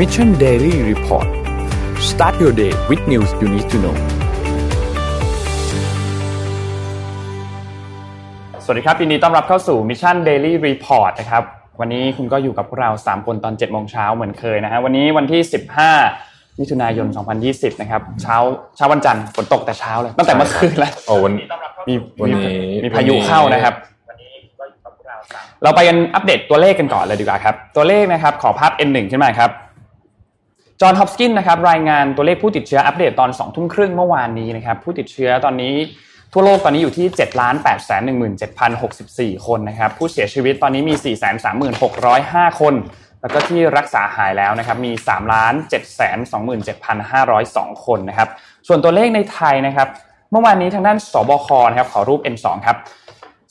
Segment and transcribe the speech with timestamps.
[0.00, 1.28] Mission Daily Report
[2.10, 3.96] start your day with news you need to know
[8.64, 11.42] สวัสดีครับยินดีต้อนรับเข้าสู่ Mission Daily Report นะครับ
[11.80, 15.40] วันนี้คุณก็อยู่กับพวกเรา 3 คนตอน7โมงเช้าเหมือนเคยนะฮะ วันนี้วันที่
[16.00, 17.06] 15 มิถุนายน
[17.44, 18.36] 2020 นะครับ เช้า
[18.76, 21.32] เช้าวันจันทร์ฝนตกแต่เช้าเลย ตั้งแต่เมื่อคืนแล้วโอ้วัน
[21.88, 22.36] มีวันมี
[22.72, 23.74] นี้มีพายุเข้านะครับ
[25.62, 29.50] เราไปกันอัปเดตตัวเลขกันก่อนเลยดีกว่าครับ ตัวเลขนะครับ ขอภาพ N1 ขึ้นมาครับ
[30.82, 35.74] จอห์นฮอปกินนะครับรายงานตัวเลขผู้ติดเชื้ออัปเดตตอน2ทุ่มครึ่งเมื่อวานนี้นะครับผู้ติดเชื้อตอนนี้
[36.32, 41.24] ทั่วโลกตอนนี้อยู่ที่7 8 1 7 0 6 4 คนนะครับผู้เสียชีวิตตอนนี้มี 4 3
[41.80, 42.74] 6 0 5 คน
[43.20, 44.92] แล้วก็ที่รักษาหายแล้วนะครับมี
[45.32, 45.82] 3 7 2
[46.66, 46.92] 7 5
[47.30, 48.28] 0 2 คนนะครับ
[48.68, 49.88] ส่วนตัวเลขในไทยนะครับ
[50.30, 52.76] เมื่อวานนี้ทางด้านสบคนะครับขอรูป N2 ครับ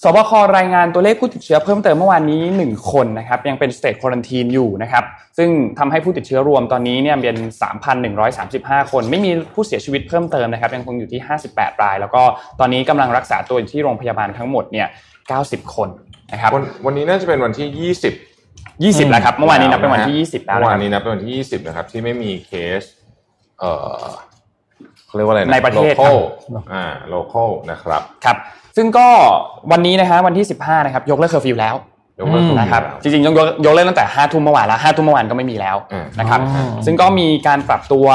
[0.04, 5.04] สบครายงานตัวเลขผู้ติดเชื้อเพิ่มเติมเมื่อวานนี้ 1 คนนะครับยังเป็นสเตทควอนตีนอยู่นะครับ
[5.38, 5.50] ซึ่ง
[5.80, 7.38] ทำให้ผู้ติดเชื้อรวมตอนนี้เนี่ยเป็น
[8.14, 12.22] 3,135 คน ไม่มีผู้เสียชีวิตเพิ่มเติมนะครับยังคงอยู่ที่ 58 ราย แล้วก็
[12.60, 14.88] ตอนนี้กำลังรักษาตัวอยู่ที่โรงพยาบาลทั้งหมดเนี่ย
[15.30, 15.90] 90 คน
[16.32, 18.14] นะครับวันวันนี้น่าจะเป็นวันที่ยี่สิบ
[19.08, 22.84] 20แล้วครับเมื่อวานนี้นับเป็นวันที่ 20แล้วเมื่อนะวาคนรับนี้นับเป็นวันที่ยี่สิบนะครับที่ไม่มีเคส
[23.60, 23.72] เอ่
[24.04, 24.06] อ
[25.08, 26.14] เขาเรียกว่าอะไรนะในประเทศโล
[26.74, 28.38] อ่า local นะครับครับ
[28.78, 29.08] ซึ่งก็
[29.72, 31.78] วันนี้นะฮะวันที่ 15นะครับยกเลิกเคอร์ฟิวแล้ว
[32.22, 33.34] ยกเลิกอืมนะครับแล้วจริงๆยก
[33.66, 38.06] ยกเลิกตั้งแต่ห้าทุ่มเมื่อวานแล้วห้าทุ่มเมื่อวานก็ไม่มีแล้วอืมนะครับอ๋อซึ่งก็มีการปรับตัว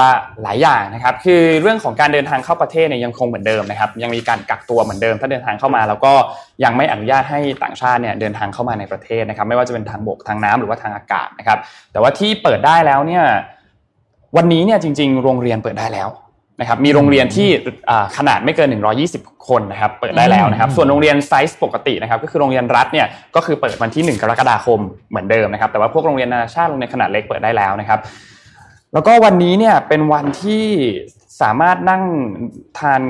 [0.43, 6.13] หลายอย่างนะครับคือเรื่องของการเดินทางเข้าประเทศเนี่ยยังคงเหมือนเดิมนะครับยังมีการกักตัวเหมือนเดิมถ้าเดินทางเข้ามา แล้วก็
[6.65, 11.59] ยังไม่อนุญาตให้ต่างชาติเนี่ยเดินทางเข้ามาในประเทศนะครับไม่ว่าจะเป็นทางบกทางน้ำหรือว่าทางอากาศนะครับ
[11.93, 13.25] แต่ว่าที่เปิดได้แล้วเนี่ย
[14.37, 16.09] วันนี้เนี่ยจริง ๆ โรงเรียนเปิดได้แล้ว
[16.61, 17.49] นะครับมีโรงเรียนที่
[17.91, 18.69] อ่าขนาดไม่เกิน
[19.09, 27.99] 120 คนนะครับเปิดได้แล้วนะครับส่วนโรงเรียนไซส์ปกตินะครับก็คือโรงเรียนรัฐเนี่ยก็คือเปิดวันที่ 1 กรกฎาคมเหมือนเดิมนะครับแต่ว่าพวกโรงเรียนนานาชาติโรงเรียนขนาดเล็กเปิดได้แล้วนะครับ
[28.93, 30.65] แล้วก็วันนี้เนี่ยเป็นวันที่
[31.43, 32.03] สามารถนั่ง
[32.79, 33.03] ทาน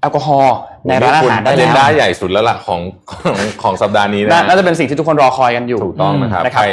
[0.00, 2.80] แอลกอฮอล์ในร้านอาหารได้เจแล้นวด้าใหญ่สุดแล้วล่ะของ
[3.10, 6.68] ของของสัปดาห์นี้นะน่าน่าจะเป็นสิ่งที่ทุกคนรอคอยกันอยู่ถูกต้องนะครับนะครับไป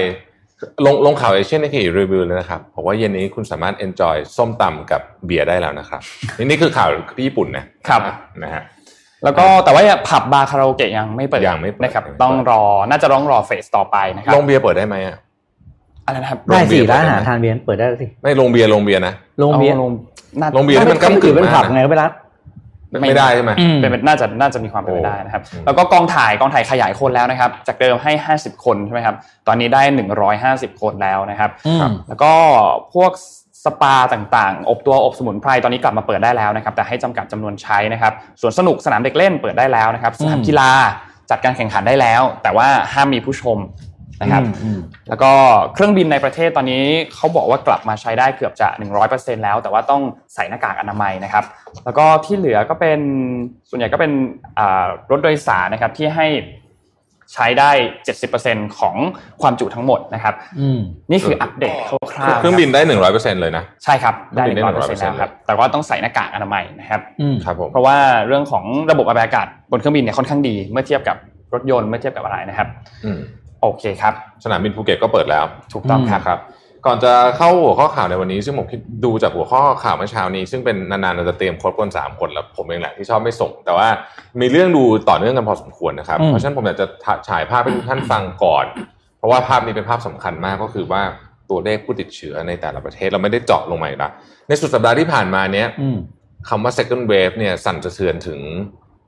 [0.86, 6.02] ลงลงข่าวเอเชียนในขีรีวิวเลยนะครับบอกว่าเย็นนี้คุณสามารถ enjoy ส้มตำกับเบียร์ได้แล้วนะครับ
[6.38, 8.02] นี่นี่คือข่าวที่ญี่ปุ่นนะครับ
[8.44, 8.64] นะฮะ
[9.24, 15.18] แล้วก็แต่ว่าผับบาร์คาราโอเกะยังไม่เปิดยังไม่เปิดนะครับยังไม่เปิดต้องรอน่าจะต้องรอเฟสต่อไปนะครับโรงเบียร์เปิดได้ไหมอะ
[16.06, 19.92] อะไรนะครับได้สิโรงเบียร์ร้านอาหารเปิดได้ไหมทานเบียร์เปิดได้สิไม่โรงเบียร์โรงเบียร์นะโรงเบียร์อาลง
[20.42, 22.12] น่าโรงเบียร์ที่มันก้ำกึ่งเป็นมากผับนะไงก็ไปร้าน
[22.90, 29.16] ไม่ได้ใช่ไหมอืมเป็นเป็นน่าจะน่าจะมีความเป็นไปได้นะครับโอ้แล้วก็กองถ่ายกองถ่ายขยายคนแล้วนะครับ จากเดิมให้ 50 คนใช่ไหมครับ
[29.48, 29.82] ตอนนี้ได้
[30.32, 32.32] 150 คนแล้วนะครับอืมแล้วก็
[32.94, 33.12] พวก
[33.64, 40.72] สปาต่างๆ อบตัวอบสมุนไพรตอนนี้กลับมาเปิดได้แล้วนะครับ แต่ให้จำกัดจำนวนใช้นะครับสวนสนุกสนามเด็กเล่นเปิดได้แล้วนะครับ สนามอืมกีฬา
[41.30, 43.58] จัดการแข่งขันได้แล้ว แต่ว่าห้ามมีผู้ชม
[44.22, 44.80] นะครับอืมอืม
[45.10, 45.32] แล้วก็
[45.74, 46.84] เครื่องบินในประเทศตอนนี้
[47.16, 48.68] เขาบอกว่ากลับมาใช้ได้เกือบจะ
[49.08, 50.02] 100%แล้ว แต่ว่าต้อง
[50.36, 51.44] ใส่หน้ากากอนามัยนะครับ
[51.86, 53.00] แล้วก็ที่เหลือก็เป็น
[53.70, 54.12] ส่วนใหญ่ก็เป็น
[54.60, 56.28] อ่ารถโดยสารนะครับที่ให้
[57.34, 57.72] ใช้ได้
[58.24, 58.96] 70%ของ
[59.42, 60.80] ความจุทั้งหมดนะครับอืม
[61.12, 61.76] นี่คืออัปเดต
[62.12, 67.98] คร่าวๆเครื่องบินได้หนึ่งร้อยเปอร์เซ็นต์เลยนะ ใช่ครับ ได้เครื่องบินได้100%แล้ว100%ครับ แต่ว่าต้องใส่หน้ากากอนามัยนะครับอืมครับผมเพราะว่า
[68.28, 71.18] เรื่องของระบบระบายอากาศบนเครื่องบินเนี่ยค่อนข้างดี เมื่อเทียบกับ
[71.54, 72.68] รถยนต์เมื่อเทียบกับอะไรนะครับ
[73.06, 73.20] อืม
[73.62, 74.14] โอเคครับ
[74.44, 76.40] สนามบินภูเก็ตก็เปิดแล้ว ถูกต้องอืมครับครับ
[76.86, 83.88] ก่อนจะเข้าหัวข้อข่าวในวันนี้ ซึ่งผมคิดดูจากหัวข้อข่าวเมื่อเช้านี้ ซึ่งเป็นนานๆเราจะเตรียมโค้ดคนสามคนแล้วผมเองแหละที่ชอบไม่ส่ง แต่ว่า
[84.42, 86.88] มีเรื่องดูต่อเนื่องกันพอสมควรนะครับอืมเพราะฉะนั้นผมอยากจะ
[87.28, 88.66] ฉายภาพให้ทุกท่านฟังก่อน
[89.18, 91.02] เพราะว่าภาพนี้เป็นภาพสำคัญมากก็คือว่า
[91.50, 94.12] ตัวเลขผู้ติดเชื้อในแต่ละประเทศเราไม่ได้เจาะลงมาอีกแล้ว
[94.48, 95.98] ในสุดสัปดาห์ที่ผ่านมาเนี้ยอืม
[96.50, 98.40] คำว่า second wave เนี่ยสั่นสะเทือนถึง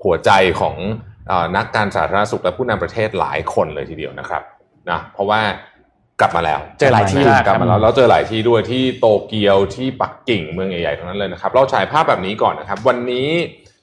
[0.03, 1.08] หัวใจของเออ
[1.55, 4.43] นักการสาธารณสุขและผู้นำประเทศหลายคนเลยทีเดียวนะครับ
[4.89, 5.41] นะเพราะว่า
[6.19, 13.29] กลับมาแล้ว เจอหลายที่มากกลับมาแล้วครับแล้วเจอหลายที่ด้วยที่โตเกียวที่ปักกิ่งเมืองใหญ่ๆทั้งนั้นเลยนะครับ เราฉายภาพแบบนี้ก่อนนะครับ วันนี้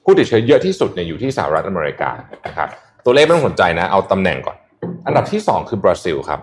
[0.05, 2.11] ผู้ติดเชื้อเยอะที่สุดเนี่ยอยู่ที่สหรัฐอเมริกา
[2.45, 2.69] นะครับ
[3.05, 4.57] ตัวเลขไม่ต้องสนใจนะ เอาตำแหน่งก่อน
[5.05, 6.39] อันดับที่สองคือบราซิลครับ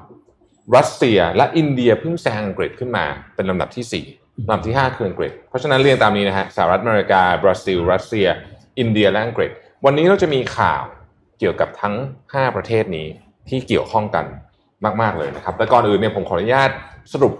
[0.76, 3.04] รัสเซียและอินเดียเพิ่งแซงอังกฤษขึ้นมา
[3.34, 8.26] เป็นลำดับที่ 4ลำดับที่ 5 คืออังกฤษ เพราะฉะนั้นเรียงตามนี้นะฮะสหรัฐอเมริกา บราซิล รัสเซีย
[8.78, 9.50] อินเดียและอังกฤษ
[9.84, 10.82] วันนี้เราจะมีข่าว
[11.38, 11.94] เกี่ยวกับทั้ง
[12.24, 13.06] 5 ประเทศนี้
[13.48, 14.24] ที่เกี่ยวข้องกัน
[15.02, 16.70] มาก ๆ เลยนะครับ แต่ก่อนอื่นเนี่ยผมขออนุญาต
[17.12, 17.32] สรุป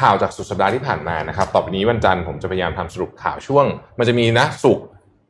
[0.00, 3.64] ข่าวจากสุดสัปดาห์ที่ผ่านมานะครับ ต่อไปนี้วันจันทร์ผมจะพยายามทำสรุปข่าวช่วง
[3.98, 4.84] มันจะมีนะศุกร์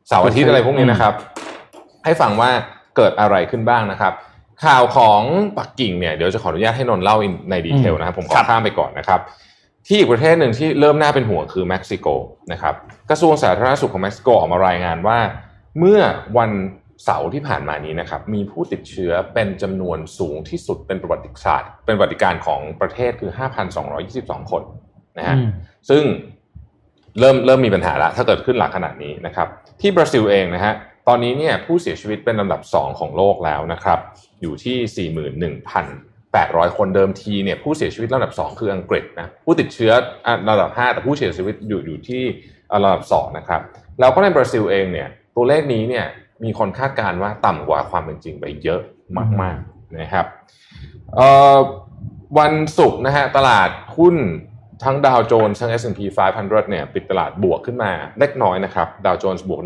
[0.07, 1.13] เสาร์อาทิตย์อะไรพวกนี้นะครับ
[2.05, 2.49] ให้ฟังว่า
[2.97, 4.13] เกิดอะไรขึ้นบ้างนะครับ
[4.65, 5.21] ข่าวของ
[5.57, 7.17] ปักกิ่งเนี่ยเดี๋ยวจะขออนุญาตให้นนท์เล่า
[7.49, 9.19] ใน detail นะครับ ผมขอข้ามไปก่อนนะครับ
[9.87, 12.07] ที่อีกประเทศหนึ่งที่เริ่มน่าเป็นห่วงคือเม็กซิโก
[12.51, 12.75] นะครับ
[13.09, 15.17] กระทรวงสาธารณสุขของเม็กซิโกออกมารายงานว่า
[15.79, 15.99] เมื่อ
[16.37, 16.51] วัน
[17.03, 23.31] เสาร์ที่ผ่านมานี้นะครับมีผู้ติดเชื้อเป็นจำนวนสูงที่สุดเป็นประวัติศาสตร์ เป็นประวัติการของประเทศคือ
[23.91, 24.63] 5,222 คน
[25.17, 25.35] นะฮะ
[25.89, 26.03] ซึ่ง
[27.19, 29.47] เริ่มเริ่มมีปัญหาแล้วถ้าเกิดขึ้นหลังขนาดนี้นะครับ
[29.81, 30.73] ที่บราซิลเองนะฮะ
[31.07, 33.99] ตอนนี้เนี่ยผู้เสียชีวิตเป็นลำดับ 2 ของโลกแล้วนะครับ
[34.41, 35.09] อยู่ที่
[35.55, 39.91] 41,800 คนเดิมทีเนี่ยผู้เสียชีวิตลำดับ 2 คืออังกฤษนะผู้ติดเชื้อ
[40.47, 42.23] ลำดับ 5 แต่ผู้เสียชีวิตอยู่อยู่ที่
[42.83, 43.61] ลำดับ2นะครับ
[43.99, 46.05] แล้วก็ในบราซิลเองเนี่ย ตัวเลขนี้เนี่ย
[46.43, 48.81] มีคนคาดการณ์ว่าต่ำกว่าความเป็นจริงไปเยอะ
[49.41, 50.25] มากๆนะครับ
[52.39, 54.15] วันศุกร์นะฮะตลาดหุ้น
[54.83, 55.99] ทั้งดาวโจนส์ทั้ง S&P
[56.37, 59.61] 500 เนี่ยปิดตลาดบวกขึ้นมาเล็กน้อยนะครับดาวโจนส์บวก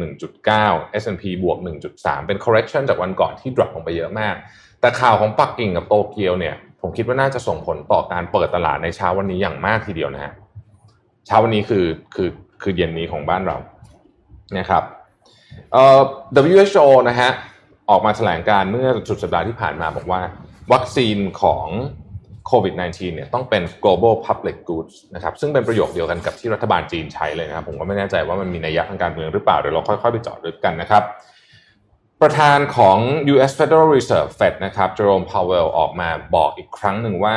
[0.48, 1.58] 1.9 S&P บวก
[1.92, 4.36] 1.3 เป็น correction จากวันก่อนที่ drop ลงไปเยอะมาก
[4.82, 10.34] แต่ข่าวของปักกิ่งกับโตเกียวเนี่ยผมคิดว่าน่าจะส่งผลต่อการเปิดตลาดในเช้าวันนี้อย่างมากทีเดียวนะฮะ
[11.26, 11.86] เช้าวันนี้คือ
[12.16, 12.30] คือ
[12.62, 13.58] คือเย็นนี้ของบ้านเรา
[14.58, 14.84] นะครับ
[15.74, 16.00] เอ่อ
[16.52, 17.32] WHO นะฮะ
[17.90, 20.22] ออกมาแถลงการเมื่อสุดสัปดาห์ที่ผ่านมาบอกว่า
[20.74, 21.68] วัคซีนของ
[22.48, 31.04] โควิด -19 เนี่ยต้องเป็น global public goods นะครับซึ่งเป็นประโยคเดียวกันกับที่รัฐบาลจีนใช้เลยนะครับ ผมก็ไม่แน่ใจว่ามันมีนัยยะทางการเมืองหรือเปล่า เดี๋ยวเราค่อยๆ ไปเจาะลึกกันนะครับ
[32.22, 32.98] ประธานของ
[33.34, 33.52] U.S.
[33.60, 37.36] Federal Reserve Fed นะครับ Jerome Powell ออกมาบอกอีกครั้งหนึ่งว่า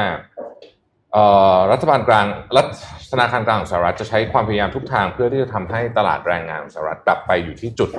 [1.73, 2.27] รัฐบาลกลาง
[2.57, 2.67] รัฐ
[3.13, 7.91] ธนาคารกลางของสหรัฐจะใช้ความพยายามทุกทางเพื่อที่จะทำให้ตลาดแรงงานของสหรัฐกลับไปอยู่ที่จุด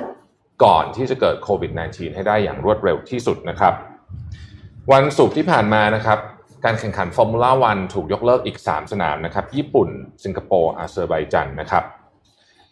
[0.64, 3.74] ก่อนที่จะเกิดโควิด -19 ให้ได้อย่างรวดเร็วที่สุดนะครับ
[4.92, 6.18] วันศุกร์ที่ผ่านมานะครับ
[6.64, 9.88] การแข่งขันฟอร์มูล่าวันถูกยกเลิกอีก 3 สนามนะครับ ญี่ปุ่น
[10.24, 11.84] สิงคโปร์อาเซอร์ไบจันนะครับ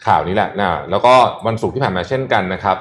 [0.07, 1.15] ข่าวนี้แหละนะแล้วก็
[1.47, 2.77] วันศุกร์ที่ผ่านมาเช่นกันนะครับ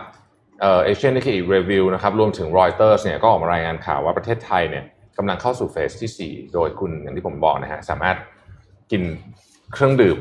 [0.60, 4.86] Asian Nikkei Review นะครับรวมถึงรอยเตอร์สเนี่ยก็ออกมารายงานข่าวว่าประเทศไทยเนี่ย
[5.18, 8.16] กำลังเข้าสู่ phase ที่ 4 โดยคุณอย่างที่ผมบอกนะฮะสามารถ
[8.92, 9.04] กิน
[9.74, 10.20] เครื่องดื่ม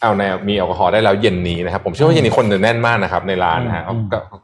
[0.00, 3.84] เอาแนวมีแอลกอฮอล์ได้แล้วเย็นนี้นะครับ ผมเชื่อว่าเย็นนี้คนแน่นมากนะครับในร้านนะฮะ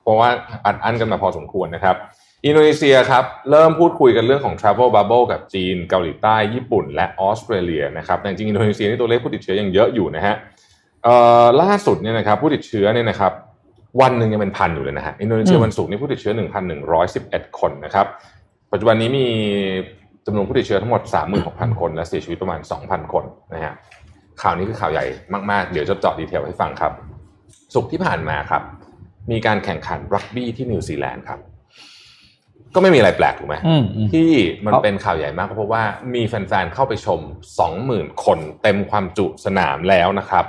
[0.03, 0.29] เพราะว่า
[0.67, 1.97] อัดอั้นกันมาพอสมควรนะครับ
[2.47, 10.35] อินโดนีเซียครับ เริ่มพูดคุยกันเรื่องของ Travel Bubble กับจีน เกาหลีใต้ ญี่ปุ่น และออสเตรเลียนะครับแต่จริงอินโดนีเซียนี่ตัวเลขผู้ติดเชื้อยังเยอะอยู่นะฮะ
[11.63, 13.33] ล่าสุดเนี่ยนะครับผู้ติดเชื้อเนี่ยนะครับ
[14.01, 16.33] วันหนึ่งยังเป็นพันอยู่เลยนะฮะอินโดนีเซียวันศุกร์นี่ผู้ติดเชื้อ
[16.97, 18.07] 1,111 คนนะครับ
[18.73, 19.27] ปัจจุบันนี้มี
[20.27, 21.03] จำนวนผู้ติดเชื้อทั้งหมด
[21.41, 23.75] 36,000 คน และเสียชีวิตประมาณ 2,000 คนนะฮะ
[24.43, 25.05] ข่าวนี้คือข่าวใหญ่
[25.51, 26.93] มาก ๆ เดี๋ยวจะเจาะ detail ให้ฟังครับ
[27.75, 28.63] ศุกร์ที่ผ่านมาครับ
[29.31, 31.41] มีการแข่งขันรักบี้ที่นิวซีแลนด์ครับ
[32.75, 33.57] ก็ไม่มีอะไรแปลกถูกไหม
[34.13, 34.29] ที่
[34.67, 35.83] มันเป็นข่าวใหญ่มากเพราะว่า
[36.15, 37.21] มีแฟนๆเข้าไปชม
[37.59, 40.45] สองหมื่นคนเต็มความจุสนามแล้วนะครับ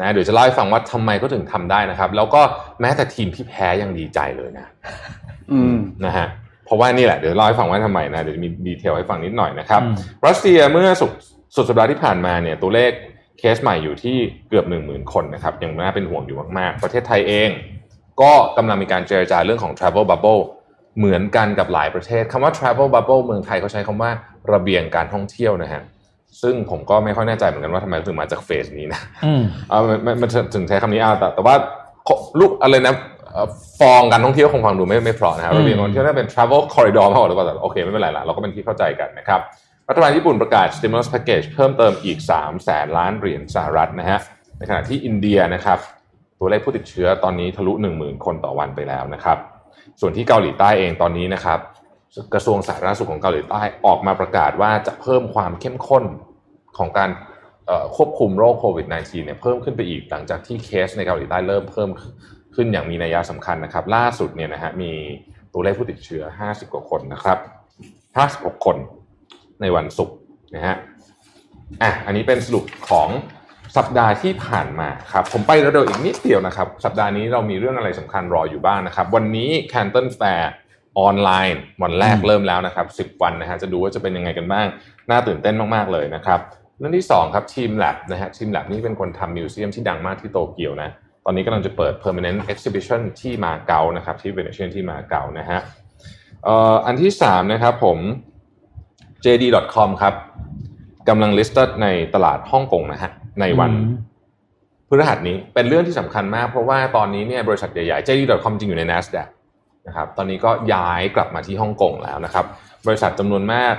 [0.00, 2.42] นะเดี๋ยวจะเล่าให้ฟังว่าทำไมก็ถึงทำได้นะครับ แล้วก็
[2.80, 4.66] แม้แต่ทีมที่แพ้ยังดีใจเลยนะ
[6.06, 6.26] นะฮะ
[6.64, 9.80] เพราะว่านี่แหละเดี๋ยวเล่าให้ฟังว่าทำไมนะเดี๋ยวมีดีเทลให้ฟังนิดหน่อยนะครับ
[10.26, 11.10] รัสเซียเมื่อสุด
[11.56, 12.90] สุดสัปดาห์ที่ผ่านมาเนี่ยตัวเลข
[13.38, 14.16] เคสใหม่อยู่ที่
[14.48, 17.50] เกือบหนึ่งหมื่นคนนะครับยังน่าเป็นห่วงอยู่มากๆ ประเทศไทยเอง
[18.22, 20.40] ก็กำลังมีการเจรจาเรื่องของ travel bubble
[20.98, 24.10] เหมือนกันกับหลายประเทศคำว่า travel bubble เมืองไทยเขาใช้คำว่า
[24.52, 25.82] ระเบียงการท่องเที่ยวนะฮะ
[26.42, 29.00] ซึ่งผมก็ไม่ค่อยแน่ใจเหมือนกันว่าทำไมถึงมาจากเฟสนี้นะ
[29.72, 29.80] อ่า
[30.22, 31.54] มันถึงใช้คำนี้อ่าแต่แต่ว่า
[32.40, 32.94] ลูกอะไรนะ
[33.80, 39.40] ฟองการท่องเที่ยวคงฟังดูไม่ไม่เพราะนะครับระเบียงการท่องเที่ยวน่าเป็น travel corridor มากกว่าหรือเปล่าโอเค ไม่เป็นไรละเราก็เป็นที่เข้าใจกันนะครับ
[39.88, 44.18] รัฐบาลญี่ปุ่นประกาศ stimulus package เพิ่มเติมอีก 3 แสนล้านเหรียญสหรัฐนะฮะ
[44.58, 45.78] ในขณะที่อินเดียนะครับ
[46.38, 49.38] ตัวเลขผู้ติดเชื้อตอนนี้ทะลุ 10,000 คนต่อวันไปแล้วนะครับ
[50.00, 51.58] ส่วนที่เกาหลีใต้เองตอนนี้นะครับ
[52.34, 56.04] กระทรวงสาธารณสุขของเกาหลีใต้ออกมาประกาศว่าจะเพิ่มความเข้มข้น
[56.78, 57.10] ของการ
[57.96, 61.90] ควบคุมโรคโควิด -19 เนี่ยเพิ่มขึ้นไปอีกหลังจากที่เคสในเกาหลีใต้เริ่มเพิ่ม
[62.56, 64.92] ขึ้นอย่างมีนัยสำคัญนะครับ ล่าสุดเนี่ยนะฮะมี
[65.52, 67.38] ตัวเลขผู้ติดเชื้อ 50 กว่าคนนะครับ
[68.00, 68.76] 56 คน
[69.60, 70.16] ในวันศุกร์
[70.54, 70.74] นะฮะ
[71.82, 73.08] อะอันนี้เป็นสรุปของ
[73.76, 80.44] สัปดาห์ที่ผ่านมาครับผมไปเร็วๆอีกนิดเดียวนะครับ สัปดาห์นี้เรามีเรื่องอะไรสำคัญรออยู่บ้างนะครับ วันนี้ Canton Fair
[80.98, 84.66] ออนไลน์วันแรกเริ่มแล้วนะครับ 10 วันนะฮะจะดูว่าจะเป็นยังไงกันบ้าง
[85.10, 86.40] น่าตื่นเต้นมากๆเลยนะครับ
[86.78, 90.90] เรื่องที่2ครับทีมแลบนะฮะทีมแลบนี่เป็นคนทำมิวเซียมที่ดังมากที่โตเกียวนะ
[91.24, 95.60] ตอนนี้กำลังจะเปิด permanent exhibition ที่มาเก๊านะครับที่เวเนเชียที่มาเก๊านะฮะ
[96.86, 97.98] อันที่3นะครับผม
[99.24, 100.14] JD.com ครับ
[101.08, 103.72] กำลัง listed ในตลาดฮ่องกงนะฮะในวัน
[104.88, 109.28] พฤหัสนี้เป็นเรื่องที่สำคัญมาก เพราะว่าตอนนี้เนี่ยบริษัทใหญ่ๆ JD.com จริงอยู่ใน NASDAQ
[109.86, 112.44] นะครับตอนนี้ก็ย้ายกลับมาที่ฮ่องกงแล้วนะครับ
[112.86, 113.74] บริษัทจำนวนมาก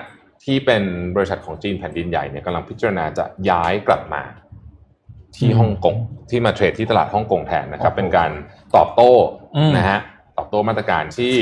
[0.46, 0.84] ที่เป็น
[1.16, 4.24] บริษัทของจีนแผ่นดินใหญ่เนี่ยกำลังพิจารณาจะย้ายกลับมา
[5.38, 5.96] ที่ฮ่องกง
[6.30, 8.32] ที่มาเทรดที่ตลาดฮ่องกงแทนนะครับ เป็นการ
[8.76, 9.12] ตอบโต้
[9.78, 10.00] นะฮะ
[10.38, 11.34] ตอบโต้มาตรการที่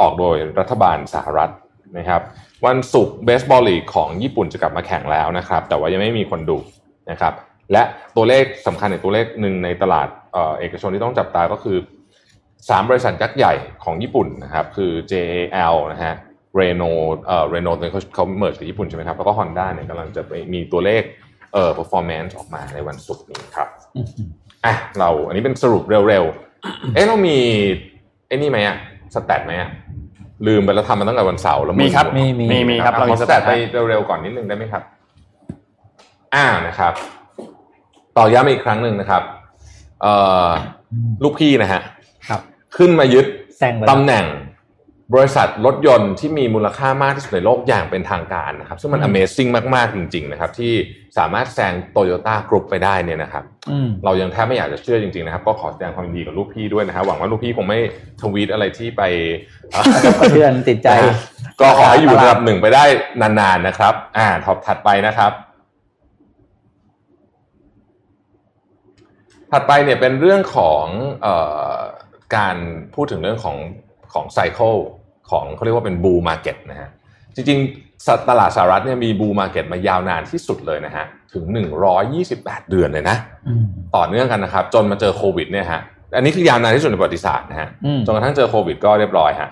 [0.00, 1.50] ออกโดยรัฐบาลสหรัฐ
[1.98, 2.22] นะครับ
[2.66, 6.58] วันศุกร์เบสบอลลีกของญี่ปุ่นจะกลับมาแข่งแล้วนะครับ แต่ว่ายังไม่มีคนดู
[7.10, 7.32] นะครับ
[7.72, 7.82] และ
[8.16, 10.08] ตัวเลขสำคัญในตัวเลขหนึ่งในตลาด
[10.60, 11.78] เอกชนที่ต้องจับตาก็คือ
[12.32, 16.14] 3บริษัทยักษ์ใหญ่ของญี่ปุ่นนะครับ คือ JAL นะฮะ
[16.56, 16.82] เรโน
[17.26, 21.02] เอ่อเรโนเขาเขาเมิร์จกับญี่ปุ่นใช่ไหมครับ แล้วก็ Honda เนี่ยกำลังจะมีตัวเลข
[21.52, 23.68] เอ่อ performance ออกมาในวันศุกร์นี้ครับ
[24.64, 27.36] อะเราอันนี้เป็นสรุปเร็วๆเอ๊ะเรามี
[28.28, 28.76] ไอ้นี่ไหมอะ
[29.14, 29.70] สแตทไหมอะ
[30.46, 33.52] ลืมไปแล้วทำมาตั้งแต่วันเสาร์แล้วมีครับมีมีมีมีครับเราเราขมีอสสแตแตททไป
[33.88, 34.82] เร็วๆก่อนนิดนึงได้ไหมครับ
[36.34, 36.92] อ่านะครับ
[38.16, 39.22] ต่อย้ำอีกครั้งหนึ่งนะครับ
[40.02, 40.14] เอ่
[40.46, 40.48] อ
[41.22, 41.80] ลูกพี่นะฮะ
[42.28, 42.40] ครับ
[42.76, 43.26] ขึ้นมายึด
[43.58, 44.24] แซงไปตำแหน่ง
[45.14, 50.72] บริษัทรถยนต์ที่มีมูลค่ามากที่สุดในโลกอย่างเป็นทางการนะครับ ซึ่งมัน Amazing มากๆ จริง ๆ นะครับ ที่
[51.18, 57.78] สามารถแซงโตโยต้ากรุ๊ปไปได้เนี่ยนะครับอืมเรายังแทบไม่อยากจะเชื่อจริง ๆ นะครับ ก็ขอแสดงความยินดีกับลูกพี่ด้วยนะครับหวังว่าลูกพี่คงไม่
[58.20, 59.02] ทวีตอะไรที่ไป
[60.04, 60.88] กระเทือนติดใจ
[61.60, 62.84] ก็ขอให้อยู่ระดับหนึ่งไปได้
[63.20, 65.32] นานๆนะครับ อ่าภาพถัดไปนะครับ
[69.52, 70.84] ถัดไปเนี่ยเป็นเรื่องของ
[71.22, 71.28] เอ
[71.72, 71.76] อ
[72.36, 72.56] การ
[72.94, 73.58] พูดถึงเรื่องของ
[74.14, 74.74] ของ cycle
[75.30, 76.88] ของเขาเรียกว่าเป็น bull market นะฮะ
[77.34, 81.44] จริงๆตลาดสหรัฐเนี่ยมี bull market มายาวนานที่สุดเลยนะฮะถึง
[82.08, 83.16] 128 เดือนเลยนะ
[83.48, 83.64] อืม
[83.96, 85.80] ต่อเนื่องกันนะครับ จนมาเจอโควิดเนี่ยฮะ
[86.16, 89.50] อันนี้คือยาวนานที่สุดในประวัติศาสตร์นะฮะอืมจนกระทั่งเจอโควิดก็เรียบร้อยฮะ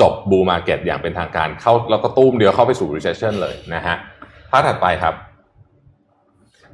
[0.00, 3.96] จบ bull market อย่างเป็นทางการเข้าแล้วก็ตูมเดียวเข้าไปสู่ recession เลยนะฮะ
[4.50, 5.14] ภาพถัดไปครับ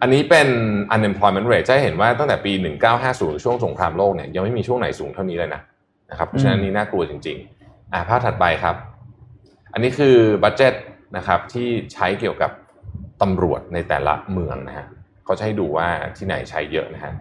[0.00, 0.48] อันนี้เป็น
[0.94, 2.52] unemployment rate จะให้เห็นว่าตั้งแต่ปี
[2.98, 5.60] 1950 ช่วงสงครามโลกเนี่ยยังไม่มีช่วงไหนสูงเท่านี้เลยนะ
[6.10, 7.57] นะครับเพราะฉะนั้นนี่น่ากลัวจริง ๆ
[7.92, 8.76] อ่าภาพถัดไปครับ
[9.72, 10.72] อันนี้คือ budget
[11.16, 12.50] นะครับที่ใช้เกี่ยวกับ
[13.22, 14.86] ตำรวจในแต่ละเมืองนะฮะ
[15.24, 17.12] เขาจะให้ดูว่าที่ไหนใช้เยอะนะฮะ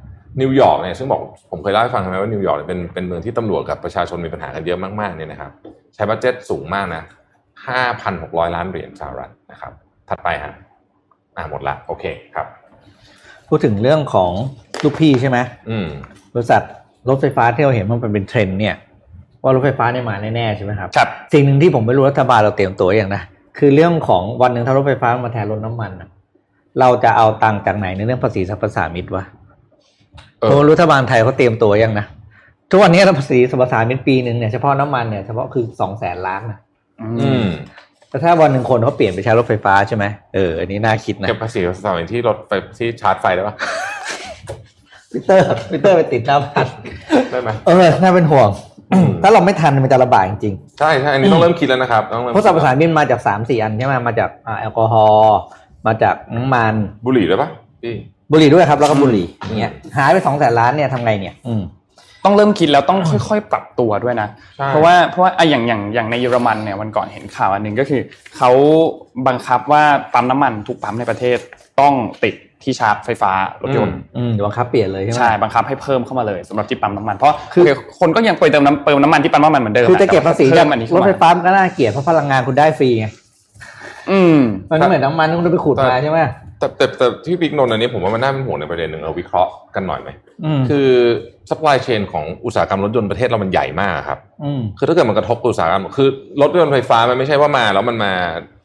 [0.41, 1.21] นิวยอร์กเนี่ยซึ่งบอก
[1.51, 5.51] ผมเคยเล่าให้ฟังใช่ไหมว่านิวยอร์กเนี่ยเป็นเป็นเมืองที่ตำรวจกับประชาชนมีปัญหากันเยอะมากๆเนี่ยนะครับ
[5.95, 7.03] ใช้ budget สูงมากนะ
[7.79, 9.73] 5,600 ล้านเหรียญสหรัฐนะครับ
[10.09, 10.53] ถัดไปฮะ
[11.35, 12.05] อ่าหมดละโอเค
[12.35, 12.47] ครับ
[13.47, 14.31] พูดถึงเรื่องของ
[14.83, 15.37] ลูกพี่ใช่ไหม
[15.69, 15.87] อืม
[16.33, 16.61] บริษัท
[17.09, 18.75] รถไฟฟ้าที่เราเห็นมันเป็นเทรนด์เนี่ย
[19.47, 23.21] ว่ารถไฟฟ้าเนี่ยมาแน่ๆใช่ไหมครับครับสิ่งหนึ่งที่ผมไม่รู้รัฐบาลเราเตรียมตัวอย่างนะ
[23.57, 26.09] คือเรื่องของวันหนึ่งถ้ารถไฟฟ้ามาแทนรถน้ำมันน่ะ
[26.79, 29.23] เราจะเอาตังค์จากไหนในเรื่องภาษีสรรพสามิตวะ
[30.41, 32.05] เออโอ้รัฐบาลไทยเขาเตรียมตัวยังนะ
[32.71, 36.59] ทุกวันนี้ภาษีสรรพสามิตปีหนึ่งเนี่ยเฉพาะน้ำมันเนี่ยเฉพาะคือสองแสนล้านนะ
[37.01, 37.47] อืม
[38.09, 43.55] แต่ถ้าวันหนึ่งคนเขาเปลี่ยนไปใช้รถไฟฟ้าใช่ไหมเอออันนี้น่าคิดนะเก็บภาษีสมัยที่รถไฟที่ชาร์จไฟได้ปะ
[45.11, 46.65] มิเตอร์มิเตอร์ไปติดหน้าบ้าน
[47.31, 48.49] ได้ไหมเออน่าเป็นห่วง
[49.23, 55.37] ถ้าเราไม่ทันมันจะลำบากจริงใช่ใช่อันนี้ต้องเริ่มคิดแล้วนะครับต้องๆเริ่มเพราะสรรพสามิตมาจากสามสี่อันใช่ไหมมาจากอ่าแอลกอฮอล์
[55.87, 56.73] มาจากน้ำมัน
[57.05, 57.49] บุหรี่ด้วยปะ
[57.83, 57.95] พี่
[58.31, 61.63] บุหรี่ด้วยครับ แล้วก็บุหรี่อย่างเงี้ยหายไปสองแสนล้านเนี่ยทำไงเนี่ยอืม
[62.25, 64.27] ต้องเริ่มคิดแล้วต้องค่อยๆ ปรับตัวด้วยนะ
[64.57, 68.01] ใช่เพราะว่าเพราะว่าอะอย่างอย่างอย่างในเยอรมันเนี่ยวันก่อนเห็นข่าวอันหนึ่งก็คือ
[68.37, 68.51] เขา
[69.27, 71.37] บังคับว่าปั๊มน้ำมันทุกปั๊มในประเทศ
[71.79, 72.35] ต้องติด
[72.67, 73.31] ที่ชาร์จไฟฟ้า
[73.63, 77.69] รถยนต์อืมบังคับเปลี่ยนเลยใช่ไหมใช่บังคับให้เพิ่มเข้ามาเลยสำหรับที่ปั๊มน้ำมันเพราะคือโอเค
[77.99, 83.07] คนก็ยังไปเติมน้ำเติมน้ำมันที่ปั๊มน้ำมันเหมือนเดิมคือจะเก็บภาษีแต่จากเพิ่มอันนี้รเข้าถไฟมาฟ้ามันก็น่าเกลียดเพราะพลังงานคุณได้ฟรีไง
[84.11, 84.37] อืม
[84.69, 86.19] มันไม่เหมือนน้ำมันที่คุณต้องไปขุดมาใช่ไหม
[86.59, 90.09] แต่แต่แต่ที่บิ๊กนนท์อันนี้ผมว่ามันน่าเป็นห่วงในประเด็นหนึ่งเราวิเคราะห์กันหน่อยไหม
[90.45, 90.89] อืมคือ
[91.49, 96.09] supply chain ของอุตสาหกรรมรถยนต์ประเทศเรามันใหญ่มากครับอืมคือถ้าเกิดมันกระทบกับอุตสาหกรรมคือ
[96.41, 98.13] รถยนต์ไฟฟ้ามันไม่ใช่ว่ามาแล้วมันมา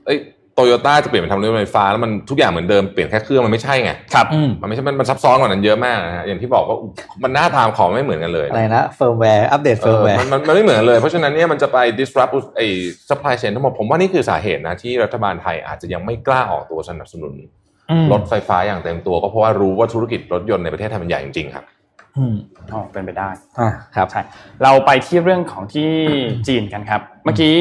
[0.06, 0.18] เอ้ย
[0.54, 6.76] โตโยต้าจะเปลี่ยนเป็นทำรถยนต์ไฟฟ้าแล้วมันทุกอย่างเหมือนเดิมเปลี่ยนแค่เครื่องมันไม่ใช่ไงครับอืมมันไม่ใช่มันมันซับซ้อนกว่านั้นเยอะมากนะฮะอย่างที่บอกว่า
[7.22, 12.66] มันหน้าทางของไม่เหมือนกันเลยอะไรนะ firmware update เอเฟิร์มอแวร์มันมันมันไม่เหมือนกันเลย เพราะฉะนั้นเนี่ยมันจะไป disrupt ไอ้
[13.08, 17.32] supply chain ทั้งหมดผมว่านี่คือสาเหตุนะที่รัฐบาลไทยอาจจะยังไม่กล้าออกตัวสนับสนุน
[18.12, 21.64] รถไฟฟ้าอย่างเต็มตัวก็เพราะว่ารู้ว่าธุรกิจรถยนต์ในประเทศไทยมันใหญ่จริงๆครับ
[22.18, 22.36] อืม
[22.72, 23.28] อ๋อเป็นไปได้
[23.58, 24.22] อ่าครับใช่
[24.62, 25.90] เราไปที่เรื่องของที่
[26.48, 27.56] จีนกันครับ เมื่อกี้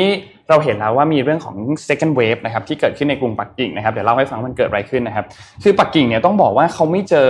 [0.52, 1.56] เราเห็นแล้วว่ามีเรื่องของ
[1.88, 5.26] second wave นะครับที่เกิดขึ้นในกรุงปักกิ่งนะครับเดี๋ยวเล่าให้ฟังมันเกิดอะไรขึ้นนะครับ
[5.64, 7.30] คือปักกิ่งเนี่ยต้องบอกว่าเขาไม่เจอ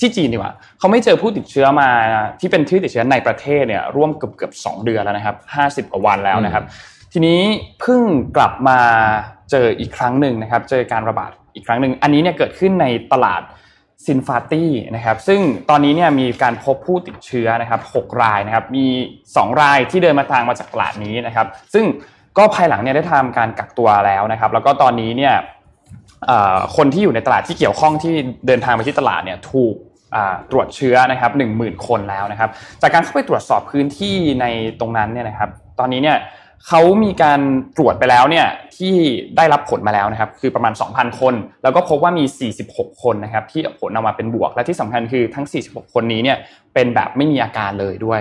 [0.00, 1.88] ที่จีนดีกว่าเขาไม่เจอผู้ติดเชื้อมา
[2.40, 6.64] ที่เป็นที่ติดเชื้อในประเทศเนี่ยร่วมเกือบเกือบสองเดือนแล้วนะครับห้าสิบกว่าวันแล้วนะครับ
[7.12, 7.40] ทีนี้
[7.80, 8.02] เพิ่ง
[8.36, 8.78] กลับมา
[9.50, 13.42] เจออีกครั้งหนึ่งนะครับ เจอการระบาดอีกครั้งหนึ่งอันนี้เนี่ยเกิดขึ้นในตลาด
[14.06, 18.86] ซินฟาตี้นะครับซึ่งตอนนี้เนี่ยมีการพบผู้ติดเชื้อนะครับ6รายนะครับมี
[19.24, 21.84] 2 รายที่เดินมาทางมาจากตลาดนี้นะครับ ซึ่ง
[22.38, 25.34] ก็ภายหลังเนี่ยได้ทำการกักตัวแล้วนะครับ แล้วก็ตอนนี้เนี่ย
[26.76, 28.14] คนที่อยู่ในตลาดที่เกี่ยวข้องที่
[28.46, 29.74] เดินทางไปที่ตลาดเนี่ยถูก
[30.50, 32.50] ตรวจเชื้อนะครับหนึ่งหมื่นคนแล้วนะครับ
[32.82, 34.46] จากการเข้าไปตรวจสอบพื้นที่ใน
[34.80, 36.18] ตรงนั้นเนี่ยนะครับ ตอนนี้เนี่ย
[36.68, 37.40] เขามีการ
[37.76, 38.46] ตรวจไปแล้วเนี่ย
[38.76, 38.94] ที่
[39.36, 46.38] ได้รับผลมาแล้วนะครับ คือประมาณ 2,000 คน แล้วก็พบว่ามี 46 คนนะครับ ที่ผลออกมาเป็นบวก และที่สำคัญคือทั้ง 46 คนนี้เนี่ย
[46.74, 48.20] เป็นแบบไม่มีอาการเลยด้วย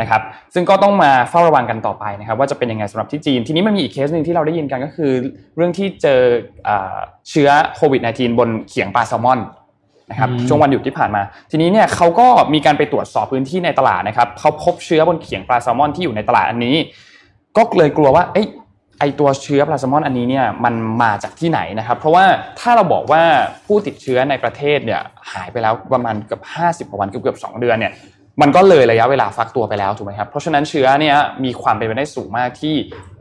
[0.00, 0.22] นะครับ
[0.54, 5.12] ซึ่งก็ต้องมาเฝ้าระวังกันต่อไปนะครับว่าจะเป็นยังไงสำหรับที่จีน ทีนี้มันมีอีกเคสหนึ่งที่เราได้ยินกันก็คือ
[5.56, 6.20] เรื่องที่เจอ
[6.68, 6.98] อ่า
[7.30, 9.40] เชื้อโควิด -19 บนเขียงปลาแซลมอน
[10.10, 16.76] นะครับอืมช่วงวันหยุดที่ผ่านมา ทีนี้เนี่ยเขาก็มีการไปตรวจสอบพื้นที่ในตลาดนะครับเขาพบเชื้อบนเขียงปลาแซลมอนที่อยู่ในตลาดอันนี้
[17.56, 18.46] ก็เลยกลัวว่าเอ้ย
[19.00, 22.24] ไอตัวเชื้อปลาแซลมอนอันนี้เนี่ยมันมาจากที่ไหนนะครับ เพราะว่า
[22.60, 23.22] ถ้าเราบอกว่า
[23.66, 25.00] ผู้ติดเชื้อในประเทศเนี่ย
[25.32, 27.92] หายไปแล้วประมาณเกือบ50กว่าวันเกือบเกือบสองเดือนเนี่ย
[28.40, 32.74] มันก็เลยระยะเวลาฟักตัวไปแล้วถูกไหมครับเพราะฉะนั้นเชื้อเนี่ยมีความเป็นไปได้สูงมากที่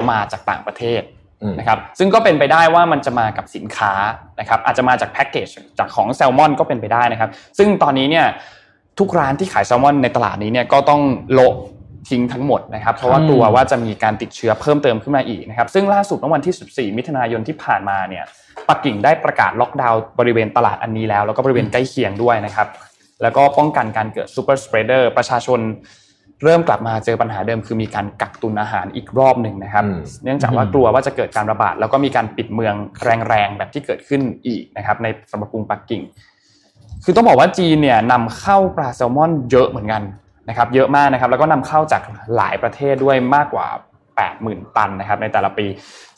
[0.10, 1.02] มาจากต่างประเทศ
[1.42, 3.94] อืมนะครับซึ่งก็เป็นไปได้ว่ามันจะมากับสินค้า
[4.40, 5.48] นะครับอาจจะมาจากแพ็กเกจ
[5.80, 8.26] จากของแซลมอนก็เป็นไปได้นะครับ ซึ่งตอนนี้เนี่ย
[9.00, 11.02] ทุกร้านที่ขายแซลมอนในตลาดนี้เนี่ยก็ต้อง
[11.34, 11.56] โละ
[12.10, 18.24] ทิ้งทั้งหมดนะครับ เพราะว่ากลัวว่าจะมีการติดเชื้อเพิ่มเติมขึ้นมาอีกนะครับ ซึ่งล่าสุดเมื่อวันที่ 14 มิถุนายนที่ผ่านมาเนี่ย
[18.70, 22.68] ปักกิ่งได้ประกาศล็อกดาวน์บริเวณตลาดอันนี้แล้ว แล้วก็บริเวณใกล้เคียงด้วยนะครับ
[23.22, 25.60] แล้วก็ป้องกันการเกิด super spreader ประชาชน
[26.44, 32.76] เริ่มกลับมาเจอปัญหาเดิมคือมีการกักตุนอาหารอีกรอบหนึ่งนะครับอืมเนื่องจากว่ากลัวว่าจะเกิดการระบาด แล้วก็มีการปิดเมือง
[33.30, 36.02] แรงๆแบบที่เกิดขึ้นอีกนะครับ ในสำหรับกรุงปักกิ่ง
[37.04, 40.04] คือต้องบอกว่าจีนเนี่ยนำเข้าปลาแซลมอนเยอะเหมือนกัน
[40.50, 42.02] นะครับ เยอะมากนะครับ แล้วก็นำเข้าจาก
[42.36, 43.68] หลายประเทศด้วยมากกว่า
[44.22, 45.66] 80,000 ตันนะครับในแต่ละปี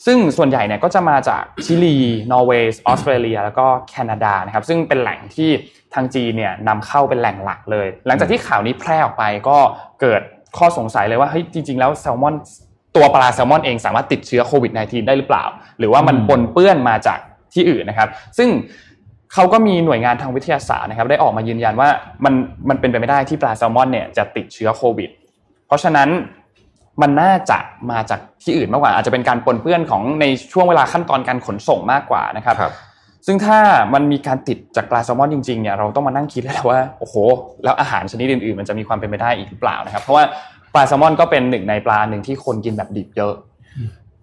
[0.06, 1.96] ซึ่งส่วนใหญ่เนี่ยก็จะมาจากชิลี
[2.32, 5.50] นอร์เวย์ออสเตรเลีย แล้วก็แคนาดานะครับ ซึ่งเป็นแหล่งที่
[5.94, 9.58] ทางจีนเนี่ยนำเข้าเป็นแหล่งหลักเลย หลังจากที่ข่าวนี้แพร่ออกไปก็
[10.00, 10.22] เกิด
[10.58, 12.34] ข้อสงสัยเลยว่าเฮ้ยจริง ๆ แล้วแซลมอน
[12.96, 15.44] ตัวปลาแซลมอนเองสามารถติดเชื้อโควิด -19 ได้หรือเปล่า
[15.78, 17.18] หรือว่ามันปนเปื้อนมาจาก
[17.54, 18.08] ที่อื่นนะครับ
[18.38, 18.48] ซึ่ง
[19.32, 21.88] เขาก็มีหน่วยงานทางวิทยาศาสตร์นะครับ ได้ออกมายืนยันว่า
[22.24, 22.34] มัน
[22.68, 25.10] มันเป็นไปไม่ได้ที่ปลาแซลมอนเนี่ยจะติดเชื้อโควิด
[25.66, 26.08] เพราะฉะนั้น
[27.02, 27.58] มันน่าจะ
[27.90, 32.72] มาจากที่อื่นมากกว่า อาจจะเป็นการปนเปื้อนของในช่วงเวลาขั้นตอนการขนส่งมากกว่านะครับครับ
[33.26, 33.58] ซึ่งถ้า
[33.94, 37.16] มันมีการติดจากปลาแซลมอนจริงๆเนี่ยเราต้องมานั่งคิดแล้วว่าโอ้โห
[37.64, 40.24] แล้วอาหารชนิดอื่นๆ มันจะมีความเป็นไปได้อีกหรือเปล่านะครับ เพราะว่า
[40.74, 43.34] ปลาแซลมอนก็เป็นหนึ่งในปลาหนึ่งที่คนกินแบบดิบเยอะ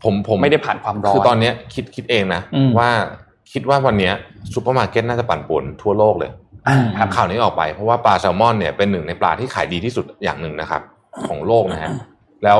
[0.03, 2.89] ผมผมไม่ได้ผ่านความร้อนคือตอนเนี้ยคิดคิดเองนะอืมว่า
[3.51, 4.13] คิดว่าวันเนี้ย
[4.53, 6.31] ซูเปอร์มาร์เก็ตน่าจะปั่นป่วนทั่วโลกเลย
[6.99, 10.81] ครับข่าวนี้ออกไปเพราะว่าปลาแซลมอนเนี่ยเป็นหนึ่งในปลาที่ขายดีที่สุดอย่างหนึ่งนะครับ
[11.27, 11.89] ของโลกนะฮะ
[12.43, 12.59] แล้ว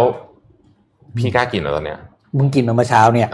[1.18, 1.98] พี่กล้ากินเหรอตอนเนี้ย
[2.38, 3.30] มึงกินมาเมื่อเช้าเนี่ย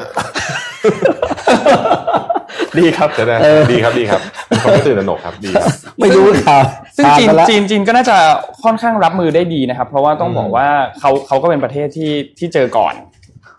[2.79, 4.21] ดีครับจะได้เออดีครับดีครับ
[4.59, 6.61] เขาไม่ตื่นตระหนกครับดีครับ ไม่รู้ข่าว
[6.98, 8.18] ซึ่งจีนทาไปแล้วจีนจีนก็น่าจะ
[8.63, 10.68] ค่อนข้างรับมือได้ดีนะครับ เพราะว่าต้องอืมบอกว่า
[11.00, 12.96] เขาเขาก็เป็นประเทศที่ที่เจอก่อน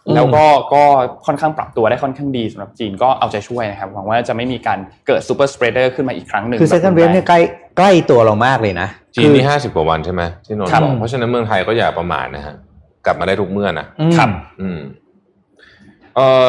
[0.06, 0.82] อืมแล้วก็ก็
[1.26, 7.40] ค่อนข้างปรับตัวได้ค่อนข้างดีสำหรับจีนก็เอาใจช่วยนะครับหวังว่าจะไม่มีการเกิดซูเปอร์สเปรเดอร์ขึ้นมาอีกครั้งหนึ่งคือ second wave เนี่ยใกล้
[7.78, 12.54] ใกล้ตัวเรามากเลยนะจีนนี่ห้าสิบกว่าวันใช่ไหมที่นนท์ครับบอกเพราะฉะนั้นเมืองไทยก็อย่าประมาทนะฮะ
[13.06, 14.28] กลับมาได้ทุกเมื่อนะอืมครับ
[14.60, 14.80] อืม
[16.16, 16.48] เออ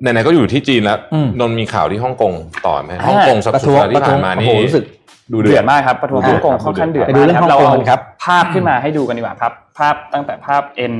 [0.00, 2.32] ไหนๆก็อยู่ที่จีนแล้วอืมนนท์มีข่าวที่ฮ่องกง
[2.66, 4.84] ต่อไหมอ่าฮ่องกงสัปประดาท้วงห์ที่ผ่านมาประท้นี่วงโอ้โหรู้สึก
[5.32, 10.94] ดูเดืเดืออดดมากครับประท้วงฮ่องกงค่อนข้างเดือดไปดูเรื่องมากฮ่องกงเรากันครับ ภาพขึ้นมาให้ดูกันดีกว่าครับ ภาพตั้งแต่ภาพ N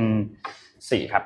[0.53, 1.23] 4ครับ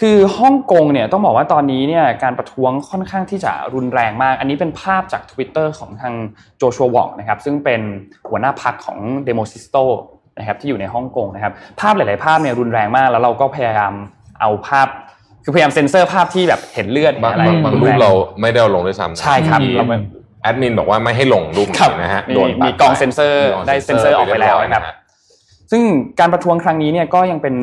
[0.00, 6.14] คือฮ่องกงเนี่ยต้องบอกว่าตอนนี้เนี่ยการประท้วงค่อนข้างที่จะรุนแรงมาก อันนี้เป็นภาพจาก Twitter ของทาง
[6.58, 7.80] โจชัววองนะครับ ซึ่งเป็น
[8.28, 9.76] หัวหน้าพรรคของ Demosisto
[10.38, 13.94] นะครับที่อยู่ในฮ่องกงนะครับ ภาพหลาย ๆ ภาพเนี่ยรุนแรงมากแล้วเราก็พยายาม
[14.40, 14.88] เอาภาพ
[15.44, 19.96] คือพยายามเซ็นเซอร์ภาพที่แบบเห็นเลือดเห็นบางอะไรบางบางรูปเราไม่ได้เอาลงด้วยซ้ำนะใช่ครับที่เราไม่
[20.42, 24.96] แอดมินบอกว่าไม่ให้ลงรูปครับนี้นะฮะมีโดนตัดมีกองไปเซ็นเซอร์มีกงได้เซ็นเซอร์ออกไปแล้วนะครับเยอย
[25.72, 25.82] ซึ่ง
[26.20, 27.54] การประท้วงครั้งนี้เนี่ยก็ยังเป็น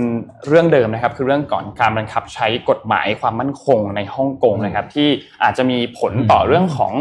[0.47, 5.09] เรื่องเดิมนะครับ คือเรื่องก่อนการบังคับใช้กฎหมายความมั่นคงในฮ่องกงนะครับ ที่
[5.43, 6.93] อาจจะมีผลต่อเรื่องของ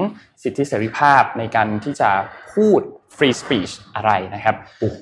[0.42, 2.10] สิทธิเสรีภาพในการที่จะ
[2.52, 2.80] พูด
[3.16, 5.00] free speech อะไรนะครับโอ้โห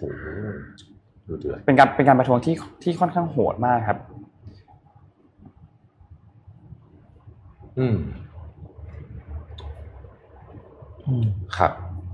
[1.29, 3.99] ดูเดือดเป็นการเป็นการประท้วงที่ที่ค่อนข้างโหดมากครับ
[7.79, 7.97] อืม
[11.07, 11.25] อืม
[11.57, 11.71] ครับ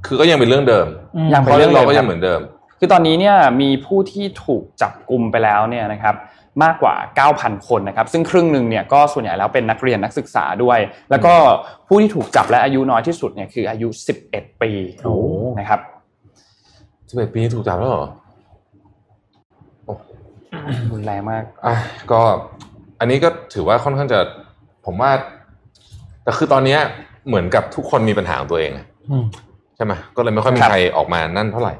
[0.07, 0.87] คือก็ยังเป็นเรื่องเดิม
[1.35, 2.40] ยังเพเป็นราะเรื่เรื่อองงเดิมเราก็คยัรังบเหมือนเดิม
[2.79, 6.14] คือตอนนี้เนี่ยมีผู้ที่ถูกจับกลุ่มไปแล้วเนี่ยนะครับ
[6.64, 6.94] มากกว่า
[7.31, 10.79] 9,000 คนนะครับ ซึ่งครึ่งหนึ่งเนี่ยก็ส่วนใหญ่แล้วเป็นนักเรียนนักศึกษาด้วย
[11.11, 11.35] แล้วก็
[11.88, 13.88] ผู้ที่ถูกจับและอายุน้อยที่สุดเนี่ยคืออายุ
[14.27, 14.70] 11 ปี
[15.05, 15.14] โอ้
[15.59, 15.81] นะครับ
[17.09, 18.07] สิบเอ็ดปีถูกจับแล้วเหรอ
[20.92, 21.75] รุนแรงมากอะ
[22.12, 22.20] ก็
[23.01, 24.18] อันนี้ก็ถือว่าค่อนข้างจะ
[24.87, 25.11] ผมว่า
[26.31, 26.81] แต่คือตอนเนี้ย
[27.27, 29.25] เหมือนกับทุกคนมีปัญหาของตัวเองอะอืม
[29.77, 31.75] ใช่ไหมก็เลยไม่ค่อยมีครับใครออกมานั่นเท่าไหร่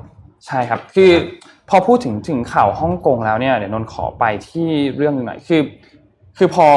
[0.47, 1.13] ใช่ครับ คือ
[1.71, 5.63] พอพูดถึงถึงข่าวฮ่องกงแล้วเนี่ยเดี๋ยวนนท์ขอไปที่เรื่องหนึงหน่อยคือ
[6.39, 6.69] คือพอ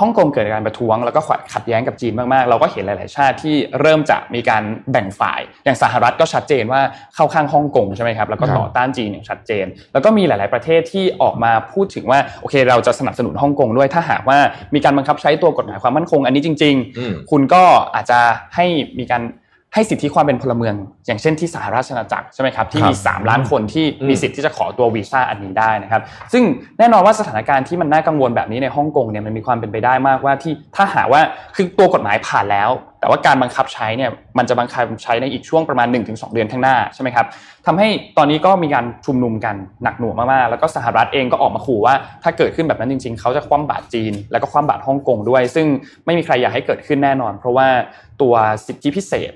[0.00, 1.20] ฮ่องกงเกิดการประท้วงแล้วก็
[1.54, 6.80] ขัดแย้งกับจีนมากๆ เราก็เห็นหลาย ๆ ชาติที่เริ่มจะมีการแบ่งฝ่าย อย่างสหรัฐก็ชัดเจนว่า
[7.14, 14.38] เข้าข้างฮ่องกงใช่ไหมครับ แล้วก็ครับต่อต้านจีนอย่างชัดเจน แล้วก็มีหลาย ๆ ประเทศที่ออกมาพูดถึงว่าโอเคเราจะสนับสนุนฮ่องกงด้วย ถ้าหากว่า
[14.74, 17.62] มีการบังคับใช้ตัวกฎหมายความมั่นคงอันนี้จริงๆอืมคุณก็
[17.94, 18.20] อาจจะ
[18.56, 18.66] ให้
[18.98, 19.22] มีการ
[19.74, 20.74] ให้สิทธิความเป็นพลเมือง
[21.06, 26.42] อย่างเช่นที่สหราชอาณาจักรใช่ไหมครับที่มีครับ3ล้านคนที่อืมมีสิทธิ์ที่จะขอตัววีซ่าอันนี้ได้นะครับ ซึ่ง
[26.78, 31.20] แน่นอนว่าสถานการณ์ที่มันน่ากังวลแบบนี้ในฮ่องกงเนี่ยมันมีความเป็นไปได้มากว่าที่ถ้าหากว่า
[31.56, 32.70] คือตัวกฎหมายผ่านแล้ว
[33.02, 37.26] แแต่ว่าการบังคับใช้เนี่ยมันจะบังคับใช้ในอีกช่วงประมาณ 1-2 เดือนข้างหน้าใช่ไหมครับ
[37.66, 45.66] ทำให้ตอนนี้ก็มีการชุมนุมกันหนักหน่วงมากๆแล้วก็สหรัฐเองก็ออกมาขู่ว่า ถ้าเกิดขึ้นแบบนั้นจริง ๆเขาจะคว่ำบาตรจีน แล้วก็คว่ำบาตรฮ่องกงด้วย ซึ่ง
[46.04, 47.68] ไม่มีใครอยากให้เกิดขึ้นแน่นอน เพราะว่า
[48.22, 48.34] ตัว
[48.66, 49.32] สิทธิพิเศษ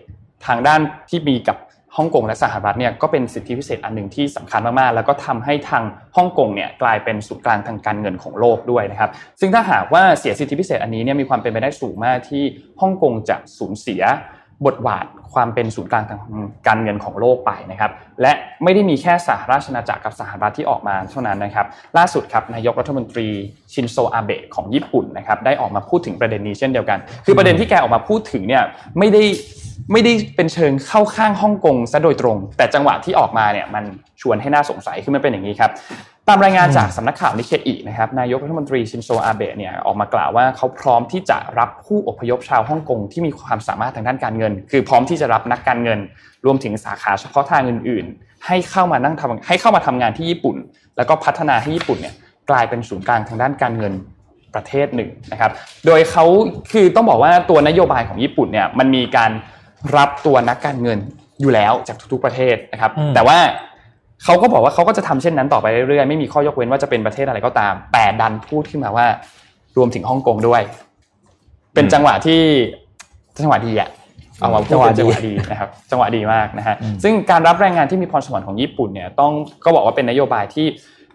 [0.46, 1.58] ทางด้านที่มีกับ
[1.96, 5.82] ฮ่องกงและสหรัฐเนี่ยก็เป็นสิทธิพิเศษอันหนึ่งที่สำคัญมากๆ แล้วก็ทำให้ทาง
[6.16, 12.44] ฮ่องกงเนี่ยกลายเป็นศูนย์กลางทางการเงินของโลกด้วยนะครับ ซึ่งถ้าหากว่าเสียสิทธิพิเศษอันนี้เนี่ยมีความเป็นไปได้สูงมากที่
[12.80, 14.02] ฮ่องกงจะสูญเสีย
[14.66, 16.20] บทบาทความเป็นศูนย์กลางทาง
[16.66, 17.90] การเงินของโลกไปนะครับ
[18.22, 18.32] และ
[18.64, 21.66] ไม่ได้มีแค่สหราชอาณาจักรกับสหรัฐที่ออกมาเท่านั้นนะครับ
[21.98, 23.28] ล่าสุดครับนายกรัฐมนตรี
[23.72, 28.62] ชินโซอาเบะของญี่ปุ่นนะครับได้ออกมาพูดถึงประเด็นนี้เช่นเดียวกัน คือประเด็นที่แกออกมาพูดถึงเนี่ย
[28.98, 29.22] ไม่ได้
[29.92, 33.84] ไม่ได้เป็นเชิงเข้าข้างฮ่องกงซะโดยตรง แต่จังหวะที่ออกมาเนี่ยมัน
[34.20, 35.70] ชวนให้น่าสงสัยคือมันเป็นอย่างนี้ครับ
[36.28, 45.98] ตามรายงานจากสำนักข่าวนิเคอีนะครับนายกรัฐมนตรีชินโซอาเบะเนี่ยออกมากล่าวว่าเขาพร้อมที่จะรับผู้อพยพชาวฮ่องกงที่มีความสามารถทางด้านการเงิน คือพร้อมที่จะรับนักการเงิน
[46.44, 50.56] รวมถึงสาขาเฉพาะทางอื่น ๆ ให้เข้ามานั่งทำให้เข้ามาทำงานที่ญี่ปุ่น
[50.96, 52.14] แล้วก็พัฒนาให้ญี่ปุ่นเนี่ย
[52.50, 53.92] กลายเป็นศูนย์กลางทางด้านการเงิน
[54.54, 55.50] ประเทศหนึ่งนะครับ
[55.86, 56.24] โดยเขา
[56.72, 59.30] คือต้องบอกว่าตัวนโยบายของญี่ปุ่นเนี่ยมันมีการ
[59.96, 60.98] รับตัวนักการเงิน
[61.40, 63.38] อยู่แล้วจากทุกๆประเทศนะครับ แต่ว่า
[64.24, 69.06] เขาก็บอกว่าเขาก็จะทำเช่นนั้นต่อไปเรื่อยๆไม่มีข้อยกเว้นว่าจะเป็นประเทศอะไรก็ตาม แต่ดันพูดขึ้นมาว่า
[69.76, 70.62] รวมถึงฮ่องกงด้วย
[71.74, 72.40] เป็นจังหวะที่
[73.38, 73.88] จังหวะดีอะ
[74.38, 79.32] เอามาพูดเป็นจังหวะดีนะครับ จังหวะดีมากนะฮะซึ่งการรับแรงงานที่มีพรสวรรค์ของญี่ปุ่นเนี่ยต้อง
[79.64, 80.66] ก็บอกว่าเป็นนโยบายที่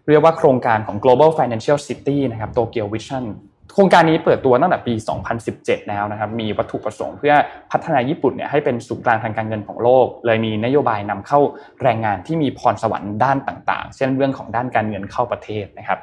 [0.09, 3.23] เรียกว่าโครงการของ global financial city นะครับ Tokyo Vision
[3.73, 4.93] โครงการนี้เปิดตัวตั้งแต่ปี
[5.41, 7.33] 2017 แล้วนะครับ มีวัตถุประสงค์เพื่อ
[7.71, 11.39] พัฒนาญี่ปุ่นเนี่ยให้เป็นศูนย์กลางทางการเงินของโลก เลยมีนโยบายนำเข้า
[11.81, 15.99] แรงงานที่มีพรสวรรค์ด้านต่างๆ เช่นเรื่องของด้านการเงินเข้าประเทศนะครับ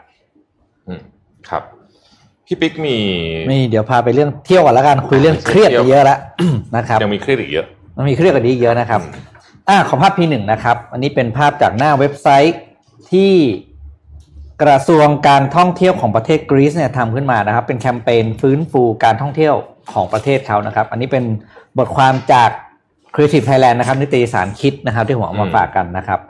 [0.87, 1.01] อืม
[1.49, 1.63] ครับ
[2.47, 2.97] พี่ปิ๊กมี
[3.53, 6.19] มี เดี๋ยวพาไปเรื่องเที่ยวก่อนแล้วกัน คุยเรื่องเครียดไปเยอะแล้ว
[6.77, 9.01] นะครับ ยังมีเครียดอีกเยอะมันมีเครียดกว่านี้อีกเยอะนะครับ
[9.69, 12.59] อ่า ขอภาพพีหนึ่งนะครับ อันนี้เป็นภาพจากหน้าเว็บไซต์
[13.11, 13.33] ที่
[14.63, 19.55] กระทรวงการท่องเที่ยวของประเทศกรีซเนี่ยทำขึ้นมานะครับ เป็นแคมเปญฟื้นฟูการท่องเที่ยว
[19.93, 21.25] ของประเทศเขานะครับ อันนี้เป็น
[21.79, 22.51] บทความจาก
[23.15, 26.21] Creative Thailand นะครับ นิตยสารคิดนะครับ ที่ผมเอามาฝากกันนะครับ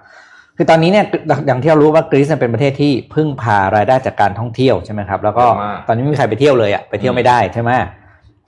[0.57, 1.05] คือตอนนี้เนี่ย
[1.47, 7.71] อย่างที่เรารู้ว่ากรีซเนี่ยเป็นประเทศที่พึ่งพารายได้จากการท่องเที่ยวใช่ไหมครับแล้วก็มากตอนนี้ไม่มีใครไปเที่ยวเลยอะไปเที่ยวไม่ได้ใช่ไหม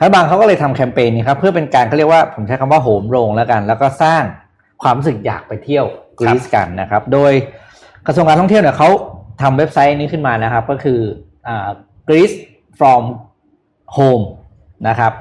[0.00, 4.22] รัฐบาลเขาก็เลยทำแคมเปญนี้ครับเพื่อเป็นการเขาเรียกว่าผมใช้คำว่าโหมโรงแล้วกัน แล้วก็สร้าง
[4.82, 5.84] ความรู้สึกอยากไปเที่ยว
[6.18, 7.32] กรีซกันนะครับ โดย
[8.06, 8.88] กระทรวงการท่องเที่ยวเนี่ยเขา
[9.40, 11.00] ทำเว็บไซต์นี้ขึ้นมานะครับ ก็คือ
[11.46, 11.68] อ่า
[12.08, 12.36] Greece
[12.78, 13.02] from
[13.96, 14.24] home
[14.88, 15.12] นะครับ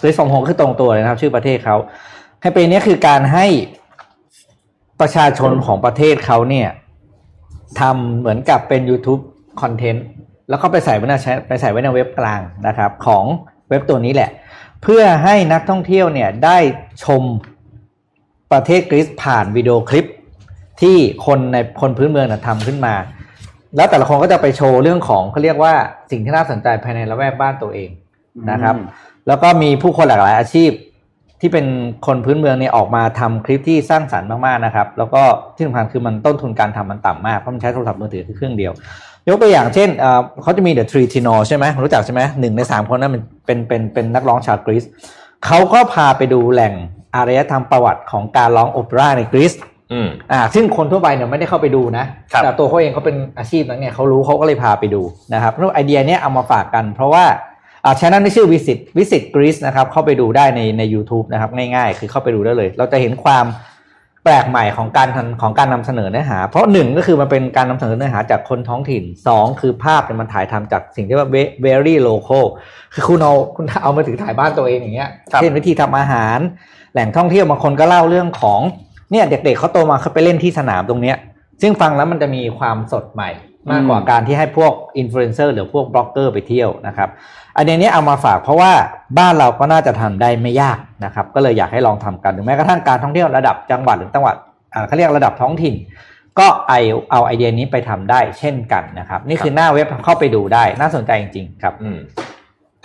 [0.00, 1.76] Greece from home คือตรงตัวเลยนะครับ ชื่อประเทศเขา
[2.40, 3.46] แคมเปญนี้คือการให้
[5.00, 6.68] ประชาชนของประเทศเขาเนี่ย
[7.80, 9.22] ทำเหมือนกับเป็น YouTube
[9.62, 10.06] คอนเทนต์
[10.48, 11.14] แล้วก็ไปใส่ไว้ใน
[11.48, 13.24] ไปใส่ไว้ในเว็บกลางนะครับ ของ
[13.68, 14.30] เว็บตัวนี้แหละ
[14.82, 16.58] เพื่อให้นักท่องเที่ยวเนี่ยได้
[17.04, 17.22] ชม
[18.52, 20.06] ประเทศกรีซผ่านวิดีโอคลิป
[20.80, 22.94] ที่คนในคนพื้นเมืองนะทำขึ้นมา
[23.76, 25.74] แล้วแต่ละคนก็จะไปโชว์เรื่องของเขาเรียกว่า
[26.10, 27.90] สิ่งที่น่าสนใจภายในละแวกบ้านตัวเอง
[28.50, 28.74] นะครับ
[29.28, 30.70] แล้วก็มีผู้คนหลากหลายอาชีพ
[31.40, 31.66] ที่เป็น
[32.06, 35.22] คนพื้นเมืองเนี่ยออกมาทำคลิปที่สร้างสรรค์มากๆนะครับ แล้วก็
[35.56, 38.72] ที่สำคัญคือมันต้นทุนการทำมันต่ำมากเพราะมันใช้โทรศัพท์มือถือแค่เครื่องเดียว
[39.28, 44.84] ยกตัวอย่างเช่นเอ่อเขาจะมี The Three Tenor ใช่ไหมรู้จักใช่ไหมหนึ่งในสามคนนั้นมันเป็นเป็นเป็นนักร้องชาวกรีซ
[45.46, 46.74] เขาก็พาไปดูแหล่ง
[47.14, 49.52] อารยธรรมประวัติของการร้องโอเปร่าในกรีซ
[49.92, 55.02] อืมอ่า ซึ่งคนทั่วไปเนี่ยไม่ได้เข้าไปดูนะครับแต่ตัวเขาเองเขาเป็นอาชีพนั้นไงเขารู้เขาก็เลยพาไปดู
[55.34, 57.24] นะครับแล้วไอเดียเนี้ยเอามาฝากกัน เพราะว่า
[57.84, 63.46] อ่าช่องนี้ชื่อ visit visit Greece นะครับ เข้าไปดูได้ในใน u t u b e นะครับง่ายๆ คือเข้าไปดูได้เลย เราจะเห็นความ
[64.24, 72.44] แปลกใหม่ของการทำของการนำเสนอเนื้อหา เพราะหนึ่งก็คือมันเป็นการนำเสนอเนื้อหาจากคนท้องถิ่นสองคือภาพเนี่ยมันถ่ายทำจากสิ่งที่ว่า ve- very local
[72.94, 76.38] คือคุณเอาคุณเอามือถือถ่ายบ้านตัวเองอย่างเงี้ยครับเช่นวิธีทำอาหาร
[76.92, 78.60] แหล่งท่องเที่ยวบางคนก็เล่าเรื่องของ
[79.10, 81.16] เนี่ยเด็กๆเขาโตมาเขาไปเล่นที่สนามตรงเนี้ย
[81.62, 83.30] ซึ่งฟังแล้วมันจะมีความสดใหม่
[83.70, 87.08] มากกว่าอืมการที่ให้พวกอินฟลูเอนเซอร์หรือพวกบล็อกเกอร์ไปเที่ยวนะครับ
[87.56, 88.72] อันนี้เนี่ยเอามาฝากเพราะว่า
[89.18, 94.34] บ้านเราก็น่าจะทำได้ไม่ยากนะครับ ก็เลยอยากให้ลองทำกันหรือแม้กระทั่งการท่องเที่ยวระดับจังหวัดหรือจังหวัด
[94.74, 95.74] อ่าเขาเรียกระดับท้องถิ่น
[96.38, 96.72] ก็ไอ
[97.10, 101.98] เอาไอเดียนี้ไปทำได้เช่นกันนะครับ นี่คือหน้าเว็บเข้าไปดูได้น่าสนใจจริงๆครับอืม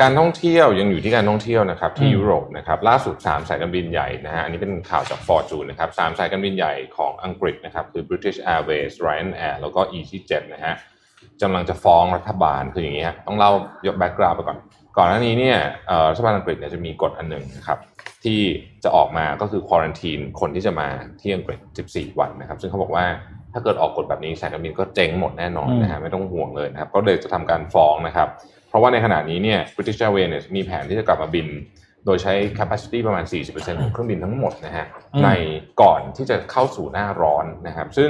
[0.01, 10.75] การท่องเที่ยวยังอยู่ที่การท่องเที่ยวนะครับที่อืมยุโรปนะครับล่าสุด 3 สายการบินใหญ่นะฮะอันนี้เป็นข่าวจาก Fortune นะครับสามสายการบินใหญ่ของอังกฤษนะครับคือ British Airways Ryanair แล้วก็ EasyJet นะฮะ
[11.41, 13.51] กำลังจะฟ้องรัฐบาลคืออย่างนี้ฮะต้องเล่า
[13.88, 14.58] ยกแบ็กกราวด์ไปก่อน
[14.97, 17.79] ก่อนหน้านี้เนี่ยเอ่อรัฐบาลอังกฤษเนี่ยจะมีกฎอันหนึ่งนะครับ
[18.23, 18.39] ที่
[18.84, 20.88] จะออกมาก็คือควอรันทีนคนที่จะมา
[21.21, 23.05] ที่อังกฤษ 14 วันนะครับ ซึ่งเขาบอกว่า
[23.53, 31.47] ถ้าเกิดออกกฎแบบนี้สายการบินก็เจ๊งหมดแน่นอนนะฮะไม่ต้องห่วงเลยนะครับก็เลยจะทำการฟ้องนะครับเพ ราะว่าในขณะนี้เนี่ย British Airways เนี่ยมีแผนที่จะกลับมาบิน
[32.05, 35.29] โดยใช้ capacity ประมาณ 40%ของเครื่องบินทั้งหมดนะฮะอืมใน
[35.81, 38.09] ก่อนที่จะเข้าสู่หน้าร้อนนะครับ ซึ่ง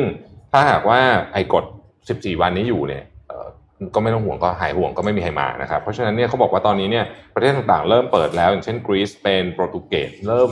[0.52, 1.00] ถ้าหากว่า
[1.34, 1.66] ไอ้กฎ
[2.04, 3.48] 14 วันนี้อยู่เนี่ยเอ่อ
[3.96, 10.50] ก็ไม่ต้องห่วงก็หายห่วงก็ไม่มีใครมานะครับ เพราะฉะนั้นเนี่ยเขาบอกว่าตอนนี้เนี่ยประเทศต่างๆ เริ่มเปิดแล้ว อย่างเช่นกรีซสเปนโปรตุเกสเริ่ม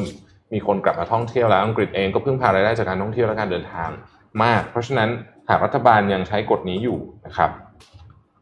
[0.53, 3.89] มีคนกลับมาท่องเที่ยวแล้วอังกฤษเองก็พึ่งพารายได้จากการท่องเที่ยวและการเดินทาง
[4.43, 5.09] มาก เพราะฉะนั้น
[5.49, 7.51] หากรัฐบาลยังใช้กฎนี้อยู่นะครับ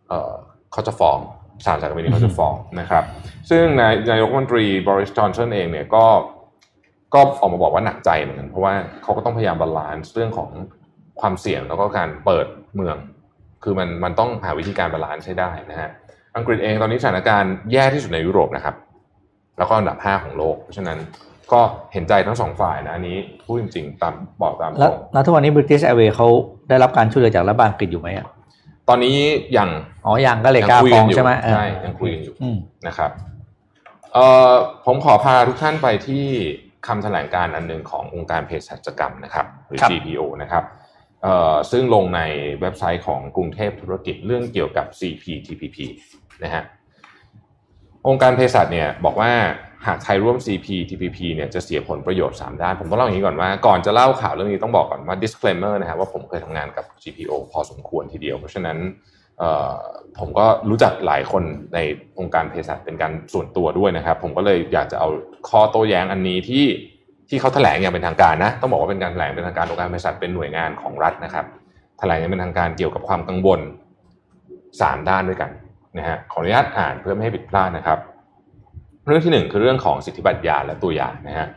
[0.07, 0.33] เอ่อ
[0.71, 1.19] เขาจะฟ้อง
[1.65, 3.03] ศาลสากลนี้เขาจะฟ้องนะครับ
[3.49, 6.05] ซึ่งนายนายกรัฐมนตรีบอริสจอห์นสันเองเนี่ยก็
[7.13, 10.49] ก็ออกมาบอกว่าหนักใจเหมือนกันเพราะว่าเขาก็ต้องพยายาม balance เรื่องของ
[11.21, 12.97] ความเสี่ยงแล้วก็การเปิดเมือง
[13.63, 15.89] คือมันมันต้องหาวิธีการ balance ให้ได้นะฮะ
[16.35, 18.75] อังกฤษเองตอนนี้สถานการณ์แย่ที่สุดในยุโรปนะครับ
[19.57, 20.97] แล้วก็อันดับ 5 ของโลก เพราะฉะนั้น
[21.53, 21.61] ก็
[21.93, 26.27] เห็นใจทั้งสองฝ่ายนะอันนี้พูดจริงๆตามบอกตามตแล้วรงแล้วทุกวันนี้ British Airways เขา
[26.69, 28.27] ได้รับการช่วยเหลือจากรัฐบาลอังกฤษอยู่ไหมอะ
[28.89, 29.17] ตอนนี้
[29.57, 29.69] ยัง
[30.05, 33.11] อ๋อยังก็เลยยักล้าคุยฟ้กัองอยู่ใช่ไหมเออใช่ยังคุยกันอยู่อืมนะครับ
[34.13, 34.51] เอ่อ
[34.85, 36.25] ผมขอพาทุกท่านไปที่
[36.87, 40.63] คำแถลงการอันหนึ่งขององค์การเภสัชกรรมนะครับหรือครับ GPO นะครับ
[41.23, 42.21] เอ่อซึ่งลงใน
[42.61, 45.77] เว็บไซต์ของกรุงเทพธุรกิจเรื่องเกี่ยวกับ CPTPP
[46.43, 46.63] นะฮะ
[48.07, 49.31] องค์การเภสัชเนี่ยบอกว่า
[49.87, 58.77] หากไทยร่วม CPTPP เนี่ยจะเสียผลประโยชน์ 3 ด้าน ผมต้องเล่าอย่างนี้ก่อนว่า ก่อนจะเล่าข่าวเรื่องนี้ต้องบอกก่อนว่า disclaimer นะครับว่าผมเคยทำงานกับ GPO พอสมควรทีเดียว เพราะฉะนั้น
[60.19, 61.79] ผมก็รู้จักหลายคนใน
[62.19, 65.09] องค์การเภสัชเป็นการส่วนตัวด้วยนะครับ ผมก็เลยอยากจะเอา
[65.49, 66.65] ข้อโต้แย้งอันนี้ที่
[67.29, 71.45] ที่เขาแถลงอย่างเป็นทางการนะ ต้องบอกว่าเป็นการแถลงเป็นทางการองค์การเภสัชเป็นหน่วยงานของรัฐนะครับ
[71.99, 73.59] แถลงอย่างเป็นทางการเกี่ยวกับความกังวล
[74.81, 75.51] สามด้านด้วยกัน
[75.97, 77.99] นะฮะขออนุญาตอ่านเพื่อไม่ให้ผิดพลาดนะครับ
[79.05, 81.47] เรื่องที่หนึ่งคือเรื่องของสิทธิบัตรยาและตัวยานะฮะ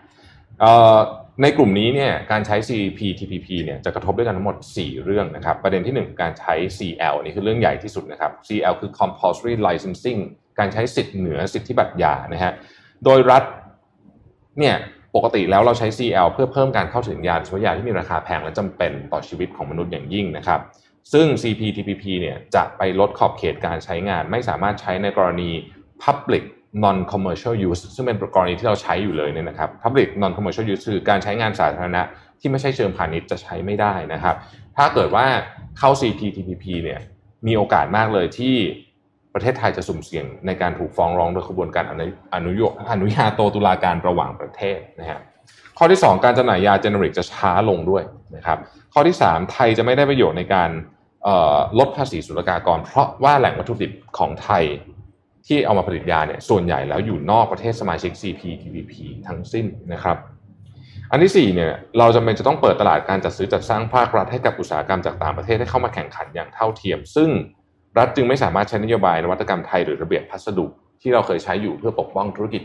[1.43, 10.21] ในกลุ่มนี้เนี่ยการใช้ CPTPP เนี่ยจะกระทบด้วยกันทั้งหมด 4 เรื่องนะครับประเด็นที่ 1 การใช้ CL นี่คือเรื่องใหญ่ที่สุดนะครับ CL คือ compulsory licensing
[10.59, 12.53] การใช้สิทธิ์เหนือสิทธิบัตรยานะฮะ
[13.05, 13.43] โดยรัฐ
[14.59, 14.77] เนี่ย
[15.17, 20.61] ปกติแล้วเราใช้ CL เพื่อเพิ่มการเข้าถึงยาโดยเฉพาะยาที่มีราคาแพงและจำเป็นต่อชีวิตของมนุษย์อย่างยิ่งนะครับ
[21.13, 25.51] ซึ่ง CPTPP เนี่ยจะไปลดขอบเขตการใช้งาน ไม่สามารถใช้ในกรณี
[26.05, 26.45] public
[26.85, 32.03] non commercial use ซึ่งเป็นกรณีที่เราใช้อยู่เลยเนี่ยนะครับ public non commercial use คือการใช้งานสาธารณะ
[32.41, 34.37] ที่ไม่ใช่เชิงพาณิชย์จะใช้ไม่ได้นะครับ
[34.77, 35.27] ถ้าเกิดว่า
[35.79, 37.01] เข้า CPTPP เนี่ย
[37.47, 38.55] มีโอกาสมากเลยที่
[39.35, 45.21] ประเทศไทยจะสุ่มเสี่ยงในการถูกฟ้องร้องโดยขบวนการอนุอนุโยอนุญาโตตุลาการระหว่างประเทศนะฮะ
[45.79, 48.03] ข้อที่ 2 การจำหน่ายยาเจเนริกจะช้าลงด้วย
[48.37, 48.59] นะครับ
[48.93, 50.71] ข้อที่ 3 ไทยจะไม่ได้ประโยชน์ในการ
[51.79, 54.65] ลดภาษีศุลกากร เพราะว่าแหล่งวัตถุดิบของไทย
[55.47, 58.93] ที่เอามาผลิตยาเนี่ยส่วนใหญ่แล้วอยู่นอกประเทศสมาชิก CPTPP
[59.27, 60.17] ทั้งสิ้นนะครับ
[61.11, 67.31] อันที่4เนี่ยเราจำเป็นจะต้องเปิดตลาดการจัดซื้อจัดสร้างภาครัฐให้กับอุตสาหกรรมจากต่างประเทศให้เข้ามาแข่งขันอย่างเท่าเทียม ซึ่ง
[67.99, 70.67] รัฐจึงไม่สามารถใช้นโยบายนวัตกรรมไทยหรือระเบียบพัสดุ
[71.03, 72.63] ที่เราเคยใช้อยู่เพื่อปกป้องธุรกิจ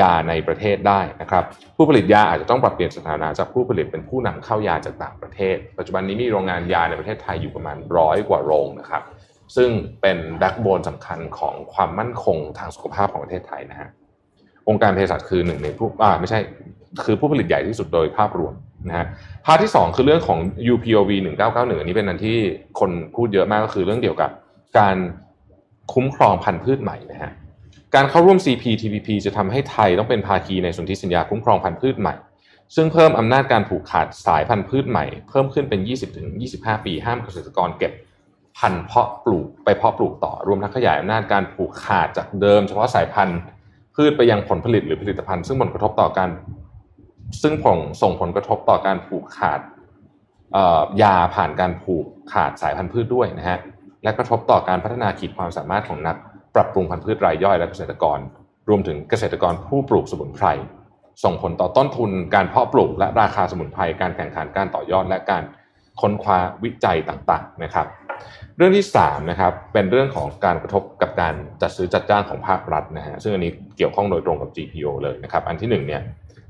[0.00, 1.44] ยาในประเทศได้นะครับ
[1.76, 9.02] ผู้ผลิตยาอาจจะต้องปรับเปลี่ยนสถานะจากผู้ผลิตเป็นผู้นำเข้ายาจากต่างประเทศ ปัจจุบันนี้มีโรงงานยาในประเทศไทยอยู่ประมาณร้อยกว่าโรงนะครับ
[9.56, 13.88] ซึ่งเป็นแบ็กโบนสำคัญของความมั่นคงทางสุขภาพของประเทศไทยนะฮะ
[14.68, 16.38] องค์การเภสัชคือหนึ่งในผู้อ่าไม่ใช่
[17.04, 18.54] คือผู้ผลิตใหญ่ที่สุดโดยภาพรวม
[18.88, 19.06] นะฮะ
[19.46, 20.38] ภาพที่ 2 คือเรื่องของ
[20.72, 21.10] UPOV
[21.44, 22.38] 1991อันนี้เป็นอันที่
[22.80, 24.30] คนพูดเยอะมากก็คือเรื่องเกี่ยวกับ
[24.78, 24.96] การ
[25.92, 27.32] คุ้มครองพันธุ์พืชใหม่นะฮะ
[27.94, 32.14] การเข้าร่วม CPTPP จะทำให้ไทยต้องเป็นภาคีในสนธิสัญญาคุ้มครองพันธุ์พืชใหม่
[32.74, 35.80] ซึ่งเพิ่มอำนาจการผูกขาดสายพันธุ์พืชใหม่ เพิ่มขึ้นเป็น
[36.32, 37.92] 20-25 ปีห้ามเกษตรกรเก็บ
[38.60, 43.38] พันธุ์เพาะปลูกไปเพาะปลูกต่อ รวมทั้งขยายอำนาจการผูกขาดจากเดิมเฉพาะสายพันธุ์
[43.94, 46.30] พืชไปยังผลผลิตหรือผลิตภัณฑ์ ซึ่งผลกระทบต่อการ
[47.42, 49.60] ซึ่งผงส่งผลกระทบต่อการผูกขาด
[51.02, 53.58] ยาผ่านการผูกขาดสายพันธุ์พืชด้วยนะฮะ
[54.02, 56.16] และกระทบต่อการพัฒนาขีดความสามารถของนัก
[56.54, 58.18] ปรับปรุงพันธุ์พืชรายย่อยและเกษตรกร
[58.68, 60.46] รวมถึงเกษตรกรผู้ปลูกสมุนไพร
[61.24, 65.42] ส่งผลต่อต้นทุนการเพาะปลูกและราคาสมุนไพรการแข่งขันการต่อยอดและการ
[66.00, 67.86] ค้นคว้าวิจัยต่างๆนะครับ
[68.60, 76.02] เรื่องที่3นะครับเป็นเรื่องของการกระทบกับการจัดซื้อจัดจ้างของภาครัฐนะฮะซึ่งอันนี้เกี่ยวข้องโดยตรงกับ GPO เลยนะครับอันที่1เนี่ย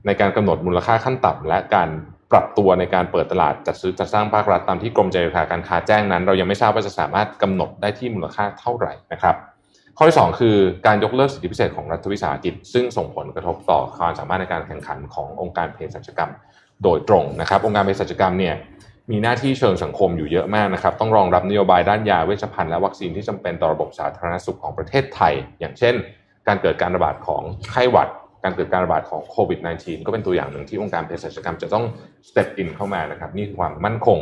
[0.07, 1.89] ในการกำหนดมูลค่าขั้นต่ำและการ
[2.33, 9.35] ปรับตัวในการเปิดตลาดจัดซื้อจัดสร้างภาครัฐตามที่กรมเจรนาการค้าแจ้งนั้น เรายังไม่ทราบว่าจะสามารถกำหนดได้ที่มูลค่าเท่าไหร่นะครับ
[9.97, 16.33] ข้อที่2คือการยกเลิกสิทธิพิเศษของรัฐวิสาหกิจ ซึ่งส่งผลกระทบต่อความสามารถในการแข่งขันขององค์การเภสัชกรรม
[16.83, 18.55] โดยตรงนะครับ องค์การเภสัชกรรมเนี่ย
[19.11, 25.95] มีหน้าที่เชิงสังคมอยู่เยอะมากนะครับ ต้องรองรับนโยบายด้านยาเวชภัณฑ์และวัคซีนที่จำเป็นต่อระบบสาธารณสุขของประเทศไทย อย่างเช่น
[26.49, 28.09] การเกิดการระบาดของไข้หวัด
[28.45, 31.85] การเกิดการระบาดของโควิด -19 ก็เป็นตัวอย่างหนึ่งที่องค์การเภสัชกรรมจะต้อง
[32.29, 34.19] step in เข้ามานะครับ นี่คือความมั่นคง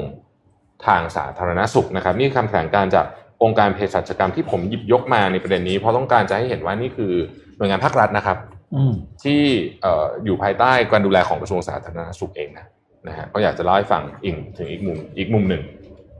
[0.87, 3.07] ทางสาธารณสุขนะครับ นี่คือคำแถลงการจาก
[3.43, 7.13] องค์การเภสัชกรรมที่ผมหยิบยกมาในประเด็นนี้ เพราะต้องการจะให้เห็นว่านี่คือ
[7.57, 8.39] หน่วยงานภาครัฐนะครับ
[8.75, 9.41] อืมที่
[9.83, 12.67] เอ่ออยู่ภายใต้การดูแลของกระทรวงสาธารณสุขเองนะ
[13.07, 15.63] นะฮะก็อยากจะเล่าให้ฟังอีกถึงอีกมุมอีกมุมหนึ่ง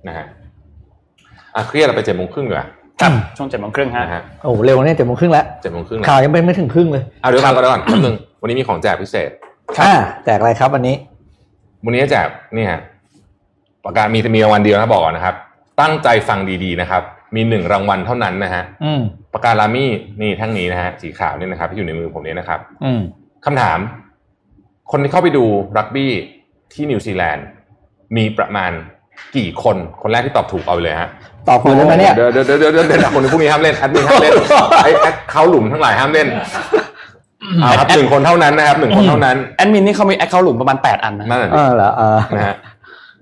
[0.09, 0.27] นะฮะ
[1.55, 2.57] อะเครียดเราไปเจ็ดโมงครึ่งเหรอ
[3.01, 9.31] ครับช่วงเจ็ดโมงครึ่งฮะนะฮะโอ้เร็วเนี่ยเจ็ดโมงครึ่งแล้วเจ็ดโมงครึ่งข่าวยังเป็นไม่ถึงครึ่งเลยเอาเดี๋ยวก่อนก่อนเดี๋ยวก่อนแป๊บนึงวันนี้มีของแจกพิเศษ
[9.81, 10.97] อ่าแจกอะไรครับวันนี้
[11.85, 12.81] วันนี้แจกนี่ฮะ
[13.85, 15.35] ประกาศมีมีรางวัลเดียวนะบอกก่อนนะครับ
[15.81, 17.03] ตั้งใจฟังดีๆนะครับ
[17.37, 19.01] มีหนึ่งรางวัลเท่านั้นนะฮะอืม
[19.35, 23.01] ประกาศลามี่นี่แท่งนี้นะฮะสีขาวเนี่ยนะครับที่อยู่ในมือผมเนี่ยนะครับ อืม
[23.45, 23.79] คำถาม
[24.91, 25.45] คนที่เข้าไปดู
[25.79, 26.13] รักบี้
[26.73, 27.47] ที่นิวซีแลนด์
[28.17, 28.73] มีประมาณ
[29.37, 31.11] กี่คน คนแรกที่ตอบถูกเอาไปเลยฮะ
[31.49, 34.35] ตอบคุณได้ไหมเนี่ยเดี๋ยวเดี๋ยวเดี๋ยวเดี๋ยวเดี๋ยวคนพวกนี้ห้ามเล่นแอดมินห้ามเล่น
[34.85, 36.29] ไอ้แอดเขาหลุมทั้งหลายห้ามเล่น
[37.61, 42.55] เอาครับหนึ่งคนเท่านั้นนะครับหนึ่งคนเท่านั้นแอดมินนี่เขามี account หลุมประมาณ8อันนะนั่นแหละเออเหรอเออนะฮะ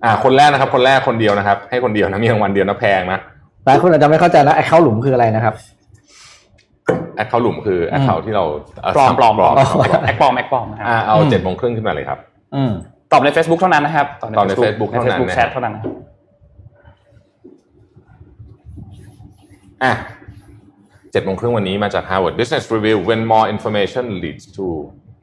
[0.05, 3.19] อ่าคนแรกนะครับ คนแรกคนเดียวนะครับ ให้คนเดียวนะมีรางวัลเดียวนะแพงนะ
[3.67, 5.55] หลายคนอาจจะไม่เข้าใจนะไอ้เข้าหลุมคืออะไรนะครับ
[7.17, 8.45] แอดเขาหลุมคือแอดเขาที่เรา
[8.95, 12.19] ปลอมปลอมปลอมปลอม acc ปลอม acc ปลอมนะครับอ่าเอาอืมเจ็ดโมงครึ่งขึ้นมาเลยครับ
[12.55, 12.73] อืม
[13.13, 15.95] ตอบใน Facebook เท่านั้นนะครับตอบใน Facebook ในเท่านั้น Facebook นะแชทเท่านั้นนะครับ
[19.85, 19.93] อะ
[21.13, 24.67] เจ็ดโมงครึ่งวันนี้มาจาก Harvard Business Review when more information leads to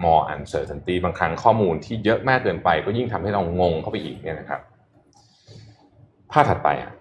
[0.06, 4.60] more uncertainty บางครั้งข้อมูลที่เยอะมากเกินไป ก็ยิ่งทำให้เรางงเข้าไปอีกเนี่ยนะครับ
[6.32, 6.92] ภาพถัดไปอะ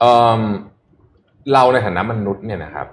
[0.00, 0.42] เอิ่ม
[1.52, 2.88] เราในฐานะมนุษย์เนี่ยนะครับ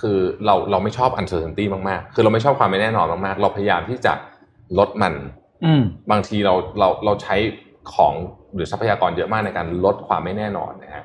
[0.00, 4.12] คือเราเราไม่ชอบ uncertainty มากๆ คือเราไม่ชอบความไม่แน่นอนมากๆ เราพยายามที่จะ
[4.78, 5.14] ลดมัน
[5.64, 7.36] อืมบางทีเราเราเราใช้
[7.92, 8.14] ของ
[8.54, 11.04] หรือทรัพยากรเยอะมากในการลดความไม่แน่นอนนะฮะ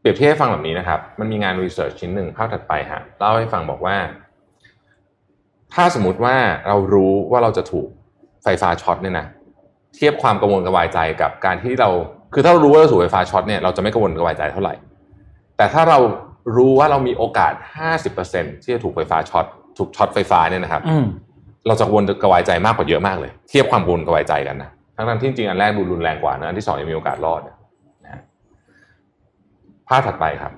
[0.00, 3.96] เปรียบเทียบให้ฟังแบบนี้นะครับ มันมีงาน research ชิ้นหนึ่งภาพถัดไปฮะเล่าให้ฟังบอกว่า
[5.74, 6.36] ถ้าสมมติว่า
[6.68, 7.88] เรารู้ว่าเราจะถูก
[8.42, 9.26] ไฟฟ้าช็อตเนี่ยนะ
[9.96, 11.90] เทียบความกังวลกระวายใจกับการที่เรา
[12.34, 14.74] คือถ้าเรารู้ว่าเราถูกไฟฟ้าช็อตเนี่ยเราจะไม่กังวลกระวายใจเท่าไหร่
[15.56, 15.98] แต่ถ้าเรา
[16.56, 17.52] รู้ว่าเรามีโอกาส
[18.08, 19.46] 50%ที่จะถูกไฟฟ้าช็อต
[19.78, 21.06] ถูกช็อตไฟฟ้าเนี่ยนะครับอืม
[21.66, 27.56] เราจะวลกระวายใจมากกว่าเยอะมากเลย เทียบความวลกระวายใจกันนะทั้งนั้นที่จริงอันแรกดูรุนแรงกว่านะอันที่สองยังมีโอกาสรอดนะ
[29.88, 30.52] ภาพถัดไปครับ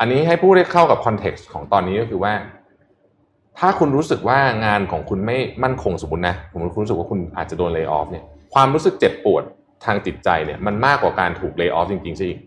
[0.00, 2.32] อันนี้ให้พูดให้เข้ากับคอนเท็กซ์ของตอนนี้ก็คือว่า
[3.58, 9.42] ถ้าคุณรู้สึกว่างานของคุณไม่มั่นคงสมมตินะผมรู้สึกว่าคุณอาจจะโดนเลิกออฟเนี่ยความรู้สึกเจ็บปวด
[9.84, 12.40] ทางจิตใจเนี่ยมันมากกว่าการถูกเลิกออฟจริงๆซะอีก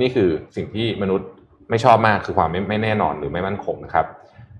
[0.00, 1.28] นี่คือสิ่งที่มนุษย์
[1.70, 4.06] ไม่ชอบมากคือความไม่ไม่แน่นอนหรือไม่มั่นคงนะครับ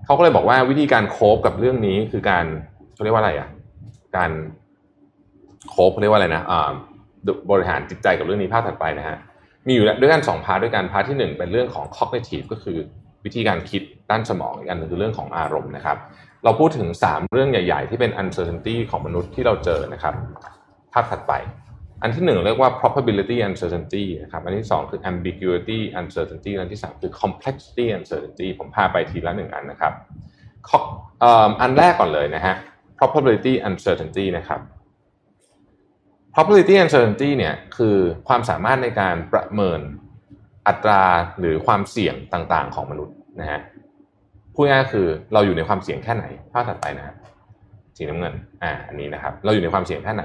[0.06, 2.44] เขาก็เลยบอกว่าวิธีการ cope กับเรื่องนี้คือการ
[2.94, 3.48] เขาเรียกว่าอะไรอะ
[4.16, 4.30] การ
[5.70, 6.70] cope เขาเรียกว่าอะไรนะอ่า
[7.50, 9.16] บริหารจิตใจกับเรื่องนี้ภาพถัดไปนะฮะ
[9.66, 12.78] มีอยู่ด้วยกันสอง part ด้วยกัน part ที่หนึ่งเป็นเรื่องของ cognitive ก็คือ
[13.24, 15.96] วิธีการคิดด้านสมองอีกอันหนึงคือเรื่องของอารมณ์นะครับ
[16.44, 20.14] เราพูดถึง 3 เรื่องใหญ่ ๆ ที่เป็น uncertainty ของมนุษย์ที่เราเจอนะครับ
[20.92, 21.32] ภาพถัดไป
[22.02, 29.92] อันที่หนึ่งเรียกว่า probability uncertainty นะครับ อันที่สองคือ ambiguity uncertainty อันที่สามคือ complexity uncertainty ผมพาไปทีละหนึ่งอันนะครับ
[31.60, 32.54] อันแรกก่อนเลยนะฮะ
[32.98, 34.60] probability uncertainty นะครับ
[36.34, 37.96] probability uncertainty เนี่ยคือ
[38.28, 39.80] ความสามารถในการประเมิน
[40.68, 41.02] อัตรา
[41.38, 43.60] หรือความเสี่ยงต่างๆ ของมนุษย์นะฮะ
[44.54, 47.14] พูดง่ายคือเราอยู่ในความเสี่ยงแค่ไหนภาพถัดไปนะฮะ
[47.96, 50.24] สีน้ำเงินอ่าอันนี้นะครับ เราอยู่ในความเสี่ยงแค่ไหน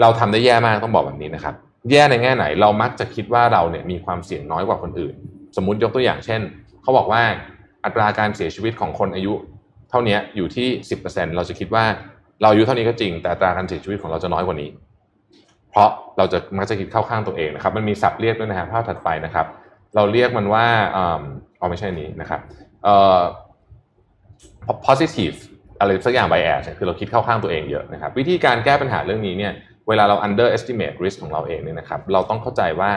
[0.00, 1.54] เราทำได้แย่มากต้องบอกแบบนี้นะครับ
[1.90, 5.14] แย่ในแง่ไหนเรามักจะคิดว่าเราเนี่ยมีความเสี่ยงน้อยกว่าคนอื่น
[5.56, 6.40] สมมุติยกตัวอย่างเช่น
[6.82, 7.22] เขาบอกว่า
[7.84, 9.32] อัตราการเสียชีวิตของคนอายุ
[9.90, 10.68] เท่านี้อยู่ที่
[11.02, 11.84] 10%เราจะคิดว่า
[12.40, 14.70] เราอายุเท่านี้ก็จริง แต่อัตราการเสียชีวิตของเราจะน้อยกว่านี้
[15.70, 19.46] เพราะเราจะมักจะคิดเข้าข้างตัวเองนะครับ มันมีศัพท์เรียกด้วยนะฮะภาพถัดไปนะครับ
[19.94, 21.02] เราเรียกมันว่าอ๋
[21.62, 22.40] อไม่ใช่นี้นะครับ
[22.84, 23.20] เอ่อ
[24.86, 25.36] positive
[25.80, 29.52] อะไรสักอย่าง bias เนี่ยคือเราคิดเข้าข้างตัวเองเยอะนะครับ วิธีการแก้ปัญหาเรื่องนี้เนี่ย
[29.88, 32.90] เวลาเรา underestimate risk ของเราเองเนี่ยนะครับ เราต้องเข้าใจว่า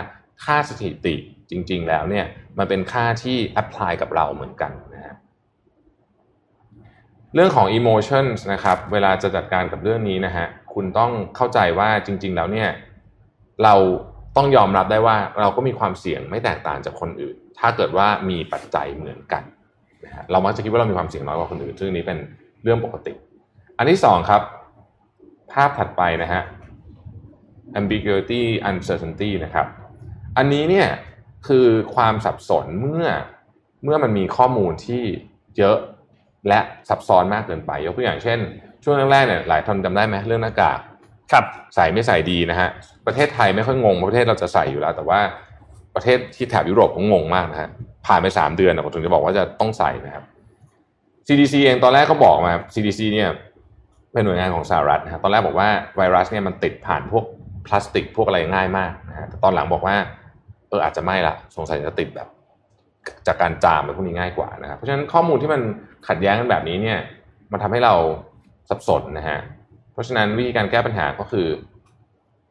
[0.43, 1.15] ค่าสถิติ
[1.51, 2.25] จริง ๆ แล้วเนี่ย
[2.57, 5.15] มันเป็นค่าที่ apply กับเราเหมือนกันนะฮะ
[7.35, 12.69] เรื่องของ emotions นะครับ เวลาจะจัดการกับเรื่องนี้นะฮะคุณต้องเข้าใจว่าจริง ๆ แล้วเนี่ย
[13.63, 13.75] เรา
[14.37, 19.43] ต้องยอมรับได้ว่าเราก็มีความเสี่ยงไม่แตกต่างจากคนอื่น ถ้าเกิดว่ามีปัจจัยเหมือนกัน
[20.05, 22.17] นะฮะเรามักจะคิดว่าเรามีความเสี่ยงน้อยกว่าคนอื่น ซึ่งนี้เป็น
[22.63, 23.13] เรื่องปกติ
[23.77, 24.41] อันที่สองครับ
[25.53, 26.41] ภาพถัดไปนะฮะ
[27.79, 29.67] ambiguity uncertainty นะครับ
[30.37, 30.87] อันนี้เนี่ย
[31.47, 33.07] คือความสับสนเมื่อ
[33.83, 35.03] เมื่อมันมีข้อมูลที่
[35.57, 35.77] เยอะ
[36.47, 36.59] และ
[36.89, 38.39] ซับซ้อนมากเกินไป ยกตัวอย่างเช่น
[38.83, 40.79] ช่วงแรกๆเนี่ยหลายคนจำได้ไหมเรื่องหน้ากาก
[41.31, 41.45] ครับ
[41.75, 42.69] ใส่ไม่ใส่ดีนะฮะ
[43.05, 45.19] ประเทศไทยไม่ค่อยงงเพราะประเทศเราจะใส่อยู่แล้ว แต่ว่า
[45.95, 47.69] ประเทศที่แถบยุโรปก็งงมากนะฮะ
[48.05, 50.23] ผ่านไปสามเดือนนะผมถึงจะบอกว่าจะต้องใส่นะครับ
[51.27, 53.29] CDC เองตอนแรกก็บอกมา CDC เนี่ย
[54.13, 57.25] เป็นหน่วยงานของสหรัฐนะฮะตอนแรกบอกว่าไวรัสเนี่ยมันติดผ่านพวก
[57.65, 59.95] พลาสติกพวกอะไรง่ายมากนะฮะแต่ตอนหลังบอกว่า
[60.69, 62.27] เอออาจจะไม่ละสงสัยจะติดแบบ
[63.27, 65.61] จากการจามอะไรพวกนี้ง่ายกว่านะครับเพราะฉะนั้นข้อมูลที่มัน
[66.07, 66.99] ขัดแย้งกันแบบนี้เนี่ย
[67.51, 67.93] มันทำให้เรา
[68.69, 69.39] สับสนนะฮะ
[69.93, 71.47] เพราะฉะนั้นวิธีการแก้ปัญหาก็คือ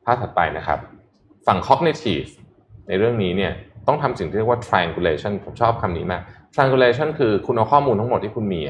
[0.04, 0.78] ภาพถัดไปนะครับ
[1.46, 2.30] ฝั่ง cognitive
[2.88, 3.52] ในเรื่องนี้เนี่ย
[3.86, 6.22] ต้องทำสิ่งที่เรียกว่า triangulation ผมชอบคำนี้มาก
[6.54, 8.62] triangulation คือคุณเอาข้อมูลทั้งหมดที่คุณมี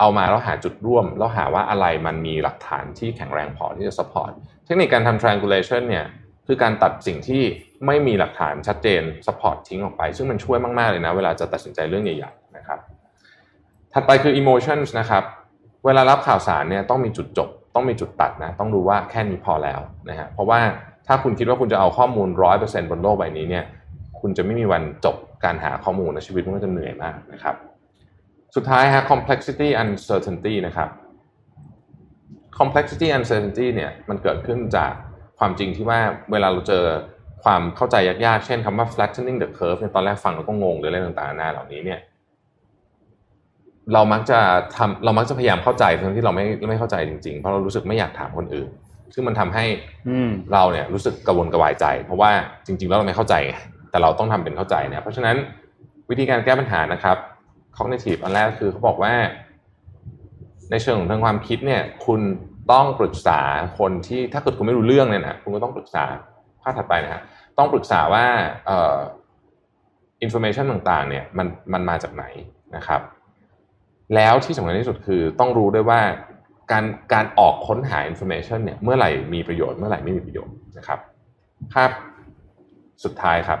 [0.00, 4.32] เอามาแล้วหาจุดร่วม แล้วหาว่าอะไรมันมีหลักฐานที่แข็งแรงพอที่จะ support
[4.66, 6.06] เทคนิคการทำ triangulation เนี่ย
[6.46, 7.42] คือการตัดสิ่งที่
[7.86, 12.78] ไม่มีหลักฐานชัดเจน support ทิ้งออกไป ซึ่งมันช่วยมาก ๆ เลยนะ เวลาจะตัดสินใจเรื่องใหญ่ ๆ นะครับ
[13.94, 15.24] ถัดไปคือ emotions นะครับ
[15.86, 20.60] เวลารับข่าวสารเนี่ยต้องมีจุดจบ ต้องมีจุดตัดนะ ต้องรู้ว่าแค่นี้พอแล้วนะฮะ เพราะว่า
[21.06, 22.28] ถ้าคุณคิดว่าคุณจะเอาข้อมูล
[22.60, 23.64] 100%บนโลกใบนี้เนี่ย
[24.20, 27.56] คุณจะไม่มีวันจบการหาข้อมูลในชีวิตมันก็จะเหนื่อยมากนะครับ
[28.56, 30.88] สุดท้ายฮะ complexity uncertainty นะครับ
[32.58, 34.92] complexity uncertainty เนี่ยมันเกิดขึ้นจาก
[35.38, 36.00] ความจริงที่ว่า
[36.32, 36.84] เวลาเราเจอ
[37.44, 37.96] ความเข้าใจ
[38.26, 42.00] ยากๆ เช่นคำว่า flattening the curve เนี่ยตอนแรกฟังเราก็งงหรืออะไรต่างๆนานาเหล่านี้เนี่ย
[43.92, 44.40] เรามักจะ
[44.76, 48.68] ทำเรามักจะพยายามเข้าใจทั้งที่เราไม่ไม่เข้าใจจริงๆ เพราะเรารู้สึกไม่อยากถามคนอื่น
[49.14, 49.64] ซึ่งมันทำให้
[50.08, 52.30] อืมเราเนี่ยรู้สึกกระวนกระวายใจ เพราะว่า
[52.66, 53.54] จริง ๆ แล้วเราไม่เข้าใจไง
[53.90, 55.36] แต่เราต้องทำเป็นเข้าใจเนี่ยเพราะฉะนั้น
[56.10, 57.16] วิธีการแก้ปัญหานะครับ
[57.76, 59.12] cognitive อันแรกคือเขาบอกว่า
[60.70, 62.20] ในเชิงของทางความคิดเนี่ย คุณ
[62.72, 63.40] ต้องปรึกษา
[63.78, 66.04] คนที่ถ้าเกิดคุณไม่รู้เรื่องเนี่ยนะคุณก็ต้องปรึกษา
[66.62, 67.22] ภาพถัดไปนะฮะ
[67.58, 68.24] ต้องปรึกษาว่า
[68.66, 68.98] เอ่อ
[70.24, 72.24] information ต่างๆ เนี่ยมันมันมาจากไหน
[72.76, 73.00] นะครับ
[74.14, 76.00] แล้วที่สำคัญที่สุดคือต้องรู้ด้วยว่า
[76.72, 80.98] การการออกค้นหา information เนี่ยเมื่อไหร่มีประโยชน์เมื่อไหร่ไม่มีประโยชน์นะครับ
[81.72, 81.90] ภาพ
[83.04, 83.60] สุดท้ายครับ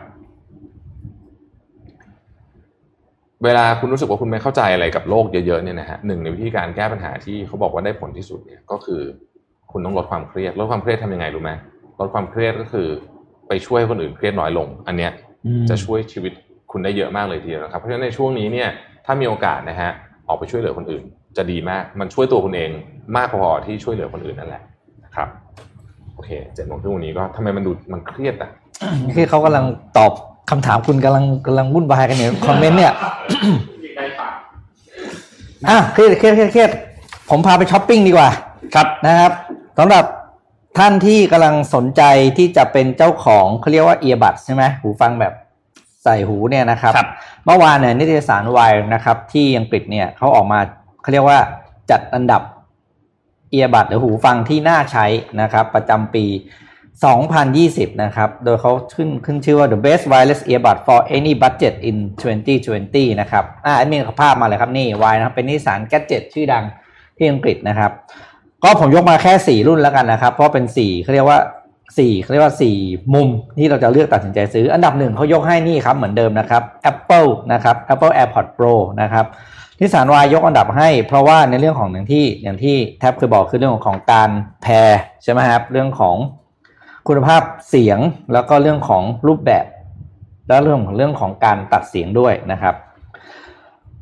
[3.44, 9.00] เวลาคุณรู้สึกว่าคุณไม่เข้าใจอะไรกับโลกเยอะๆเนี่ยนะฮะหนึ่งในวิธีการแก้ปัญหาที่เขาบอกว่าได้ผลที่สุดเนี่ยก็คือ
[9.72, 11.52] คุณต้องลดความเครียดลดความเครียดทำยังไงรู้ไหม
[12.00, 12.88] ลดความเครียดก็คือ
[13.48, 15.12] ไปช่วยคนอื่นเครียดน้อยลง อันเนี้ย
[15.46, 16.32] อืมจะช่วยชีวิต
[16.72, 18.68] คุณได้เยอะมากเลยทีเดียวนะครับเพราะฉะนั้นในช่วงนี้เนี่ย
[19.06, 19.90] ถ้ามีโอกาสนะฮะ
[20.28, 21.04] ออกไปช่วยเหลือคนอื่น
[21.36, 22.70] จะดีมากมันช่วยตัวคุณเอง
[23.16, 24.62] มากพอที่ช่วยเหลือคนอื่นนั่นแหละ
[25.04, 25.28] นะครับ
[26.14, 28.50] โอเคเจ็ดโมงครึ่งวันนี้ก็ทำไมมันดูมันเครียดอะ
[29.14, 29.64] คือเขากำลัง
[29.96, 30.12] ตอบ
[30.50, 32.92] คำถามคุณกำลังกำลังวุ่นวายกันอยู่คอมเมนต์เนี่ย
[35.68, 36.70] อะเครียดเครียดเครียดเครียด
[37.30, 38.28] ผมพาไปช้อปปิ้งดีกว่า
[38.74, 39.32] ครับนะครับ
[39.78, 40.04] สำหรับ
[40.78, 42.02] ท่านที่กำลังสนใจ
[42.38, 45.32] ที่จะเป็นเจ้าของเขาเรียกว่าเอียบัดใช่ไหมหูฟังแบบ
[46.04, 47.08] ใส่หูเนี่ยนะครับครับ
[47.46, 50.58] เมื่อวานเนี่ยนิตยสารวายนะครับ ที่อังกฤษเนี่ยเขาออกมา
[51.02, 51.38] เขาเรียกว่า
[51.90, 52.42] จัดอันดับ
[53.50, 55.06] เอียบัดหรือหูฟังที่น่าใช้
[55.40, 56.24] นะครับ ประจำปี
[56.96, 61.96] 2020 นะครับ โดยเขาขึ้นขึ้นชื่อว่า the best wireless earbud for any budget in
[62.54, 66.64] 2020 นะครับ อ่าอันนี้ภาพมาเลยครับ นี่วายนะครับ เป็นนิสานแกจ e t ชื่อดัง
[67.16, 67.90] ที่อังกฤษนะครับ
[68.64, 71.38] ก็ผมยกมาแค่ 4 รุ่นแล้วกันนะครับ เพราะเป็น4เขาเรียกว่า
[71.86, 73.28] 4เขาเรียกว่า 4 มุม
[73.58, 79.26] ที่เราจะเลือกตัดสินใจซื้อ อันดับหนึ่งเขายกให้นี่ครับเหมือนเดิมนะครับ Apple นะครับ Apple AirPods Pro นะครับ
[79.80, 84.30] นิสานวายยกอันดับให้ เพราะว่าในเรื่องของอย่างที่อย่างที่แท็บเคยบอกคือเรื่องของการ
[84.62, 84.90] แพร
[85.22, 86.16] ใช่ไหมครับเรื่องของ
[87.08, 87.98] คุณภาพเสียง
[88.32, 89.66] แล้วก็เรื่องของรูปแบบ
[90.48, 92.74] แล้วเรื่องของเรื่องของการตัดเสียงด้วยนะครับ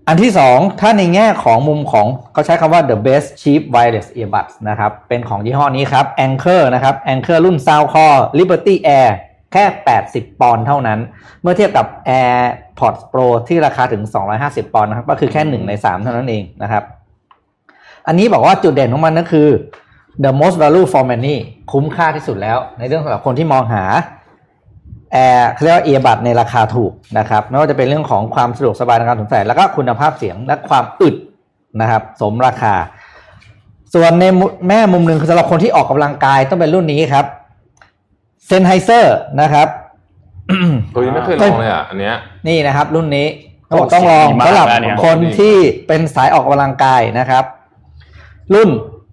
[0.08, 9.10] อันที่สองถ้าในแง่ของมุมของเขาใช้คำว่า the best cheap wireless earbuds นะครับ เป็นของยี่ห้อนี้ครับ Anchor นะครับ Anchor รุ่น Soundcore Liberty Air
[9.52, 9.64] แค่
[10.04, 10.98] 80 ปอนด์เท่านั้น
[11.42, 14.02] เมื่อเทียบกับ AirPods Pro ที่ราคาถึง
[14.38, 16.84] 250 ปอนด์นะครับ ก็คือแค่ 1 ใน 3 เท่านั้นเองนะครับ
[18.06, 19.48] อันนี้บอกว่าจุดเด่นของมันก็คือ
[20.24, 21.36] the most value for money
[21.72, 23.84] คุ้มค่าที่สุดแล้ว ในเรื่องสำหรับคนที่มองหา
[25.12, 31.14] แอร์เขาเรียกว่าเอียบัดในราคาถูกนะครับ ไม่ว่าจะเป็นเรื่องของความสะดวกสบายในการสวมใส่แล้วก็คุณภาพเสียงและความอึด
[31.80, 32.74] นะครับ สมราคา
[33.94, 37.24] ส่วนในมุแม่มุมหนึ่งคือสำหรับคนที่ออกกำลังกายต้องเป็นรุ่นนี้ครับ
[38.46, 39.68] Sennheiser นะครับ
[40.94, 42.14] ตัวนี้ไม่เคยลองเลยอะอันเนี้ย
[42.48, 43.26] นี่นะครับ รุ่นนี้
[43.68, 45.54] โอ้เขาบอกต้องลองเสียงดีมากสำหรับนะเนี่ยคนที่
[45.86, 47.44] เป็นสายออกกำลังกายนะครับ
[48.54, 48.68] รุ่น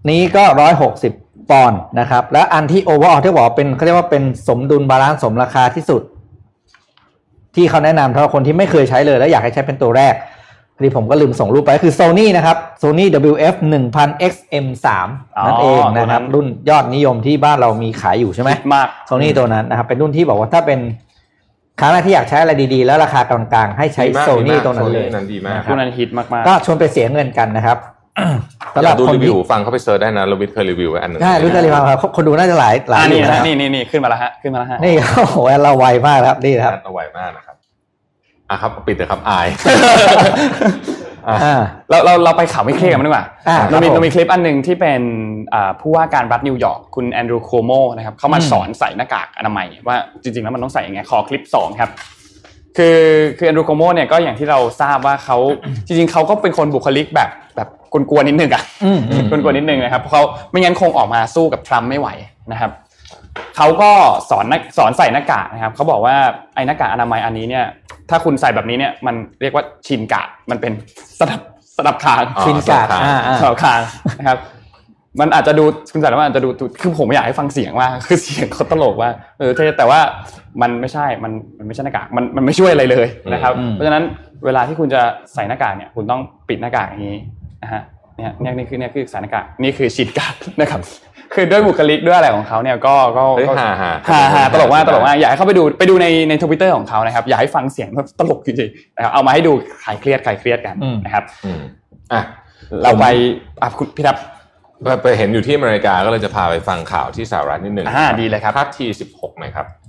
[0.09, 1.13] นี้ก็ร้อยหกสิบ
[1.49, 6.01] ปอนด์นะครับ และอันที่ overall ที่บอกว่าเป็นเขาเรียกว่าเป็นสมดุล balance สมราคาที่สุด
[7.55, 10.13] ที่เขาแนะนำสำหรับคนที่ไม่เคยใช้เลย แล้วอยากให้ใช้เป็นตัวแรก
[10.75, 13.55] พอดีผมก็ลืมส่งรูปไปคือ Sony นะครับ Sony WF
[13.93, 14.87] 1000 XM3
[15.45, 20.79] นั่นเองนะครับ รุ่นยอดนิยมที่บ้านเรามีขายอยู่ใช่ไหมมากโซนี่ตัวนั้นนะครับ เป็นรุ่นที่บอกว่าถ้าเป็น
[21.79, 27.77] ครั้งแรกที่อยากใช้อะไรดีๆ แล้วราคากลางๆให้ใช้ดีมากโซนี่ดีมากตัวนั้นเลย Sony นั้นดีมากนะคคู่รับนั้นฮิตมากๆก็ชวนไปเสียเงินกันนะครับ
[28.75, 37.55] สำหอรัยาบกดูคนรีวิที่วฟังเข้าไปเซิร์ชได้นะเราวิทย์เคยรีวิวไว้อันหนึ่งใช่รู้จักรีวิวครับคนดูน่าจะหลายหลายอ่าอนี่ยู่นะนะนี่นี่นี่ขึ้นมาแล้วฮะขึ้นมาแล้วฮะนี่โอ้โหเราไวมากครับนี่ครับเอาไว้มากนะครับ
[38.49, 39.47] อะครับปิดเลยครับอาย
[41.27, 45.01] อะอ่าเราเราเราไปข่าวไม่เครียดกันมั้างดีกว่าอ่าเรามีครับผมเรามีคลิปอันหนึ่งที่เป็น
[45.53, 51.89] อ่าผู้ว่าการรัฐนิวยอร์กคุณแอนดรูว์โคโมนะครับเขามาอืมสอนใส่หน้ากากอนามัยว่าจริง ๆ แล้วมันต้องใส่ยังไงขอคลิปสองครับ
[52.77, 52.99] คือ
[53.37, 55.37] คือแอนดรูโคโมเนี่ยก็อย่างที่เราทราบว่าเขา
[55.87, 62.09] จริงๆเขาก็เป็นคนบุคลิกแบบแบบ กวนๆนิดนึงอะอืมอืมกวนๆนิดนึงนะครับเพราะเขาไม่งั้นคงออกมาสู้กับทรัมป์ไม่ไหว
[62.51, 62.71] นะครับ
[63.57, 63.91] เขาก็
[64.29, 66.15] สอนนักสอนใส่หน้ากากนะครับเขาบอกว่า
[66.55, 67.65] ไอ้หน้ากากอนามัยอันนี้เนี่ย
[68.09, 70.71] ถ้าคุณใส่แบบนี้เนี่ยมันเรียกว่าชินกะมันเป็น
[71.19, 71.39] สนับ
[71.77, 73.79] สนับคางอ๋อชินกาดสำคัญอ่าอ่าสนับคาง
[74.19, 74.37] นะครับ
[75.19, 75.63] มันอาจจะดู
[75.93, 76.49] คุณสารว่าอาจจะดู
[76.81, 79.99] คือผมไม่อยากให้ฟังเสียงว่าคือเสียงเขาตลกว่าเออเท่แต่ว่า
[80.61, 84.03] มันไม่ใช่มันมันไม่ใช่หน้ากากมันมันไม่ช่วยอะไรเลยนะครับอืมเพราะฉะนั้น
[84.45, 85.01] เวลาที่คุณจะ
[85.33, 87.17] ใส่หน้ากากเนี่ย คุณต้องปิดหน้ากากอย่างนี้
[87.63, 87.81] นะฮะ
[88.17, 90.81] เนี่ยเนี่ยนี่คือเนี่ยคือใส่หน้ากากนี่คือฉีดกากนะครับ
[91.33, 99.51] คือด้วยบุคลิกด้วยอะไรของเขาเนี่ยก็ก็เฮ้ยก็ฮ่าฮ่าฮ่าฮ่าตลกมากตลกมากอยากให้เข้าไปดูไปดูในในทวิตเตอร์ของเขานะครับอยากให้ฟังเสียงแบบตลกจริงๆนะครับเอามาให้ดู
[99.83, 101.61] คลายเครียดคลายเครียดกันอืมนะครับอืม
[102.13, 102.21] อะ
[102.83, 103.05] เราไป
[103.61, 104.15] อะคุณพี่ทับ
[104.83, 109.80] ไปไปเห็นอยู่ที่อเมริกาก็เลยจะพาไปฟังข่าวที่สหรัฐนิดหนึ่งอ่าดีเลยครับภาพทีสิบหกหน่อยครับเ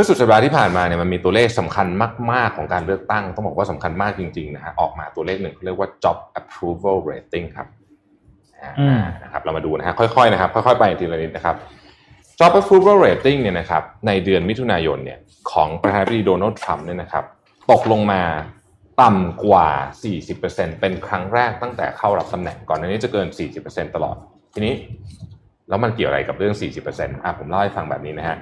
[0.00, 1.86] มื่อสุดสัปดาห์ที่ผ่านมาเนี่ยมันมีตัวเลขสำคัญ
[2.32, 7.66] มาก ๆ ของการเลือกตั้ง ต้องบอกว่าสำคัญมากจริง ๆ นะฮะออกมาตัวเลขหนึ่งเรียกว่า job approval rating ครับ
[8.60, 11.56] อ่าอืมนะครับเรามาดูนะฮะค่อย ๆ นะครับ ค่อย ๆ ไปทีละนิดนะครับ
[12.38, 15.18] job approval rating เนี่ยนะครับในเดือนมิถุนายนเนี่ย
[15.52, 17.24] ของประธานาธิบดีโดนัลด์ทรัมป์เนี่ยนะครับ
[17.70, 18.22] ตกลงมา
[19.02, 19.68] ต่ำกว่า
[20.24, 23.26] 40%เป็นครั้งแรกตั้งแต่เข้ารับตำแหน่งก่อนหน้านี้จะเกิน
[23.62, 24.16] 40%ตลอด
[24.54, 24.74] ทีนี้
[25.68, 26.54] แล้วมันเกี่ยวอะไรกับเรื่อง
[26.88, 28.36] 40%อะผมเล่าให้ฟังแบบนี้นะฮะ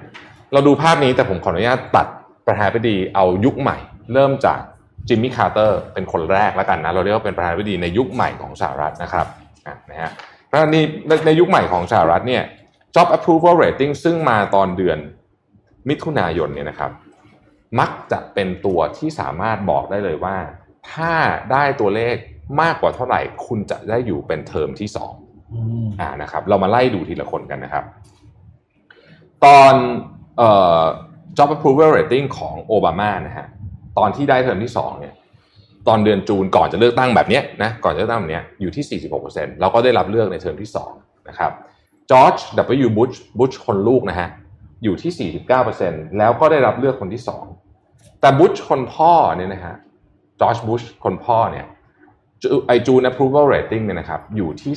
[0.52, 2.06] เราดูภาพนี้แต่ผมขออนุญาตตัด
[2.46, 3.78] ประธานาธิบดีเอายุคใหม่
[4.12, 4.60] เริ่มจาก
[5.08, 10.10] จิมมี่คาร์เตอร์เป็นคนแรกแล้วกันนะเราเรียกว่าเป็นประธานาธิบดีในยุคใหม่ของสหรัฐนะครับะนะฮะ
[10.46, 12.42] เพราะนี่ในในยุคใหม่ของสหรัฐเนี่ย
[12.94, 14.98] job approval rating ซึ่งมาตอนเดือน
[15.88, 16.90] มิถุนายนเนี่ยนะครับ
[17.80, 20.36] มักจะเป็นตัวที่สามารถบอกได้เลยว่า
[20.92, 21.12] ถ้า
[21.52, 22.16] ได้ตัวเลข
[22.60, 25.12] มากกว่าเท่าไหร่ คุณจะได้อยู่เป็นเทอมที่สอง
[26.00, 27.84] อ่านะครับ เรามาไล่ดูทีละคนกันนะครับ
[29.44, 29.74] ตอน
[31.36, 33.46] job approval rating ของโอบามานะฮะ
[33.98, 35.14] ตอนที่ได้เทอมที่สองเนี่ย
[35.88, 40.90] ตอนเดือนจูนก่อนจะเลือกตั้งแบบนี้นะก่อนจะเลือกตั้งแบบนี้อยู่ที่ 46%เราก็ได้รับเลือกในเทอมที่สอง
[41.28, 41.52] นะครับ
[42.10, 42.36] จอร์จ
[42.86, 42.88] W.
[42.96, 44.28] Bush Bush คนลูกนะฮะ
[44.84, 45.30] อยู่ที่
[45.70, 47.44] 49%แล้วก็ได้รับเลือกคนที่สอง
[48.20, 49.74] แต่บุชคนพ่อเนี่ยนะฮะ
[50.40, 51.66] จอร์จบุชคนพ่อเนี่ย
[52.66, 54.72] ไอจูน approval rating เนี่ยนะครับอยู่ที่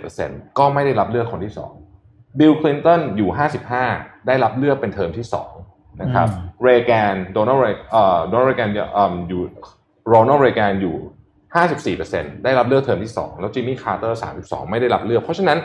[0.00, 1.72] 37%ก็ไม่ได้รับเลือกคนที่สอง
[2.38, 3.30] บิลคลินตันอยู่
[3.78, 5.52] 55 ได้รับเลือกเป็นเทอมที่สอง
[6.00, 6.28] นะครับ
[6.64, 7.62] เรแกนโดนัลด์
[7.92, 8.70] เอ่อโดนัลด์เรแกน
[9.28, 9.42] เอ่อ
[10.08, 10.96] โรนัลด์เรแกนอยู่
[11.94, 15.58] 54%ได้รับเลือกเทอมที่ 2 แล้วจิมมี่คาร์เตอร์ 32 ไม่ได้รับเลือก เพราะฉะนั้น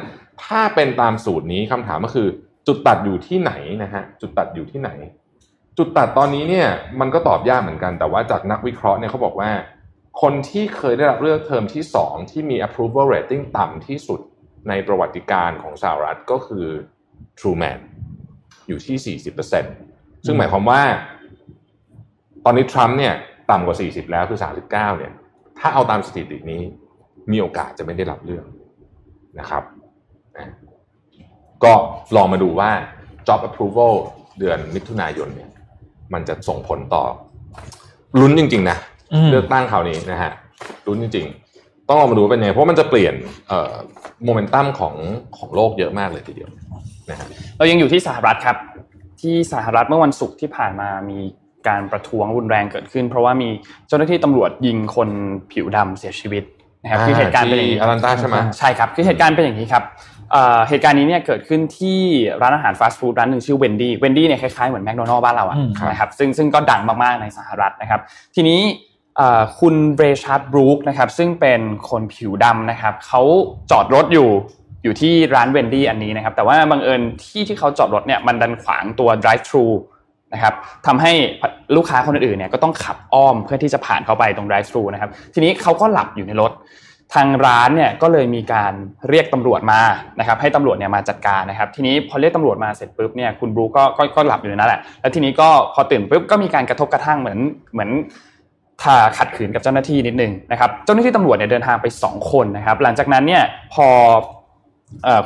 [0.46, 2.28] ถ้าเป็นตามสูตรนี้คำถามก็คือ
[2.68, 3.52] จุดตัดอยู่ที่ไหน
[3.84, 4.90] นะฮะจุดตัดอยู่ที่ไหน
[5.78, 6.68] จุดตัดตอนนี้เนี่ย
[7.00, 9.52] มันก็ตอบยากเหมือนกัน แต่ว่าจากนักวิเคราะห์เนี่ยเขาบอกว่า
[10.22, 14.20] คนที่เคยได้รับเลือกเทอมที่ 2 ที่มี approval rating ต่ำที่สุด
[14.70, 16.68] ในประวัติการของสหรัฐก็คือ
[17.39, 17.80] Truman
[18.68, 20.82] อยู่ที่ 40%ซึ่งหมายความว่า
[22.45, 23.14] ตอนนี้ทรัมป์เนี่ย
[23.51, 25.14] ต่ำกว่า 40 แล้วคือ 39 เนี่ย
[25.59, 26.62] ถ้าเอาตามสถิตินี้
[27.32, 28.45] มีโอกาสจะไม่ได้รับเลือก
[29.39, 29.64] นะครับ
[30.38, 30.53] นะ
[31.64, 31.74] ก็
[32.16, 32.72] ลองมาดูว่า
[33.28, 33.93] job approval
[34.39, 35.49] เดือนมิถุนายนเนี่ย
[36.14, 37.03] มันจะส่งผลต่อ
[38.20, 38.78] ลุ้นจริง ๆ นะ
[39.14, 40.32] อืมเลือกตั้งคราวนี้นะฮะ
[40.88, 41.51] ลุ้นจริง ๆ
[41.92, 43.14] ต้องลองมาดูว่าเป็นยังไงเพราะมันจะเปลี่ยน
[43.48, 43.74] เอ่อ
[44.26, 44.96] โมเมนตัมของ
[45.38, 46.50] ของโลกเยอะมากเลยทีเดียว
[47.10, 47.28] นะฮะ
[47.58, 48.58] เรายังอยู่ที่สหรัฐครับ
[49.22, 51.20] ที่สหรัฐเมื่อวันศุกร์ที่ผ่านมามี
[51.68, 53.50] การประท้วงรุนแรงเกิดขึ้น เพราะว่ามี
[53.88, 55.10] เจ้าหน้าที่ตำรวจยิงคน
[55.52, 56.44] ผิวดำเสียชีวิต
[56.84, 59.84] นะครับคือเหตุการณ์เป็นอย่างนี้ที่อารันตาใช่ไหมใช่ครับคือเหตุการณ์เป็นอย่างนี้ครับ
[60.32, 62.00] เอ่อเหตุการณ์นี้เนี่ยเกิดขึ้นที่
[62.42, 68.02] ร้านอาหารฟาสต์ฟู้ดร้านหนึ่งชื่อเวนดี้เวนดี้เนี่ยคล้ายๆเหมือนแมคโดนัลล์บ้านเราอะอืมนะครับซึ่งซึ่งก็ดังมากๆในสหรัฐนะครับ
[68.36, 68.91] ทีนี้เอ่อ
[69.59, 73.22] คุณเรชาร์ดบรูคนะครับซึ่งเป็นคนผิวดำนะครับเขา
[73.72, 74.30] จอดรถอยู่
[74.84, 79.66] อยู่ที่ร้าน Wendy's อันนี้นะครับแต่ว่าบังเอิญที่ที่เขาจอดรถเนี่ยมันดันขวางตัว drive thru
[80.34, 80.53] นะครับ
[80.88, 81.12] ทำให้
[81.76, 86.51] ลูกค้าคนอื่นๆเนี่ยก็ต้องขับอ้อมเพื่อที่จะผ่านเข้าไปตรง drive thru นะครับทีนี้เขาก็หลับอยู่ในรถ
[87.14, 88.74] ทางร้านเนี่ยก็เลยมีการ
[89.09, 89.82] เรียกตำรวจมา
[90.20, 97.39] นะครับให้ตำรวจเนี่ยมาจัดการนะครับทีนี้พอเรียกตำรวจมาเสร็จปุ๊บเนี่ยคุณบรูก็ก็ก็หลับอยู่นั่นแหละแล้วทีนี้ก็พอตื่นปุ๊บก็มีการกระทบกระทั่งเหมือน
[97.74, 97.89] เหมือน
[98.84, 103.88] ท่าขัดขืนกับเจ้าหน้าที่นิดนึงนะครับ เจ้าหน้าที่ตำรวจเนี่ยเดินทางไปสองคนนะครับ หลังจากนั้นเนี่ยพอ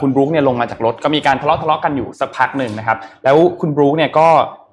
[0.01, 4.27] คุณบรู๊คเนี่ยลงมาจากรถก็มีการทะเลาะทะเลาะกันอยู่สักพักหนึ่งนะครับ แล้วคุณบรู๊คเนี่ยก็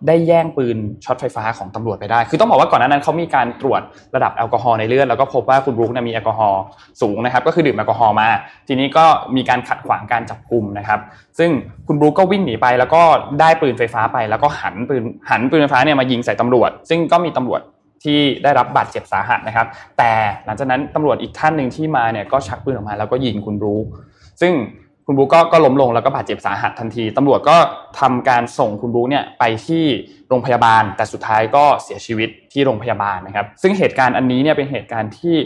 [0.08, 3.80] ได้แย่งปืนช็อตไฟฟ้าของตำรวจไปได้ คือต้องบอกว่าก่อนหน้านั้นเขามีการตรวจ
[4.14, 6.62] ระดับแอลกอฮอล์ในเลือดแล้วก็พบว่าคุณบรู๊คเนี่ยมีแอลกอฮอล์
[7.02, 8.28] สูงนะครับ ก็คือดื่มแอลกอฮอล์มา
[8.68, 9.04] ทีนี้ก็
[9.36, 11.00] มีการขัดขวางการจับกลุ่มนะครับ
[11.38, 11.50] ซึ่ง
[11.86, 13.02] คุณบรูคก็วิ่งหนีไปแล้วก็
[13.40, 17.60] ได้ปืนไฟฟ้าไป แล้วก็หันปืนหันปืนไฟฟ้าเนี่ยมายิงใส่ตำรวจ ซึ่งก็มีตำรวจ
[18.02, 19.66] ที่ได้รับบาดเจ็บสาหัสนะครับ
[19.98, 20.12] แต่
[20.44, 23.84] หลังจากนั้นตำรวจอีกท่านหนึ่งที่มาเนี่ยก็ชักปืนออกมาแล้วก็ยิงคุณบรูค
[24.40, 24.52] ซึ่ง
[25.06, 27.56] คุณบุ๊กก็ก็ล้มลงแล้วก็บาดเจ็บสาหัสทันทีตำรวจก็
[28.00, 29.84] ทำการส่งคุณบุ๊กเนี่ยไปที่
[30.28, 35.36] โรงพยาบาล แต่สุดท้ายก็เสียชีวิตที่โรงพยาบาลนะครับ ซึ่งเหตุการณ์อันนี้เนี่ยเป็นเหตุการณ์ที่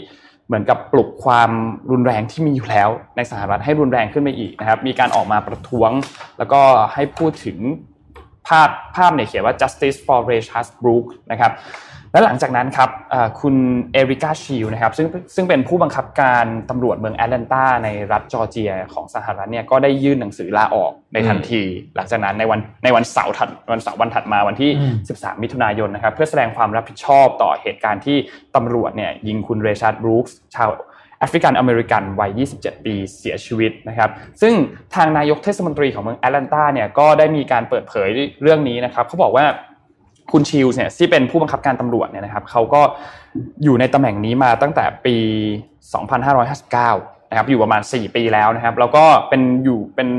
[0.47, 1.51] เหมือนกับปลุกความ
[1.91, 5.91] รุนแรงที่มีอยู่แล้วในสหรัฐให้รุนแรงขึ้นไปอีกนะครับ มีการออกมาประท้วง
[6.37, 6.61] แล้วก็
[6.93, 7.57] ให้พูดถึง
[8.47, 11.51] ภาพภาพเนี่ยเขียนว่า justice for Ray Charles Brooks นะครับ
[12.11, 12.89] และหลังจากนั้นครับ
[13.41, 13.55] คุณ
[13.93, 21.61] เอริกาชิลนะครับซึ่งซึ่งเป็นผู้บังคับการตำรวจเมืองแอตแลนตาในรัฐจอร์เจียของสหรัฐเนี่ยก็ได้ยื่นหนังสือลาออกในทันที
[21.95, 24.71] หลังจากนั้นในวันในวันเสาร์ถัดวันเสาร์วันถัดมาวันที่
[25.07, 28.17] 13 มิถุนายนนะครับเพื่อแสดงความรับผิดชอบต่อเหตุการณ์ที่
[28.55, 30.69] ตำรวจเนี่ยยิงคุณเรชาร์ดบรูคส์ชาว
[31.19, 34.09] แอฟริกันอเมริกันวัย 27 ปีเสียชีวิตนะครับ
[34.41, 34.53] ซึ่ง
[34.95, 38.07] ทางนายกเทศมนตรีของเมืองแอตแลนตาเนี่ยก็ได้มีการเปิดเผย
[38.41, 39.45] เรื่องนี้นะครับเขาบอกว่า
[40.31, 42.81] คุณชิลส์เนี่ยที่เป็นผู้บังคับการตำรวจเนี่ยนะครับเขาก็
[43.63, 45.15] อยู่ในตำแหน่งนี้มาตั้งแต่ปี
[46.03, 50.09] 2559 นะครับ อยู่ประมาณ 4 ปีแล้วนะครับ แล้วก็เป็นอยู่เป็น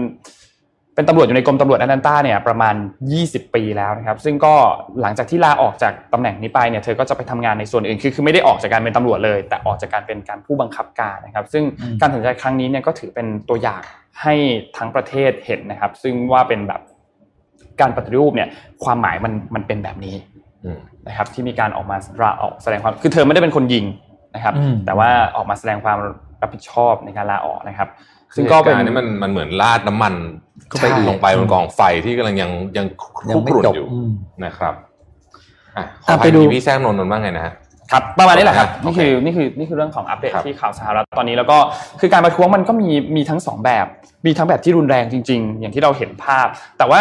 [0.94, 2.74] เป็นตำรวจอยู่ในกรมตำรวจแอตแลนตาเนี่ยประมาณ
[3.14, 4.54] 20 ปีแล้วนะครับ ซึ่งก็
[5.00, 11.64] หลังจากที่ลาออกจากตำแหน่งนี้ไปเนี่ยเธอก็จะไปทำงานในส่วนอื่นคือคือไม่ได้ออกจากการเป็นตำรวจเลย แต่ออกจากการเป็นการผู้บังคับการนะครับ ซึ่ง
[12.00, 13.80] การตัดสินใจครั้งนี้เนี่ยก็ถือเป็นตัวอย่าง
[14.22, 14.34] ให้
[14.76, 16.80] ทั้งประเทศเห็นนะครับ ซึ่งว่าเป็นแบบ
[17.80, 18.48] การปฏิรูปเนี่ย
[18.84, 20.14] ความหมายมันมันเป็นแบบนี้
[21.08, 23.84] นะครับที่มีการออกมาระออกแสดงความคือเธอไม่ได้เป็นคนยิง
[24.34, 24.54] นะครับ
[24.86, 25.98] แต่ว่าออกมาแสดงความ
[26.42, 27.88] รับผิดชอบในการลาออกนะครับ
[28.34, 30.14] ซึ่งก็เป็นนี่มันมันเหมือนราดน้ำมัน
[30.68, 33.86] เข้าไปลงไปบนกองไฟที่กำลังยังยังคุกรุ่นอยู่
[34.44, 34.74] นะครับ
[36.08, 37.54] อะไปดูพี่แซงนนท์นนท์ว่าไงนะฮะ
[37.92, 41.58] ครับประมาณนี้แหละครับนี่คือนี่คือนี่คือเรื่องของอัปเดตที่ข่าวสหรัฐตอนนี้แล้วก็
[42.00, 43.86] คือการประท้วงมันก็มีมีทั้งสองแบบ
[44.26, 46.46] มีทั้งแบบที่รุนแรงจริง ๆ อย่างที่เราเห็นภาพ
[46.78, 47.00] แต่ว่า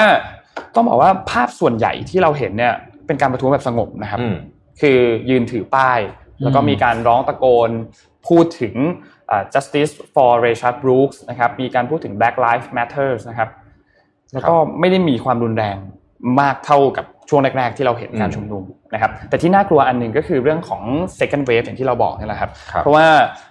[0.75, 2.73] ต้องบอกว่าภาพส่วนใหญ่ที่เราเห็นเนี่ย
[3.07, 4.19] เป็นการประท้วงแบบสงบนะครับ
[4.81, 4.99] คือ
[5.29, 5.99] ยืนถือป้าย
[6.43, 7.69] แล้วก็มีการร้องตะโกน
[8.27, 8.75] พูดถึง
[9.53, 13.49] justice for Rayshard Brooks นะครับมีการพูดถึง Black Lives Matter นะครับ
[14.33, 15.77] แล้วก็ไม่ได้มีความรุนแรง
[16.41, 20.83] มากเท่ากับช่วงแรก ๆ ที่เราเห็นการชุมนุม นะครับแต่ที่น่ากลัวอันหนึ่งก็คือเรื่องของ
[21.19, 23.05] second wave อย่างที่เราบอกนี่แหละครับ เพราะว่า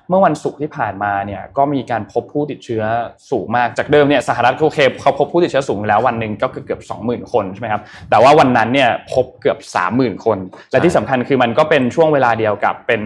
[0.09, 2.82] เมื่อวันศุกร์ที่ผ่านมาเนี่ยก็มีการพบผู้ติดเชื้อ
[3.30, 9.59] สูงมากจากเดิมเนี่ยสหรัฐโอเคเขาพบผู้ติดเชื้อสูงแล้ววันหนึ่งก็เกือบ20,000 คนใช่ไหมครับแต่ว่าวันนั้นเนี่ยพบเกือบ
[9.93, 10.39] 30,000 คน
[10.70, 13.01] และที่สำคัญคือมันก็เป็นช่วงเวลาเดียวกับเป็น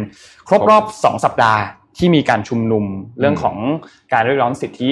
[0.48, 1.60] ครบรอบ 2 สัปดาห์
[1.98, 2.84] ที่มีการชุมนุม
[3.20, 3.56] เรื่องของ
[4.12, 4.90] การเรียกร้องสิทธิ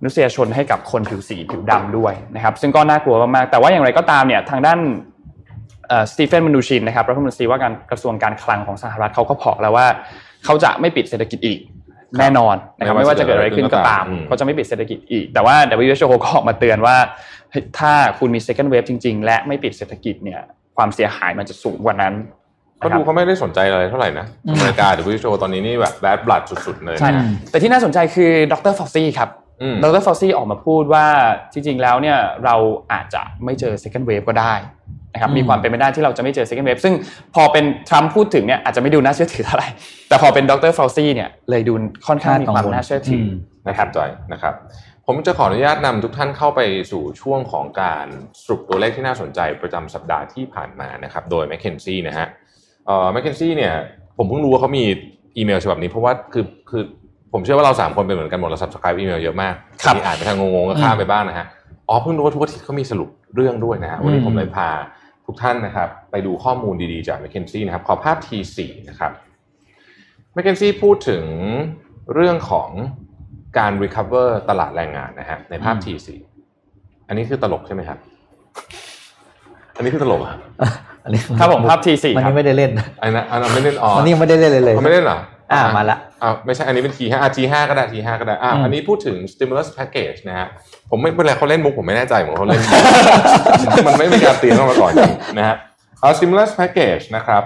[0.00, 4.78] มนุษยชนให้กับคนผิวสีผิวดำด้วยนะครับ ซึ่งก็น่ากลัวมากๆแต่ว่าอย่างไรก็ตามเนี่ยทางด้าน
[6.12, 9.86] สตีเฟนมานูชินนะครับรัฐมนตรีว่าการกระทรวงการคลังของสหรัฐเขาก็บอกแล้วว่า
[10.44, 11.58] เขาจะไม่ปิดเศรษฐกิจอีก
[12.18, 16.96] แน่นอนนะครับไม่ว่าจะเกิดอะไรขึ้นก็ตามเขาจะไม่ปิดเศรษฐกิจอีก แต่ว่า WHO ก็ออกมาเตือนว่า
[17.78, 20.40] ถ้าคุณมี second wave จริง ๆ และไม่ปิดเศรษฐกิจเนี่ย
[20.76, 22.14] ความเสียหายมันจะสูงกว่านั้น
[22.78, 27.10] เขาดูเขาไม่ได้สนใจอะไรเท่าไหร่นะอเมริกา relation ตอนนี้นี่แบบ bad blood สุดๆเลยใช่
[27.50, 29.28] แต่ที่น่าสนใจคือดรฟอสซี่ครับ
[29.82, 31.06] ดรฟอสซี่ออกมาพูดว่า
[31.52, 32.56] จริงๆแล้วเนี่ยเรา
[32.92, 34.54] อาจจะไม่เจอ second wave ก็ได้
[35.12, 36.94] นะครับมีความเป็นไปได้ที่เราจะไม่เจอ second wave ซึ่ง
[37.34, 39.68] พอเป็นทรัมป์พูดถึงเนี่ยอาจจะไม่ดูน่าเชื่อถือเท่าไหร่
[40.08, 41.74] แต่พอเป็นดร.เฟาซีเนี่ยเลยดู
[42.06, 43.24] ค่อนข้างมีความน่าเชื่อถือ
[43.68, 44.54] นะครับจอยนะคครับ
[45.06, 48.06] ผมจะขออนุญาตนำทุกท่านเข้าไปสู่ช่วงของการ
[48.42, 52.26] สรุปตัวเลขที่น่าสนใจประจำสัปดาห์ที่ผ่านมานะครับโดยแมคเคนซี่นะฮะ
[52.86, 53.72] เอ่อแมคเคนซี่เนี่ย
[54.16, 54.84] ผมเพิ่งรู้ว่าเขามี
[55.36, 56.82] อีเมลฉบับนี้เพราะว่าคือคือ
[57.32, 59.54] ผมเชื่อว่าเราสามคนเป็นเหมือนกันหมดเราสับสครายอีเมลเยอะมาก
[59.96, 61.46] มีอ่านไปทางงงๆก็ข้ามไปบ้างนะฮะ
[61.88, 64.68] อ๋อเพิ่งรู้ว่าทุกอาทิตย์เขามีสรุปเรื่องด้วยนะฮะวันนี้ผมเลยพา
[65.28, 68.58] ทุกท่านนะครับ ไปดูข้อมูลดีๆจาก m c k เคนซี่นะครับ ขอภาพ T4
[68.88, 69.12] นะครับ
[70.34, 71.24] m c k เคนซี่พูดถึง
[72.14, 72.70] เรื่องของ
[73.58, 76.08] การ recover ตลาดแรงงานนะฮะในภาพ T4
[77.08, 77.98] อันนี้คือตลกใช่ไหมครับ
[79.76, 80.30] อันนี้คือตลกอะ
[81.04, 82.70] อันนี้ครับผมภาพ T4 มันนี้ไม่ได้เล่น
[83.02, 85.18] อันนั้นอันนั้นไม่เล่นอ๋ออันนี้ไม่ได้เล่นเลยเลยไม่เล่นเหรอ
[85.52, 90.48] อ่ามาละอ่าไม่ใช่อันนี้เป็น T5 อ่า T5 ก็ได้ T5 ก็ได้อ่าอันนี้พูดถึง stimulus package นะฮะ
[90.90, 92.62] ผมไม่เป็นไรเขาเล่นมุกผมไม่แน่ใจเหมือนเขาเล่น
[93.86, 94.92] มันไม่มีการเตรียมมาก่อน
[95.38, 95.56] นะฮะ
[96.00, 97.42] เอา stimulus package นะครับ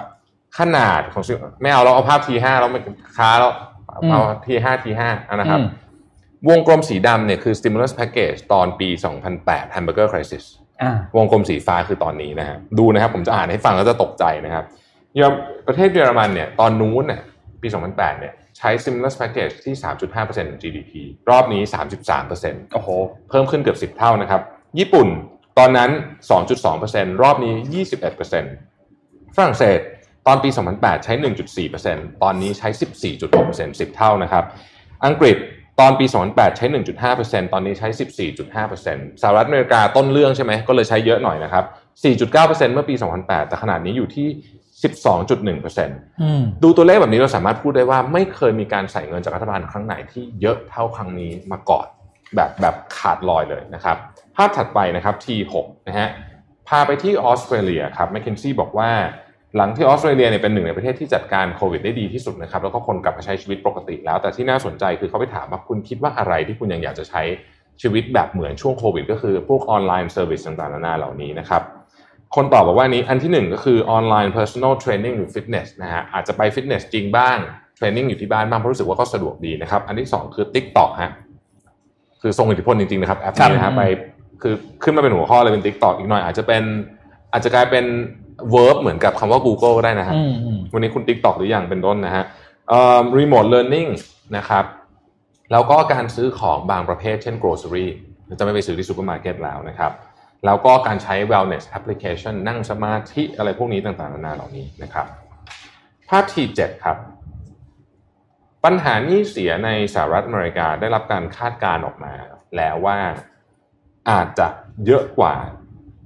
[0.59, 1.23] ขนาดของ
[1.63, 2.81] ไม่เอาเราเอาภาพ T5 เราไม่
[3.17, 3.49] ค้าเรา
[4.11, 5.03] เอา T5 T5
[5.37, 5.61] นะครับ
[6.49, 8.89] วงกลมสีดำเนี่ยคือ stimulus package ตอนปี
[9.33, 10.45] 2008 hamburger crisis
[11.17, 14.65] วงกลมสีฟ้าคือตอนนี้นะฮะดูนะครับ ผมจะอ่านให้ฟังแล้วจะตกใจนะครับ
[15.21, 15.33] ยอม
[15.67, 17.21] ประเทศเยอรมันเนี่ยตอนนู้นเนี่ย
[17.63, 20.93] ปี 2008 เนี่ยใช้ stimulus package ที่ 3.5%ของ GDP
[21.31, 21.63] รอบนี้
[22.19, 22.89] 33%โอ้โห
[23.29, 24.43] เพิ่มขึ้นเกือบ 10 เท่านะครับ
[24.79, 25.09] ญี่ปุ่น
[25.59, 25.91] ตอนนั้น
[26.57, 27.55] 2.2%รอบนี้
[27.85, 29.79] 21%ฝรั่งเศส
[30.27, 31.15] ตอนปี 2008 ใช้
[31.69, 32.69] 1.4%ตอนนี้ใช้
[33.13, 34.45] 14.6% 10 เท่านะครับ
[35.07, 35.37] อังกฤษ
[35.81, 36.67] ตอนปี 2008 ใช้
[37.11, 37.89] 1.5%ตอนนี้ใช้
[38.31, 41.65] 14.5%สหรัฐอเมริกาต้นเรื่องใช่ไหมก็เลยใช้เยอะหน่อยนะครับ
[42.05, 44.29] 4.9%เมื่อปี 2008 แต่ขนาดนี้อยู่ที่
[44.83, 51.87] 12.1%ดูตัวเลขแบบนี้เราสามารถพูดได้ว่าไม่เคยมีการใส่เงินจากรัฐบาลครั้งไหนที่เยอะเท่าครั้งนี้มาก่อน
[52.37, 53.97] แบบแบบขาดลอยเลยนะครับ
[54.37, 55.55] ภาพถัดไปนะครับ T6
[55.89, 56.09] นะฮะ
[56.69, 58.91] พาไปที่ออสเตรเลียครับ McKinsey บอกว่า
[59.57, 67.23] หลังที่ออสเตรเลียเนี่ยเป็นหนึ่งในประเทศที่จัดการโควิดได้ดีที่สุดนะครับแล้วก็คนกลับมาใช้ชีวิตปกติแล้ว แต่ที่น่าสนใจคือเขาไปถามว่าคุณคิดว่าอะไรที่คุณยังอยากจะใช้
[67.83, 71.63] ชีวิตแบบเหมือนช่วงโควิด ก็คือพวก online service ต่างๆนานาเหล่านี้นะครับ
[72.37, 77.37] คนตอบบอกว่านี้อันที่หนึ่งก็คือออนไลน์ personal training หรือ fitness นะฮะอาจจะไปฟิตเนสจริงบ้าง
[77.77, 81.13] training อยู่ที่บ้านบ้างเพราะรู้สึกว่าก็สะดวกดีนะครับ อันที่สองคือ TikTok ฮะ
[82.23, 83.83] คือทรงอิทธิพลจริงๆนะครับแอปนี้นะฮะไป
[84.43, 86.63] คือขึ้นมาเป็นหัวข้อเลยเป็น TikTok อีกหน่อย อาจจะเป็น
[87.33, 87.85] อาจจะกลายเป็น
[88.55, 92.25] verb เหมือนกับคำว่า Google ก็ได้นะฮะอืมอืมวันนี้คุณ TikTok หรือยังเป็นต้นนะฮะ
[92.69, 93.91] เอ่อ remote learning
[94.37, 94.65] นะครับ
[95.53, 97.87] แล้วก็การซื้อของบางประเภทเช่น grocery
[98.39, 99.93] จะไม่ไปซื้อที่ซูเปอร์มาร์เก็ตแล้วนะครับ
[100.47, 105.07] แล้วก็การใช้ wellness application นั่งสมาธิอะไรพวกนี้ต่างๆนานาเหล่านี้นะครับ
[106.09, 106.97] ภาพที่ 7 ครับ
[108.65, 112.13] ปัญหาหนี้เสียในสหรัฐอเมริกาได้รับการคาดการณ์ออกมา
[112.57, 112.99] แล้วว่า
[114.11, 114.49] อาจจะ
[114.87, 115.35] เยอะกว่า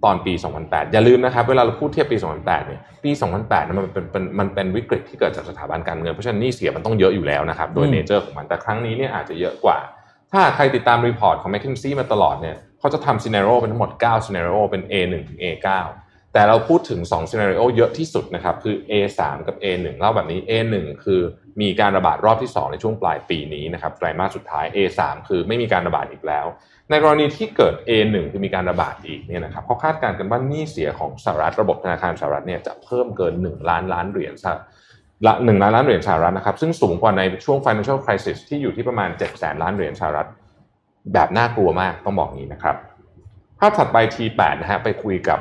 [0.05, 0.33] ตอนปี
[0.63, 3.11] 2008 อย่าลืมนะครับ เวลาเราพูดเทียบปี 2008 เนี่ย ปี
[3.41, 9.79] 2008นั้นมันเป็นเป็นมันเป็นวิกฤตที่เกิดจากสถาบันการเงิน เพราะฉะนั้นหนี้เสียมันต้องเยอะอยู่แล้วนะครับ โดยอืม nature ของมัน แต่ครั้งนี้เนี่ยอาจจะเยอะกว่า
[10.33, 15.69] ถ้าใครติดตาม report ของ m c k เคนซี่มาตลอดเนี่ย เขาจะทำ scenario เป็นทั้งหมด9 scenario เป็น A1 ถึง A9
[16.33, 20.75] แต่เราพูดถึง2ซีนารีโอเยอะที่สุดนะครับคือ A3 กับ A1 เล่าแบบนี้ A1
[21.05, 21.21] คือ
[21.61, 26.47] มีการระบาดรอบที่ 2 ในช่วงปลายปีนี้นะครับไตรมาสสุดท้าย A3 คือไม่มีการระบาดอีกแล้ว
[26.91, 34.47] ในกรณีที่เกิด A1 คือมีการระบาดอีกเนี่ยนะครับเขาคาดการณ์กันว่าหนี้เสียของสหรัฐระบบธนาคารสหรัฐเนี่ยจะเพิ่มเกิน 1 ล้านล้านเหรียญส
[35.25, 40.29] หละหนึ่งล้านล้านเหรียญสหรัฐนะครับซึ่งสูงกว่าในช่วง financial crisis ที่อยู่ที่ประมาณ7แสนล้านเหรียญสหรัฐ
[41.13, 42.77] แบบน่ากลัวมากต้องบอกงี้นะครับ
[43.59, 45.39] ภาพถัดไป T8 นะฮะไปคุยกับ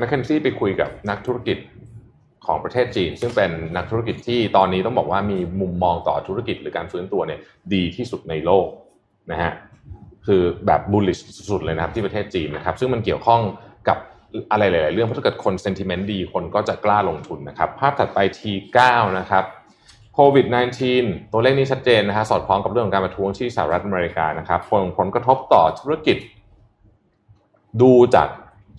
[0.00, 1.58] นักเคนซี่ไปคุยกับนักธุรกิจ
[2.46, 7.40] ของประเทศจีน ซึ่งเป็นนักธุรกิจที่ตอนนี้ต้องบอกว่ามีมุมมองต่อธุรกิจหรือการฟื้นตัวเนี่ย
[7.74, 8.66] ดีที่สุดในโลก
[9.32, 9.52] นะฮะ
[10.26, 13.40] คือแบบ bullish สุดเลยนะครับที่ประเทศจีนนะครับ ซึ่งมันเกี่ยวข้อง
[13.88, 13.98] กับ
[14.52, 18.78] อะไรหลาย ๆ เรื่องเพราะถ้าเกิดคน sentiment ดีคนก็จะกล้าลงทุนนะครับ ภาพถัดไป T9
[19.18, 19.44] นะครับ
[20.14, 20.46] โควิด
[20.90, 26.16] -19 ตัวเลขนี้ชัดเจนนะฮะสอดคล้องกับเรื่องของการประท้วงที่สหรัฐอเมริกานะครับผลผลกระทบต่อธุรกิจ
[27.82, 28.28] ดูจาก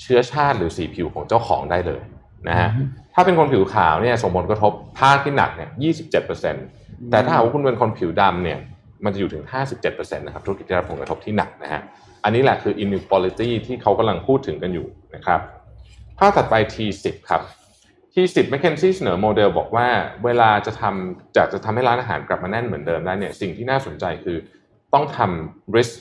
[0.01, 2.01] เชื้อชาติหรือสีผิวของเจ้าของได้เลย
[2.49, 2.69] นะฮะ
[3.13, 5.69] ถ้าเป็นคนผิวขาวเนี่ยส่งผลกระทบภาคที่หนักเนี่ย
[6.39, 8.59] 27%แต่ถ้าหากว่าคุณเป็นคนผิวดำเนี่ย
[9.05, 9.43] มันจะอยู่ถึง
[9.81, 11.81] 57%นะครับธุรกิจที่รับผลกระทบที่หนักนะฮะ
[12.23, 15.39] อันนี้แหละคือ inequality ที่เขากำลังพูดถึงกันอยู่นะครับ
[16.19, 17.41] ภาพถัดไป T10 ครับ
[18.13, 19.87] T10 McKinsey เสนอโมเดลบอกว่า
[20.25, 24.37] เวลาจะทำจากจะทำให้ร้านอาหารกลับมาแน่นเหมือนเดิมได้เนี่ยสิ่งที่น่าสนใจคือ
[24.93, 25.95] ต้องทำ risk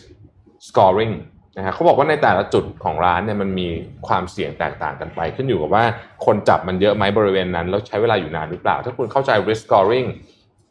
[0.68, 1.14] scoring
[1.56, 3.68] นะฮะเขาบอกว่าในแต่ละจุดของร้านเนี่ยมันมี
[4.08, 5.84] ความเสี่ยงแตกต่างกันไป ขึ้นอยู่กับว่า
[6.26, 10.08] คนจับมันเยอะไหมบริเวณนั้น แล้วใช้เวลาอยู่นานหรือเปล่า ถ้าคุณเข้าใจ risk scoring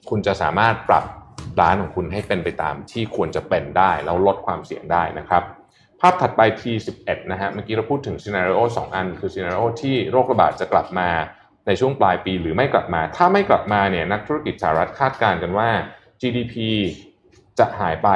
[0.09, 1.05] คุณจะสามารถปรับ
[1.61, 5.43] ร้านของคุณให้เป็นไปตามที่ควรจะเป็นได้ แล้วลดความเสี่ยงได้นะครับ
[6.01, 11.09] ภาพถัดไป T11 นะฮะ เมื่อกี้เราพูดถึงซีนารีโอสองอัน คือซีนารีโอที่โรคระบาดจะกลับมา
[11.67, 15.69] ในช่วงปลายปีหรือไม่กลับมา ถ้าไม่กลับมาเนี่ยนักธุรกิจสหรัฐคาดการณ์กันว่า
[16.21, 16.55] GDP
[17.59, 18.09] จะหายไป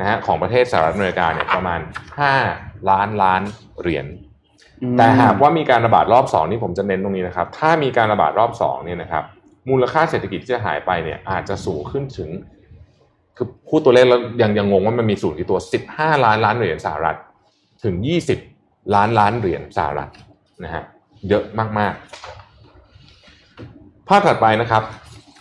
[0.00, 1.80] นะฮะของประเทศสหรัฐอเมริกาเนี่ยประมาณ
[2.34, 3.42] 5 ล้านล้าน
[3.80, 4.06] เหรียญ
[4.98, 9.24] แต่หากว่ามีการระบาดรอบสองนี่ผมจะเน้นตรงนี้นะครับ ถ้ามีการระบาดรอบสองเนี่ยนะครับ
[9.68, 12.30] มูลค่าเศรษฐกิจที่จะหายไปเนี่ยอาจจะสูงขึ้นถึง
[13.36, 15.58] คือพูดตัวเลขแล้วยังยังงงว่ามันมีสูตรกี่ตัว
[15.90, 17.16] 15 ล้านล้านเหรียญสหรัฐ
[17.84, 17.94] ถึง
[18.44, 20.10] 20 ล้านล้านเหรียญสหรัฐ
[20.64, 20.84] นะฮะ
[21.28, 21.44] เยอะ
[21.78, 21.94] มาก
[23.20, 24.82] ๆ ภาพถัดไปนะครับ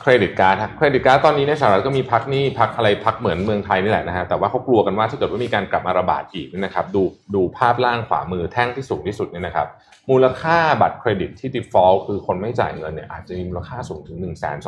[0.01, 7.03] credit card credit card ตอนนี้ในสหรัฐก็มีพักนี้พักอะไรพักเหมือนเมืองไทยนี่แหละนะฮะแต่ว่าเขากลัวกันว่าถ้าเกิดว่ามีการกลับมาระบาดอีกเนี่ยนะครับดู
[7.35, 9.67] ดูภาพล่างขวามือแท่งที่สูงที่สุดเนี่ยนะครับ
[10.09, 14.67] มูลค่าบัตรเครดิตที่ default คือคนไม่จ่ายเงินเนี่ยอาจจะมีมูลค่าสูงถึง 1 2 5 0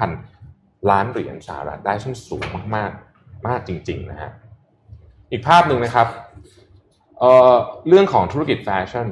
[0.00, 2.44] 0 0 ล้านเหรียญสหรัฐได้ซึ่งสูง
[2.76, 4.30] มากๆมากจริงๆนะฮะ
[5.30, 6.08] อีกภาพหนึ่งนะครับ
[7.24, 7.54] เอ่อ
[7.88, 9.06] เรื่องของธุรกิจแฟชั่น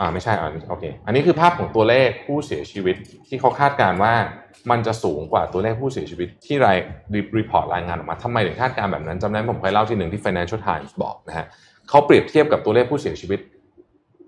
[0.00, 2.96] อ่าไม่ใช่อ่าโอเคอันนี้คือภาพของตัวเลขผู้เสียชีวิต
[3.28, 4.14] ที่เขาคาดการณ์ว่า
[4.70, 6.78] มันจะสูงกว่าตัวเลขผู้เสียชีวิตที่ราย
[7.38, 11.46] report รายงานออกมาทำไมถึงคาดการณ์แบบนั้นจำได้ผมเคยเล่าที่หนึ่งที่ Financial Times บอกนะฮะ
[11.88, 13.40] เขาเปรียบเทียบกับตัวเลขผู้เสียชีวิต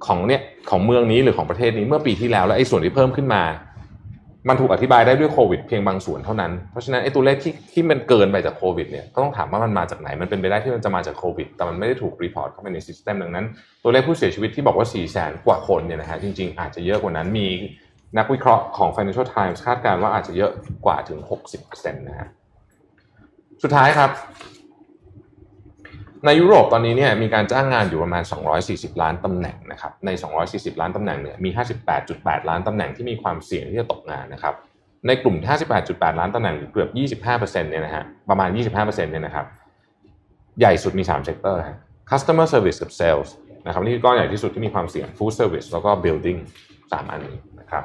[0.07, 3.43] ของเนี่ยของเมืองนี้หรือของประเทศนี้เมื่อปีที่แล้วแล้วไอ้ส่วนที่เพิ่มขึ้นมา
[4.49, 13.47] มันถูกอธิบายได้ด้วยโควิดเพียงบางส่วนเท่านั้น เพราะฉะนั้นไอ้ตัวเลขที่ที่มันเกินไปจากโควิดเนี่ยก็ต้องถามว่ามันมาจากไหน มันเป็นไปได้ที่มันจะมาจากโควิด แต่มันไม่ได้ถูก report เข้าไปใน system ดังนั้น
[13.83, 17.47] ตัวเลขผู้เสียชีวิตที่บอกว่า 4 0 0แสนกว่าคนเนี่ยนะฮะจริงๆ อาจจะเยอะกว่านั้น มี
[18.19, 20.51] นักวิเคราะห์ของ Financial Times คาดการณ์ว่าอาจจะเยอะ
[20.87, 21.19] กว่าถึง
[21.59, 22.29] 60%นะฮะ
[23.63, 24.11] สุดท้ายครับ
[26.27, 28.23] ในยุโรปตอนนี้เนี่ยมีการจ้างงานอยู่ประมาณ
[28.63, 30.11] 240 ล้านตำแหน่งนะครับ ใน
[30.47, 31.51] 240 ล้านตำแหน่งเนี่ยมี
[31.99, 34.55] 58.8 ล้านตำแหน่งที่มีความเสี่ยงที่จะตกงานนะครับ
[35.07, 35.37] ในกลุ่ม
[35.79, 39.47] 58.8 ล้านตำแหน่งหรือเกือบ 25%เนี่ยนะฮะ ประมาณ 25%เนี่ยนะครับ
[40.61, 41.79] ใหญ่สุดมี 3 sector ฮะ
[42.11, 43.29] customer service กับ sales
[43.67, 46.39] นะครับนี่ก้อนใหญ่ที่สุดที่มีความเสี่ยง food service แล้วก็ building
[46.93, 47.85] สามอันนี้นะครับ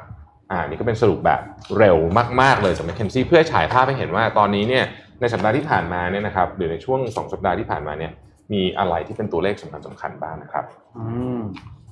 [0.52, 1.42] อ่านี่ก็เป็นสรุปแบบ
[1.78, 1.98] เร็ว
[2.42, 4.86] มาก ๆ เลยจาก McKinsey เพื่อฉายภาพให้เห็นว่าตอนนี้เนี่ย
[5.22, 8.12] ในสัปดาห์ที่ผ่านมาเนี่ยนะครับหรือในช่วง 2 สัปดาห์ที่ผ่านมาเนี่ย
[8.52, 10.66] มีอะไรที่เป็นตัวเลขสำคัญสำคัญบ้างนะครับ
[10.98, 11.04] อื
[11.40, 11.42] ม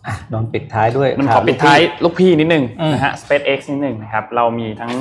[0.05, 4.91] อะนนท์ปิดท้ายด้วยมันขข่อวปิดท้ายลูกพี่นิดนึงอืมนะฮะ SpaceX นิดนึงนะครับ เรามีทั้ง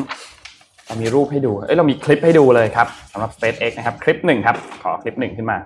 [0.87, 5.59] เรามีรูปให้ดู เอ้ยเรามีคลิปให้ดูเลยครับสำหรับ SpaceX นะครับ คลิปหนึ่งครับ ขอคลิปหนึ่งขึ้นมา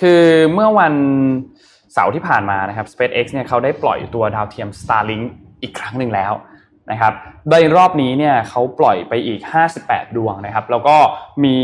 [0.00, 0.24] คือ
[0.54, 0.94] เมื่อวัน
[1.92, 5.24] เสาร์ที่ผ่านมานะครับ SpaceX เนี่ยเขาได้ปล่อยตัวดาวเทียม Starlink
[5.62, 6.32] อีกครั้งหนึ่งแล้ว
[6.90, 7.12] นะครับ
[7.50, 9.40] โดยรอบนี้เนี่ยเขาปล่อยไปอีก
[9.78, 10.96] 58 ดวงนะครับ แล้วก็
[11.44, 11.56] มี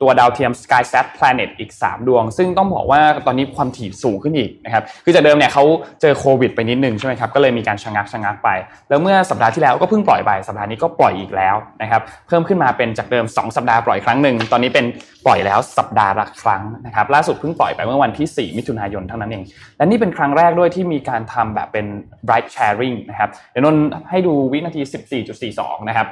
[0.00, 5.64] ตัวดาวเทียม SkySat Planet อีก 3 ดวง ซึ่งต้องบอกว่าตอนนี้ความถี่สูงขึ้นอีกนะครับ คือจากเดิมเนี่ยเขา
[6.00, 8.48] เจอโควิดไปนิดนึงใช่ไหมครับ ก็เลยมีการชะงักชะงักไป
[8.88, 14.86] แล้วเมื่อสัปดาห์ที่แล้วก็เพิ่งปล่อยไป สัปดาห์นี้ก็ปล่อยอีกแล้วนะครับ เพิ่มขึ้นมาเป็นจากเดิม 2 สัปดาห์ปล่อยครั้งหนึ่ง ตอนนี้เป็น
[15.26, 19.44] ปล่อยแล้วสัปดาห์ละครั้งนะครับ ล่าสุดเพิ่งปล่อยไปเมื่อวันที่ 4 มิถุนายนเท่านั้นเอง
[19.78, 21.86] และนี่เป็นครั้งแรกด้วยที่มีการทำแบบเป็น
[22.26, 23.76] bright sharing นะครับ เดี๋ยวนน
[24.10, 24.82] ให้ดูวินาที
[25.28, 26.08] 14.42 นะครับ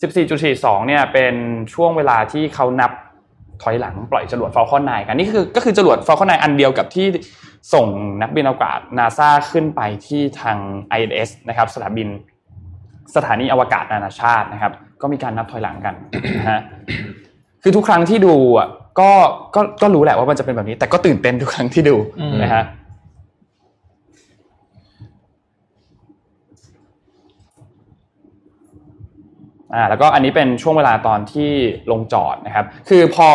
[0.00, 1.34] 14.42 เนี่ยเป็น
[1.74, 2.92] ช่วงเวลาที่เขานับ
[3.62, 7.06] ถอยหลังปล่อยจรวด Falcon 9 กัน นี่คือก็คือจรวด Falcon 9 อันเดียวกับที่
[7.74, 7.86] ส่ง
[8.22, 10.56] นักบินอวกาศนาซาขึ้นไปที่ทาง
[10.96, 12.08] ISS นะครับสถานบิน
[13.16, 15.94] สถานีอวกาศนานาชาตินะครับ ก็มีการนับถอยหลังกัน
[16.38, 16.60] นะฮะ
[17.62, 18.68] คือทุกครั้งที่ดูอะ
[19.00, 19.10] ก็
[19.54, 21.96] ก็ก็รู้แหละว่ามันจะเป็นแบบนี้ แต่ก็ตื่นเต้นทุกครั้งที่ดู
[22.42, 22.62] นะฮะ
[29.74, 31.50] อ่าแล้วก็อันนี้เป็นช่วงเวลาตอนที่
[31.92, 33.28] ลงจอดนะครับ คือพอ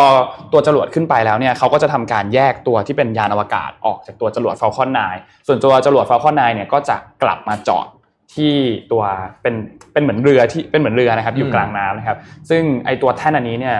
[0.51, 7.87] ตัวจรวดขึ้นไปแล้วเนี่ยเขาก็จะทำการแยกตัวที่เป็นยานอวกาศออกจากตัวจรวด Falcon 9 ส่วนตัวจรวด Falcon 9เนี่ยก็จะกลับมาจอด
[8.35, 8.53] ที่
[8.91, 9.03] ตัว
[9.41, 9.55] เป็น
[9.93, 12.17] เป็นเหมือนเรือที่เป็นเหมือนเรือนะครับอยู่กลางน้ำนะครับ
[12.49, 13.77] ซึ่งไอตัวแท่นอันนี้เนี่ย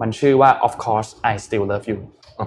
[0.00, 1.98] มันชื่อว่า of course I still love you
[2.38, 2.46] อ๋อ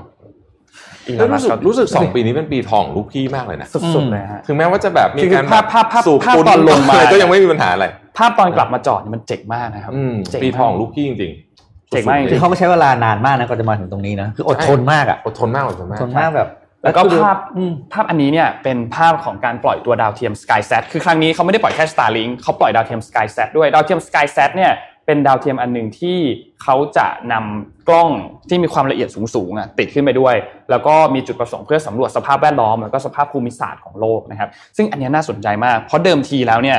[1.07, 7.85] อีลแล้วอนมัรู้สึกก็รู้สึกสองปีนี้เป็นปีทองของลูกพี่มากเลยนะ สุดๆเลยฮะถึงแม้ว่าจะแบบมีคือการภาพภาพภาพสูบภาพปูนตอนลงมาอะไรก็ยังไม่มีปัญหาอะไร
[8.17, 16.49] ภาพตอนกลับมาจอดนี่มันเจ๋งมากนะครับอืมเจ๋งปีมากทองของลูกพี่จริงๆเจ๋งมากจริคือเขาก็ใช้เวลานานมากนะก่อนจะมาถึงตรงนี้นะคืออดทนมากอะอดทนมากอดทนอมาดกทนมากแบบ
[16.83, 24.71] แล้วก็คือภาพอืมภาพอันนี้เนี่ยเป็นภาพของการปล่อยตัวดาวเทียม SkySat คือครั้งนี้เขาไม่ได้ปล่อยแค่ Starlink เขาปล่อยดาวเทียม SkySat ด้วยดาวเทียม SkySat เนี่ย
[25.05, 26.17] เป็นดาวเทียมอันหนึ่งที่
[26.63, 28.11] เขาจะนำกล้อง
[28.49, 30.35] ที่มีความละเอียดสูงๆอะติดขึ้นไปด้วย
[30.71, 36.77] แล้วก็มีจุดประสงค์เพื่อสำรวจสภาพแวดล้อมแล้วก็สภาพภูมิศาสตร์ของโลกนะครับ ซึ่งอันเนี้ยน่าสนใจมาก เพราะเดิมทีแล้วเนี่ย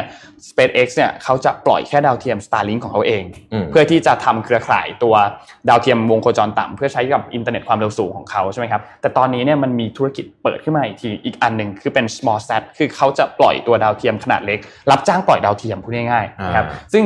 [0.49, 3.23] SpaceX เนี่ยเขาจะปล่อยแค่ดาวเทียม Starlink ของเขาเอง
[3.53, 5.15] อืมเพื่อที่จะทำเครือข่ายตัว
[5.69, 14.59] ดาวเทียมวงโคจรต่ำเพื่อใช้กับอินเทอร์เน็ตความเร็วสูงของเขาใช่ไหมครับแต่ตอนนี้เนี่ยมันมีธุรกิจเปิดขึ้นมาอีกทีอีกอันหนึ่งคือเป็น small sat คือเขาจะปล่อยตัวดาวเทียมขนาดเล็ก
[14.91, 17.05] รับจ้างปล่อยดาวเทียมพูดง่ายๆนะครับอ่าซึ่ง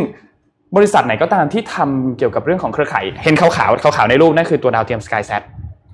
[0.76, 5.42] บริษัทไหนก็ตามที่ทำเกี่ยวกับเรื่องของเครือข่าย เห็นขาวๆขาวๆในรูปนั่นคือตัวดาวเทียม SkySat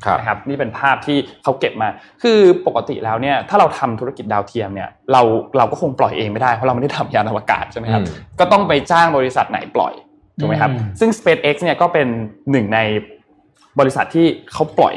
[0.05, 1.89] ครับนะครับนี่เป็นภาพที่เขาเก็บมา
[2.23, 5.23] คือปกติแล้วเนี่ยถ้าเราทำธุรกิจดาวเทียมเนี่ยเรา
[5.59, 9.93] เราก็คงปล่อยเองไม่ได้เพราะเราไม่ได้ทำยานอวกาศใช่ไหมครับอืมก็ต้องไปจ้างบริษัทไหนปล่อย
[10.41, 12.07] ถูกไหมครับอืมซึ่ง SpaceX เนี่ยก็เป็น
[12.51, 12.79] หนึ่งใน
[13.81, 14.95] บริษัทที่เขาปล่อย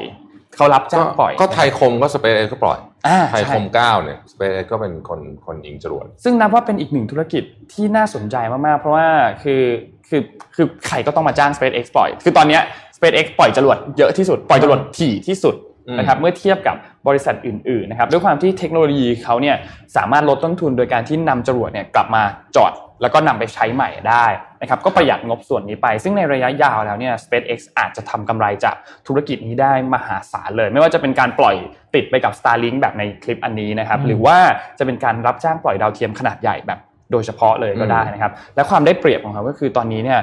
[0.55, 2.86] เขารับจ้างปล่อย ก็ไทยคมก็สเปซเอ็ก็ปล่อยอ่า
[3.29, 7.43] ไทยคใช่มเก้าเนี่ยสเปซเอ็ก็เป็นคนคนยิงจรวดซึ่งนับว่าเป็นอีกหนึ่งธุรกิจ
[7.73, 8.35] ที่น่าสนใจ
[8.65, 9.07] มากๆ เพราะว่า
[9.43, 9.63] คือ
[10.09, 10.21] คือ
[10.55, 12.61] คือใครก็ต้องมาจ้าง SpaceX ปล่อย คือตอนเนี้ย
[12.97, 15.66] SpaceX ปล่อยจรวดเยอะที่สุด ปล่อยจรวดถี่ที่สุดอืม
[15.97, 16.75] นะครับเมื่อเทียบกับ
[17.07, 19.55] บริษัทอื่นๆนะครับด้วยความที่เทคโนโลยีเขาเนี่ย
[19.95, 22.23] สามารถลดต้นทุนโดยการที่นำจรวดเนี่ยกลับมา
[22.55, 24.25] จอด แล้วก็นำไปใช้ใหม่ได้
[24.61, 28.75] นะครับก็ประหยัดงบส่วนนี้ไป ซึ่งในระยะยาวแล้วเนี่ย SpaceX อาจจะทำกำไรจาก
[29.07, 31.55] ธุรกิจนี้ได้มหาศาลเลย ไม่ว่าจะเป็นการปล่อย
[31.95, 34.37] ติดไปกับ Starlink แบบในคลิปอันนี้นะครับอืมหรือว่า
[34.79, 36.79] จะเป็นการรับจ้างปล่อยดาวเทียมขนาดใหญ่แบบ
[37.11, 40.19] โดยเฉพาะเลยก็ได้นะครับ และความได้เปรียบของเขาก็คือตอนนี้เนี่ย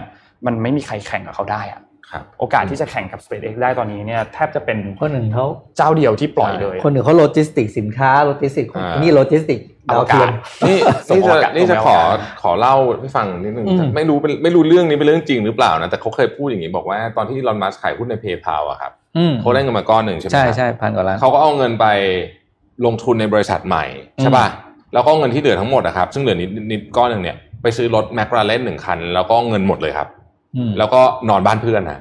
[0.47, 1.84] มันไม่มีใครแข่งกับเขาได้อะครับ
[2.41, 5.47] โอกาสที่จะแข่งกับ SpaceX ได้ตอนนี้เนี่ยแทบจะเป็นคนหนึ่งเขา
[5.77, 9.61] เจ้าเดียวที่ปล่อยเลย คนหนึ่งเขาโลจิสติกสินค้าโลจิสติกอ่านี่นี่โลจิสติก
[9.93, 10.29] ดาวเทียม
[10.69, 21.87] นี่ส่งนี่อจะอกอากาศนี่จะส่งขอออกอากาศขอเล่าให้ฟังนิดนึงอืมไม่รู้เป็นไม่รู้เรื่องนี้เป็นเรื่องจริงหรือเปล่านะแต่เขาเคยพูดอย่างนี้บอกว่าตอนที่ลอนมัสขายหุ้นในเพย์พาอะครับอืมเขาได้เงินมาก้อนหนึ่งใช่ไหมใช่ครับใช่พันกว่าล้านเขาก็เอาเงินไป
[22.87, 23.85] ลงทุนในบริษัทใหม่
[24.21, 24.47] ใช่ป่ะ
[24.93, 30.24] แล้วก็เอาเงินที่เหลือทั้งหมดนะครับซึ่งเหลือนิดนิดก้อนหนึ่งเนี่ยไปซื้อรถแมคลาเรนหนึ่งคัน แล้วก็เงินหมดเลยครับอืม
[30.79, 32.01] แล้วก็นอนบ้านเพื่อนนะ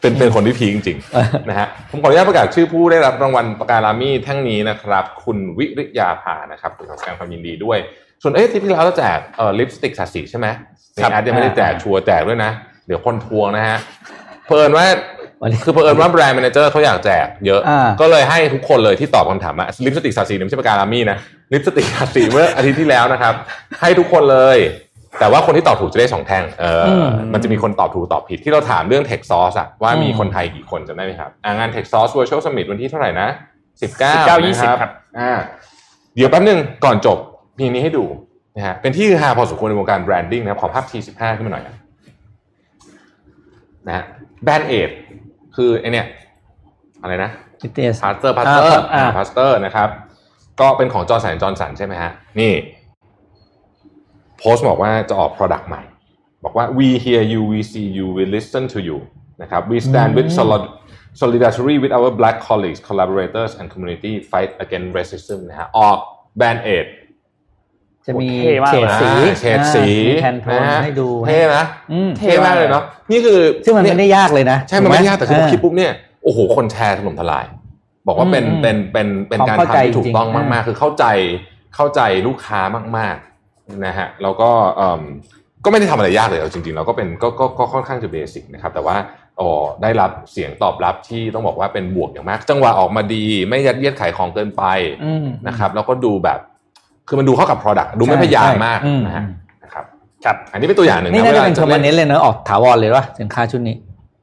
[0.00, 7.78] เป็นเป็นคนที่พีคจริงเออๆนะฮะผมขออนุญาตประกาศชื่อผู้ได้รับรางวัลประกาศามีแท่งนี้นะครับ คุณวิริยาภานะครับขอแสดงความยินดีด้วย
[8.22, 10.46] ส่วนเอ๊ะที่ที่แล้วเราแจกเอ่อลิปสติกสัสีใช่ไหม
[10.94, 12.50] ในครับแอดยังไม่ได้แจกอ่าชัวร์แจกด้วยนะ
[12.86, 13.78] เดี๋ยวคนทวงนะฮะ
[14.46, 14.86] เพิ่นว่า
[15.42, 21.16] วันนี้คือเผอิญว่าแบรนด์แมเนเจอร์เขาอยากแจกเยอะอ่าก็เลยให้ทุกคนเลยที่ตอบคำถามมาลิปสติกสัสีเนี่ยไม่ใช่ประกาศามีนะ
[21.52, 23.34] ลิปสติกสัสีเมื่ออาทิตย์ที่แล้วนะครับ
[23.80, 24.58] ให้ทุกคนเลย
[25.18, 33.28] แต่ว่าคนที่ตอบถูกจะได้สองแท่งเอออมมันจะมีคนตอบถูกตอบผิดที่เราถามเรื่อง Tech Source อะว่ามีอืมคนไทยกี่คนจำได้ไหมครับอ่างาน Tech Source Virtual Summit วันที่เท่าไหร่นะ
[33.82, 35.32] สิบเก้า19 20นะครับ อ่า
[36.16, 37.18] เดี๋ยวแป๊บนึงก่อนจบ
[37.58, 38.04] มีนี้ให้ดู
[38.56, 41.74] นะฮะเป็นที่ฮือฮาพอสมควรในวงการ branding นะครับขอภาพ T15 ขึ้นมาหน่อยนะ
[43.86, 44.04] นะฮะ
[44.44, 44.90] Band-Aid
[45.56, 46.06] คือไอเนี่ย
[47.02, 47.30] อะไรนะ
[47.60, 49.88] พิเตสพาสเตอร์พาสเตอร์อ่าพาสเตอร์นะครับ
[50.60, 52.52] ก็เป็นของ Johnson Johnson ใช่ไหมฮะ นี่
[54.40, 55.82] โพสต์บอกว่าจะออก Product ใหม่
[56.44, 58.98] บอกว่า we hear you we see you we listen to you
[59.42, 60.70] นะครับ we stand with solid-
[61.20, 65.98] solidarity with our black colleagues collaborators and community fight against racism นะฮะออก
[66.38, 66.86] Band-Aid
[68.06, 75.92] จะมีเท่มากเฉดสีเฉดสีอ่ามีแทนโทนนะฮะให้ดูเท่นะอืมเท่มากเลยเนาะนี่คือซึ่งมันไม่ได้ยากเลยนะ ใช่ มันไม่ได้ยากถูแต่หคือพอคิดปุ๊บเนี่ย
[76.24, 77.44] โอ้โห คนแชร์ถล่มทลาย
[78.06, 81.04] บอกว่าเป็นอืมเป็นเป็นเป็นความการเข้าใจทำที่ถูกต้องจริงๆมาก ๆ คือเข้าใจ
[81.76, 82.60] เข้าใจลูกค้า
[82.98, 83.29] มาก ๆ
[83.86, 85.02] นะฮะแล้วก็เอิ่ม
[85.64, 88.96] ก็ไม่ได้ทำอะไรยากเลยเอาจริงๆเราก็เป็นก็ก็ก็ค่อนข้างจะเบสิกนะครับแต่ว่า
[89.40, 89.50] อ๋อ
[89.82, 94.64] ได้รับเสียงตอบรับที่ต้องบอกว่าเป็นบวกอย่างมาก จังหวะออกมาดีไม่ยัดเยียดขายของเกินไป
[95.04, 96.38] อืมนะครับแล้วก็ดูแบบ
[97.08, 99.24] คือมันดูเข้ากับ Product ดูไม่พยายามมากอืมนะฮะ
[99.64, 99.84] นะครับ
[100.24, 103.76] ครับอันนี้เป็นตัวอย่างหนึ่งนี่น่าจะเป็นวทอลมเน้นเลยเนอะออกถาวรเลยว่าสินค้าชุดนี้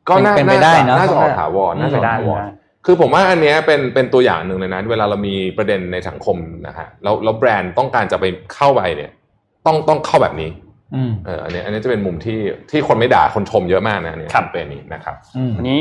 [0.10, 2.48] ก็น่าเป็นไปได้เนอะน่าจะออกถาวรน่าจะออกได้ถาวรได้
[2.86, 6.38] คือผมว่าอันเนี้ยเป็นเป็นตัวอย่างหนึ่งเลยนะเวลาเรามีประเด็นในสังคม
[6.68, 8.26] นะฮะแล้วแล้วแบรนด์ต้องการจะไป
[8.56, 9.12] เข้าไปเนี่ย
[9.68, 10.50] ต้องต้องเข้าแบบนี้
[10.96, 12.40] อืมเอออันเนี้ยอันนี้จะเป็นมุมที่
[12.72, 15.80] ที่คนไม่ด่าคนชมเยอะมากนะเนี่ยครับเป็นนี้นะครับอืมวันนี้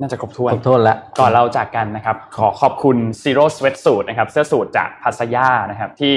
[0.00, 6.14] น่าจะครบถ้วนขอโทษละก่อนเราจากกันนะครับ ขอขอบคุณ Zero Sweat Suit นะครับ เสื้อสูทจากพัสยานะครับ ที่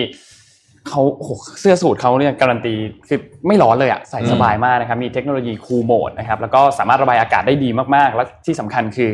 [0.88, 1.32] เขาโอ้โห
[1.62, 2.74] เสื้อสูทเขาเนี่ยการันตี
[3.08, 9.12] คือไม่ร้อนเลยอะใส่สบายมากนะครับ มีเทคโนโลยีคูลโหมดนะครับ แล้วก็สามารถระบายอากาศได้ดีมากๆ และที่สำคัญคือ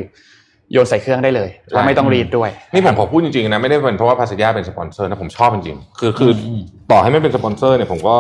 [0.72, 6.62] โยนใส่เครื่องได้เลยแล้วไม่ต้องรีดด้วย นี่ผมขอพูดจริงๆนะไม่ได้เป็นเพราะว่าภาษายาเป็นสปอนเซอร์นะผมชอบจริงๆคือคืออม
[6.92, 8.16] ต่อให้ไม่เป็นสปอนเซอร์เนี่ยผมก็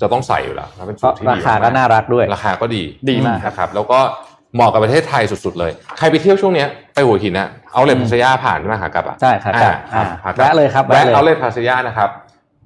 [0.00, 3.98] จะต้องใส่อยู่แล้วนะเป็นเพสูราะตรที่ราดีคาก็มน่ารักด้วย ราคาก็ดีดีมากครับนะครับ แล้วก็
[4.54, 12.10] เหมาะกับประเทศไทยสุดๆเลย ใครไปเที่ยวช่วงเนี้ยไปหัวหินนะเอาเลอืมพัทยาผ่านใช่ไหมขากลับอะใช่ขากลับอ่าอ่าขากลับแวะเลยครับแวะแวะเลยเอาเลพัทยานะครับ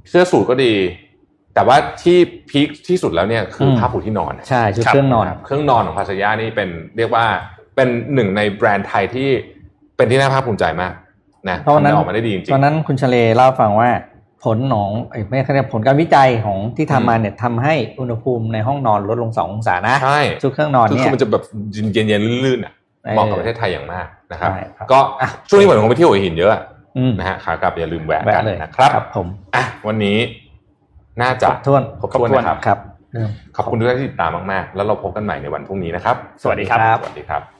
[0.09, 0.73] เสื้อสูทก็ดี
[1.55, 2.19] แต่ว่าที่
[2.51, 7.27] พีคที่สุดแล้วเนี่ยคืออมผ้าปูที่นอน ใช่ชุดเครื่องนอนครับเครื่องนอนของพัทยานี่เป็นเรียกว่า
[7.81, 9.29] เป็นหนึ่งในแบรนด์ไทยที่
[9.97, 10.93] เป็นที่น่าภาคภูมิใจมาก
[11.49, 13.91] นะเพราะวันนั้นทำออกมาได้ดีจริงตอนนั้นคุณเฉลยเล่าให้ฟังว่า
[14.45, 21.43] ผลของเอ้ยไม่ใช่ผลการวิจัยของที่ทำมาเนี่ยทำให้อุณหภูมิในห้องนอนลดลงสององศานะใช่ชุดเครื่องนอนคือเนี่คืยอมันจะแบบ
[21.95, 22.73] เย็นๆลื่นๆอะ
[23.05, 26.63] เออเหมาะกับประเทศไทยอย่างมากนะครับใช่ครับก็อะช่วงนี้เหมือนผมไปเที่ยวหัวหินเยอะอะ
[26.97, 30.17] อืมนะฮะขากลับอย่าลืมแวะแวะกันเลยนะครับครับผมอะวันนี้
[31.23, 32.79] น่าจะครบถ้วนครบถ้วนนะครับครับ
[33.13, 37.60] เริ่มขอบคุณทุกท่านที่ติดตามมากๆ แล้วเราพบกันใหม่ในวันพรุ่งนี้นะครับ สวัสดีครับสวัสดีครับ